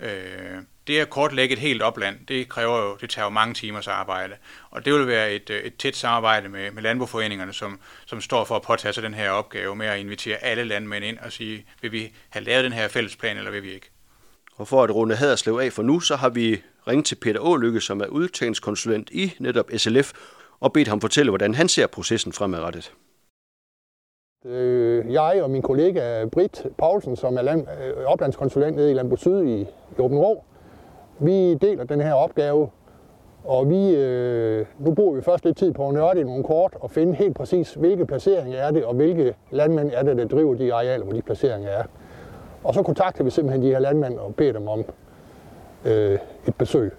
Øh, 0.00 0.62
det 0.86 0.98
at 0.98 1.10
kortlægge 1.10 1.52
et 1.52 1.58
helt 1.58 1.82
opland, 1.82 2.26
det 2.28 2.48
kræver 2.48 2.78
jo, 2.78 2.96
det 3.00 3.10
tager 3.10 3.26
jo 3.26 3.30
mange 3.30 3.54
timers 3.54 3.88
arbejde. 3.88 4.34
Og 4.70 4.84
det 4.84 4.94
vil 4.94 5.06
være 5.06 5.32
et, 5.32 5.50
øh, 5.50 5.60
et 5.60 5.76
tæt 5.76 5.96
samarbejde 5.96 6.48
med, 6.48 6.70
med 6.70 6.82
landbrugforeningerne, 6.82 7.52
som, 7.52 7.80
som 8.06 8.20
står 8.20 8.44
for 8.44 8.56
at 8.56 8.62
påtage 8.62 8.92
sig 8.92 9.02
den 9.02 9.14
her 9.14 9.30
opgave 9.30 9.76
med 9.76 9.86
at 9.86 10.00
invitere 10.00 10.36
alle 10.36 10.64
landmænd 10.64 11.04
ind 11.04 11.18
og 11.18 11.32
sige, 11.32 11.66
vil 11.82 11.92
vi 11.92 12.12
have 12.28 12.44
lavet 12.44 12.64
den 12.64 12.72
her 12.72 12.88
fællesplan, 12.88 13.36
eller 13.36 13.50
vil 13.50 13.62
vi 13.62 13.72
ikke? 13.72 13.90
Og 14.56 14.68
for 14.68 14.84
at 14.84 14.90
runde 14.90 15.16
Haderslev 15.16 15.54
af 15.54 15.72
for 15.72 15.82
nu, 15.82 16.00
så 16.00 16.16
har 16.16 16.28
vi 16.28 16.62
ringet 16.88 17.06
til 17.06 17.14
Peter 17.14 17.40
Ålykke, 17.40 17.80
som 17.80 18.00
er 18.00 18.06
udtagningskonsulent 18.06 19.10
i 19.10 19.34
netop 19.38 19.70
SLF, 19.76 20.12
og 20.60 20.72
bedt 20.72 20.88
ham 20.88 21.00
fortælle, 21.00 21.30
hvordan 21.30 21.54
han 21.54 21.68
ser 21.68 21.86
processen 21.86 22.32
fremadrettet. 22.32 22.92
Øh, 24.48 25.12
jeg 25.12 25.40
og 25.42 25.50
min 25.50 25.62
kollega 25.62 26.24
Britt 26.24 26.66
Poulsen, 26.78 27.16
som 27.16 27.36
er 27.36 27.42
land, 27.42 27.60
øh, 27.60 28.06
oplandskonsulent 28.06 28.76
nede 28.76 28.90
i 28.90 28.94
Landbrug 28.94 29.18
Syd 29.18 29.42
i, 29.42 29.60
i 29.60 30.00
Åben 30.00 30.18
Rå, 30.18 30.44
vi 31.18 31.54
deler 31.54 31.84
den 31.84 32.00
her 32.00 32.12
opgave, 32.12 32.68
og 33.44 33.70
vi, 33.70 33.94
øh, 33.94 34.66
nu 34.78 34.94
bruger 34.94 35.14
vi 35.14 35.22
først 35.22 35.44
lidt 35.44 35.56
tid 35.56 35.72
på 35.72 35.88
at 35.88 35.94
nørde 35.94 36.20
i 36.20 36.24
nogle 36.24 36.44
kort 36.44 36.76
og 36.80 36.90
finde 36.90 37.14
helt 37.14 37.36
præcis, 37.36 37.74
hvilke 37.74 38.06
placeringer 38.06 38.58
er 38.58 38.70
det, 38.70 38.84
og 38.84 38.94
hvilke 38.94 39.34
landmænd 39.50 39.90
er 39.94 40.02
det, 40.02 40.16
der 40.16 40.24
driver 40.24 40.54
de 40.54 40.74
arealer, 40.74 41.04
hvor 41.04 41.12
de 41.12 41.22
placeringer 41.22 41.70
er. 41.70 41.82
Og 42.64 42.74
så 42.74 42.82
kontakter 42.82 43.24
vi 43.24 43.30
simpelthen 43.30 43.62
de 43.62 43.68
her 43.68 43.78
landmænd 43.78 44.18
og 44.18 44.34
beder 44.34 44.52
dem 44.52 44.68
om 44.68 44.84
øh, 45.84 46.18
et 46.48 46.54
besøg. 46.58 46.92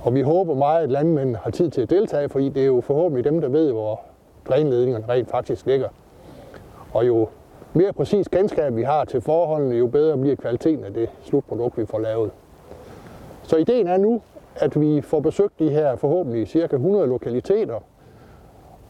Og 0.00 0.14
vi 0.14 0.20
håber 0.20 0.54
meget, 0.54 0.82
at 0.82 0.90
landmændene 0.90 1.38
har 1.42 1.50
tid 1.50 1.70
til 1.70 1.80
at 1.80 1.90
deltage, 1.90 2.28
fordi 2.28 2.48
det 2.48 2.62
er 2.62 2.66
jo 2.66 2.80
forhåbentlig 2.80 3.24
dem, 3.24 3.40
der 3.40 3.48
ved, 3.48 3.72
hvor 3.72 4.00
drænledningerne 4.48 5.04
rent 5.08 5.30
faktisk 5.30 5.66
ligger. 5.66 5.88
Og 6.96 7.06
jo 7.06 7.28
mere 7.74 7.92
præcis 7.92 8.28
kendskab 8.28 8.76
vi 8.76 8.82
har 8.82 9.04
til 9.04 9.20
forholdene, 9.20 9.74
jo 9.74 9.86
bedre 9.86 10.18
bliver 10.18 10.36
kvaliteten 10.36 10.84
af 10.84 10.92
det 10.92 11.08
slutprodukt, 11.24 11.78
vi 11.78 11.86
får 11.86 11.98
lavet. 11.98 12.30
Så 13.42 13.56
ideen 13.56 13.86
er 13.86 13.96
nu, 13.96 14.22
at 14.54 14.80
vi 14.80 15.00
får 15.00 15.20
besøgt 15.20 15.58
de 15.58 15.70
her 15.70 15.96
forhåbentlig 15.96 16.48
cirka 16.48 16.76
100 16.76 17.06
lokaliteter, 17.06 17.80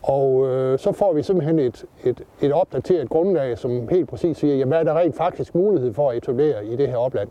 og 0.02 0.46
øh, 0.48 0.78
så 0.78 0.92
får 0.92 1.12
vi 1.12 1.22
simpelthen 1.22 1.58
et, 1.58 1.84
et, 2.04 2.22
et 2.40 2.52
opdateret 2.52 3.08
grundlag, 3.08 3.58
som 3.58 3.88
helt 3.88 4.08
præcis 4.08 4.36
siger, 4.36 4.54
jamen, 4.54 4.68
hvad 4.68 4.78
er 4.78 4.84
der 4.84 4.98
rent 4.98 5.16
faktisk 5.16 5.54
mulighed 5.54 5.94
for 5.94 6.10
at 6.10 6.16
etablere 6.16 6.66
i 6.66 6.76
det 6.76 6.88
her 6.88 6.96
opland. 6.96 7.28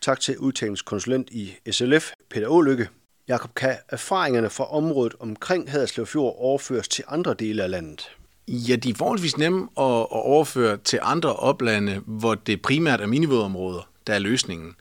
Tak 0.00 0.20
til 0.20 0.38
udtalingskonsulent 0.38 1.30
i 1.30 1.48
SLF, 1.70 2.12
Peter 2.30 2.48
Ålykke. 2.48 2.88
Jakob, 3.28 3.54
kan 3.54 3.74
erfaringerne 3.88 4.50
fra 4.50 4.76
området 4.76 5.14
omkring 5.20 5.70
Haderslev 5.70 6.06
Fjord 6.06 6.34
overføres 6.38 6.88
til 6.88 7.04
andre 7.08 7.34
dele 7.34 7.62
af 7.62 7.70
landet? 7.70 8.15
Ja, 8.48 8.76
de 8.76 8.90
er 8.90 8.94
forholdsvis 8.94 9.38
nemme 9.38 9.62
at, 9.62 9.84
at 9.84 10.06
overføre 10.10 10.76
til 10.76 10.98
andre 11.02 11.36
oplande, 11.36 12.02
hvor 12.06 12.34
det 12.34 12.62
primært 12.62 13.00
er 13.00 13.06
minivådområder, 13.06 13.88
der 14.06 14.14
er 14.14 14.18
løsningen. 14.18 14.76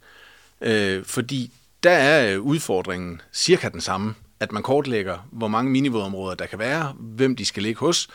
Øh, 0.61 1.05
fordi 1.05 1.51
der 1.83 1.91
er 1.91 2.33
øh, 2.33 2.41
udfordringen 2.41 3.21
cirka 3.33 3.69
den 3.69 3.81
samme, 3.81 4.15
at 4.39 4.51
man 4.51 4.63
kortlægger, 4.63 5.27
hvor 5.31 5.47
mange 5.47 5.71
minivådområder 5.71 6.35
der 6.35 6.45
kan 6.45 6.59
være, 6.59 6.95
hvem 6.99 7.35
de 7.35 7.45
skal 7.45 7.63
ligge 7.63 7.79
hos, 7.79 8.07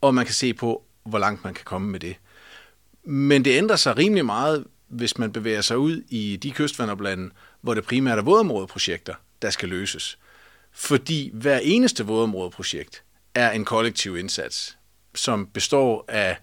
og 0.00 0.14
man 0.14 0.24
kan 0.24 0.34
se 0.34 0.54
på, 0.54 0.82
hvor 1.04 1.18
langt 1.18 1.44
man 1.44 1.54
kan 1.54 1.64
komme 1.64 1.88
med 1.88 2.00
det. 2.00 2.16
Men 3.04 3.44
det 3.44 3.56
ændrer 3.58 3.76
sig 3.76 3.96
rimelig 3.96 4.26
meget, 4.26 4.64
hvis 4.88 5.18
man 5.18 5.32
bevæger 5.32 5.60
sig 5.60 5.78
ud 5.78 6.02
i 6.08 6.36
de 6.36 6.50
kystvandoplande, 6.50 7.30
hvor 7.60 7.74
det 7.74 7.84
primært 7.84 8.18
er 8.18 8.22
vådområdeprojekter, 8.22 9.14
der 9.42 9.50
skal 9.50 9.68
løses. 9.68 10.18
Fordi 10.72 11.30
hver 11.34 11.58
eneste 11.58 12.06
vådområdeprojekt 12.06 13.02
er 13.34 13.50
en 13.50 13.64
kollektiv 13.64 14.16
indsats, 14.16 14.77
som 15.14 15.46
består 15.46 16.04
af 16.08 16.36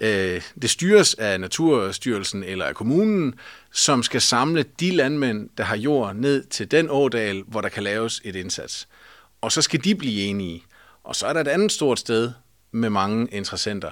øh, 0.00 0.42
det 0.62 0.70
styres 0.70 1.14
af 1.14 1.40
Naturstyrelsen 1.40 2.44
eller 2.44 2.64
af 2.64 2.74
kommunen, 2.74 3.34
som 3.72 4.02
skal 4.02 4.20
samle 4.20 4.64
de 4.80 4.90
landmænd, 4.90 5.48
der 5.58 5.64
har 5.64 5.76
jord, 5.76 6.16
ned 6.16 6.44
til 6.44 6.70
den 6.70 6.86
ådal, 6.90 7.42
hvor 7.46 7.60
der 7.60 7.68
kan 7.68 7.82
laves 7.82 8.20
et 8.24 8.36
indsats. 8.36 8.88
Og 9.40 9.52
så 9.52 9.62
skal 9.62 9.84
de 9.84 9.94
blive 9.94 10.22
enige. 10.22 10.62
Og 11.04 11.16
så 11.16 11.26
er 11.26 11.32
der 11.32 11.40
et 11.40 11.48
andet 11.48 11.72
stort 11.72 11.98
sted 11.98 12.32
med 12.72 12.90
mange 12.90 13.28
interessenter. 13.32 13.90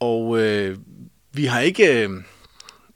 Og 0.00 0.40
øh, 0.40 0.78
vi 1.32 1.44
har 1.44 1.60
ikke, 1.60 2.02
øh, 2.02 2.10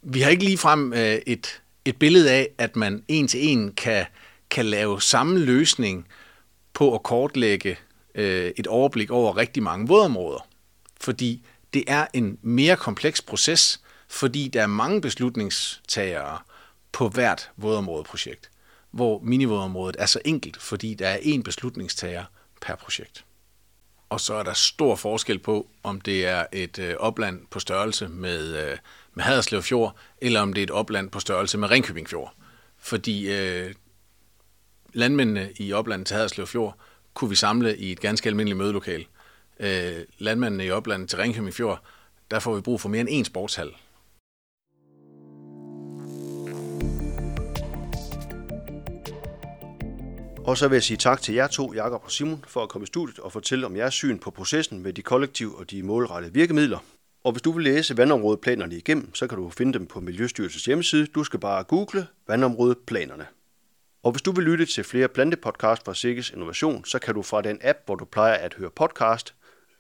vi 0.03 0.20
har 0.20 0.30
ikke 0.30 0.45
ligefrem 0.45 0.93
øh, 0.93 1.18
et, 1.26 1.62
et 1.84 1.97
billede 1.97 2.30
af, 2.30 2.49
at 2.59 2.76
man 2.76 3.05
en 3.09 3.28
til 3.28 3.49
en 3.49 3.72
kan, 3.72 4.05
kan 4.51 4.66
lave 4.66 5.03
samme 5.03 5.39
løsning 5.39 6.09
på 6.72 6.95
at 6.95 7.03
kortlægge 7.03 7.76
øh, 8.19 8.53
et 8.57 8.66
overblik 8.66 9.11
over 9.11 9.37
rigtig 9.37 9.62
mange 9.62 9.89
vådområder. 9.89 10.47
Fordi 11.01 11.47
det 11.75 11.85
er 11.87 12.07
en 12.14 12.39
mere 12.43 12.77
kompleks 12.77 13.23
proces, 13.23 13.81
fordi 14.09 14.49
der 14.49 14.62
er 14.62 14.66
mange 14.66 15.01
beslutningstagere 15.01 16.39
på 16.93 17.09
hvert 17.09 17.51
vådområdeprojekt. 17.57 18.51
hvor 18.91 19.21
minivådområdet 19.23 19.97
er 19.99 20.07
så 20.07 20.21
enkelt, 20.25 20.62
fordi 20.62 20.95
der 20.95 21.09
er 21.09 21.19
én 21.19 21.43
beslutningstager 21.43 22.25
per 22.61 22.75
projekt. 22.75 23.25
Og 24.09 24.21
så 24.21 24.35
er 24.35 24.43
der 24.43 24.53
stor 24.53 24.97
forskel 24.97 25.39
på, 25.39 25.69
om 25.83 26.01
det 26.01 26.27
er 26.27 26.47
et 26.53 26.79
øh, 26.79 26.95
opland 26.99 27.47
på 27.51 27.61
størrelse 27.61 28.09
med, 28.09 28.71
øh, 28.71 28.79
med 29.14 29.25
Haderslev 29.25 29.62
Fjord, 29.62 29.97
eller 30.19 30.41
om 30.41 30.53
det 30.53 30.61
er 30.61 30.64
et 30.64 30.71
opland 30.71 31.11
på 31.11 31.21
størrelse 31.21 31.59
med 31.59 31.71
Ringkøbing 31.71 32.09
Fjord. 32.09 32.35
Fordi 32.79 33.31
øh, 33.33 33.75
landmændene 34.93 35.53
i 35.57 35.73
oplandet 35.73 36.07
til 36.07 36.16
Haderslev 36.16 36.47
Fjord 36.47 36.79
kunne 37.15 37.31
vi 37.31 37.37
samle 37.37 37.77
i 37.77 37.93
et 37.93 38.01
ganske 38.01 38.29
almindeligt 38.29 38.59
mødelokal. 38.59 39.07
Øh, 39.61 40.05
landmændene 40.19 40.67
i 40.67 40.71
oplandet 40.71 41.09
til 41.09 41.19
Ringkøbing 41.19 41.55
Fjord, 41.55 41.83
der 42.31 42.39
får 42.39 42.55
vi 42.55 42.61
brug 42.61 42.81
for 42.81 42.89
mere 42.89 43.01
end 43.01 43.09
én 43.09 43.25
sportshal. 43.25 43.71
Og 50.49 50.59
så 50.59 50.69
vil 50.69 50.77
jeg 50.77 50.83
sige 50.83 50.97
tak 50.97 51.23
til 51.23 51.35
jer 51.35 51.47
to, 51.47 51.75
Jakob 51.75 52.05
og 52.05 52.11
Simon, 52.11 52.45
for 52.47 52.63
at 52.63 52.69
komme 52.69 52.85
i 52.85 52.87
studiet 52.87 53.19
og 53.19 53.33
fortælle 53.33 53.67
om 53.67 53.77
jeres 53.77 53.95
syn 53.95 54.19
på 54.19 54.31
processen 54.31 54.83
med 54.83 54.93
de 54.93 55.03
kollektive 55.03 55.59
og 55.59 55.71
de 55.71 55.83
målrettede 55.83 56.35
virkemidler. 56.35 56.79
Og 57.25 57.33
hvis 57.33 57.43
du 57.43 57.53
vil 57.53 57.65
læse 57.65 57.97
vandområdeplanerne 57.97 58.77
igennem, 58.77 59.15
så 59.15 59.27
kan 59.27 59.39
du 59.39 59.51
finde 59.51 59.73
dem 59.73 59.87
på 59.87 60.01
Miljøstyrelsens 60.01 60.65
hjemmeside. 60.65 61.07
Du 61.07 61.25
skal 61.25 61.41
bare 61.41 61.65
google 61.65 62.07
vandområdeplanerne. 62.29 63.27
Og 64.03 64.12
hvis 64.12 64.22
du 64.22 64.32
vil 64.32 64.44
lytte 64.44 64.66
til 64.66 64.84
flere 64.84 65.09
plantepodcast 65.09 65.84
fra 65.84 65.94
Sikkes 65.94 66.30
Innovation, 66.30 66.84
så 66.84 66.99
kan 66.99 67.14
du 67.14 67.22
fra 67.22 67.42
den 67.42 67.59
app, 67.62 67.78
hvor 67.86 67.94
du 67.94 68.05
plejer 68.05 68.34
at 68.34 68.55
høre 68.55 68.70
podcast, 68.70 69.34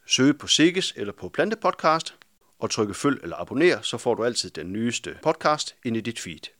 søge 0.06 0.34
på 0.34 0.46
Sikkes 0.46 0.94
eller 0.96 1.12
på 1.12 1.28
Plantepodcast 1.28 2.14
og 2.58 2.70
trykke 2.70 2.94
følg 2.94 3.20
eller 3.22 3.36
abonner, 3.36 3.80
så 3.80 3.98
får 3.98 4.14
du 4.14 4.24
altid 4.24 4.50
den 4.50 4.72
nyeste 4.72 5.18
podcast 5.22 5.76
ind 5.84 5.96
i 5.96 6.00
dit 6.00 6.20
feed. 6.20 6.50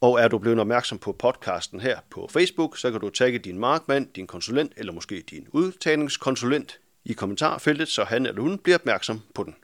Og 0.00 0.20
er 0.20 0.28
du 0.28 0.38
blevet 0.38 0.60
opmærksom 0.60 0.98
på 0.98 1.12
podcasten 1.12 1.80
her 1.80 1.98
på 2.10 2.28
Facebook, 2.32 2.78
så 2.78 2.90
kan 2.90 3.00
du 3.00 3.10
tagge 3.10 3.38
din 3.38 3.58
markmand, 3.58 4.08
din 4.16 4.26
konsulent 4.26 4.72
eller 4.76 4.92
måske 4.92 5.24
din 5.30 5.46
udtagningskonsulent 5.52 6.80
i 7.04 7.12
kommentarfeltet, 7.12 7.88
så 7.88 8.04
han 8.04 8.26
eller 8.26 8.42
hun 8.42 8.58
bliver 8.58 8.78
opmærksom 8.78 9.20
på 9.34 9.44
den. 9.44 9.54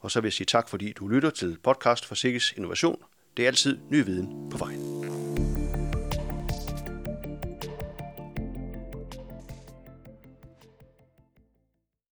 Og 0.00 0.10
så 0.10 0.20
vil 0.20 0.26
jeg 0.26 0.32
sige 0.32 0.46
tak, 0.46 0.68
fordi 0.68 0.92
du 0.92 1.08
lytter 1.08 1.30
til 1.30 1.58
podcast 1.62 2.06
for 2.06 2.14
Sikkes 2.14 2.52
Innovation. 2.56 3.02
Det 3.36 3.42
er 3.42 3.46
altid 3.46 3.78
ny 3.90 4.04
viden 4.04 4.50
på 4.50 4.58
vejen. 4.58 5.15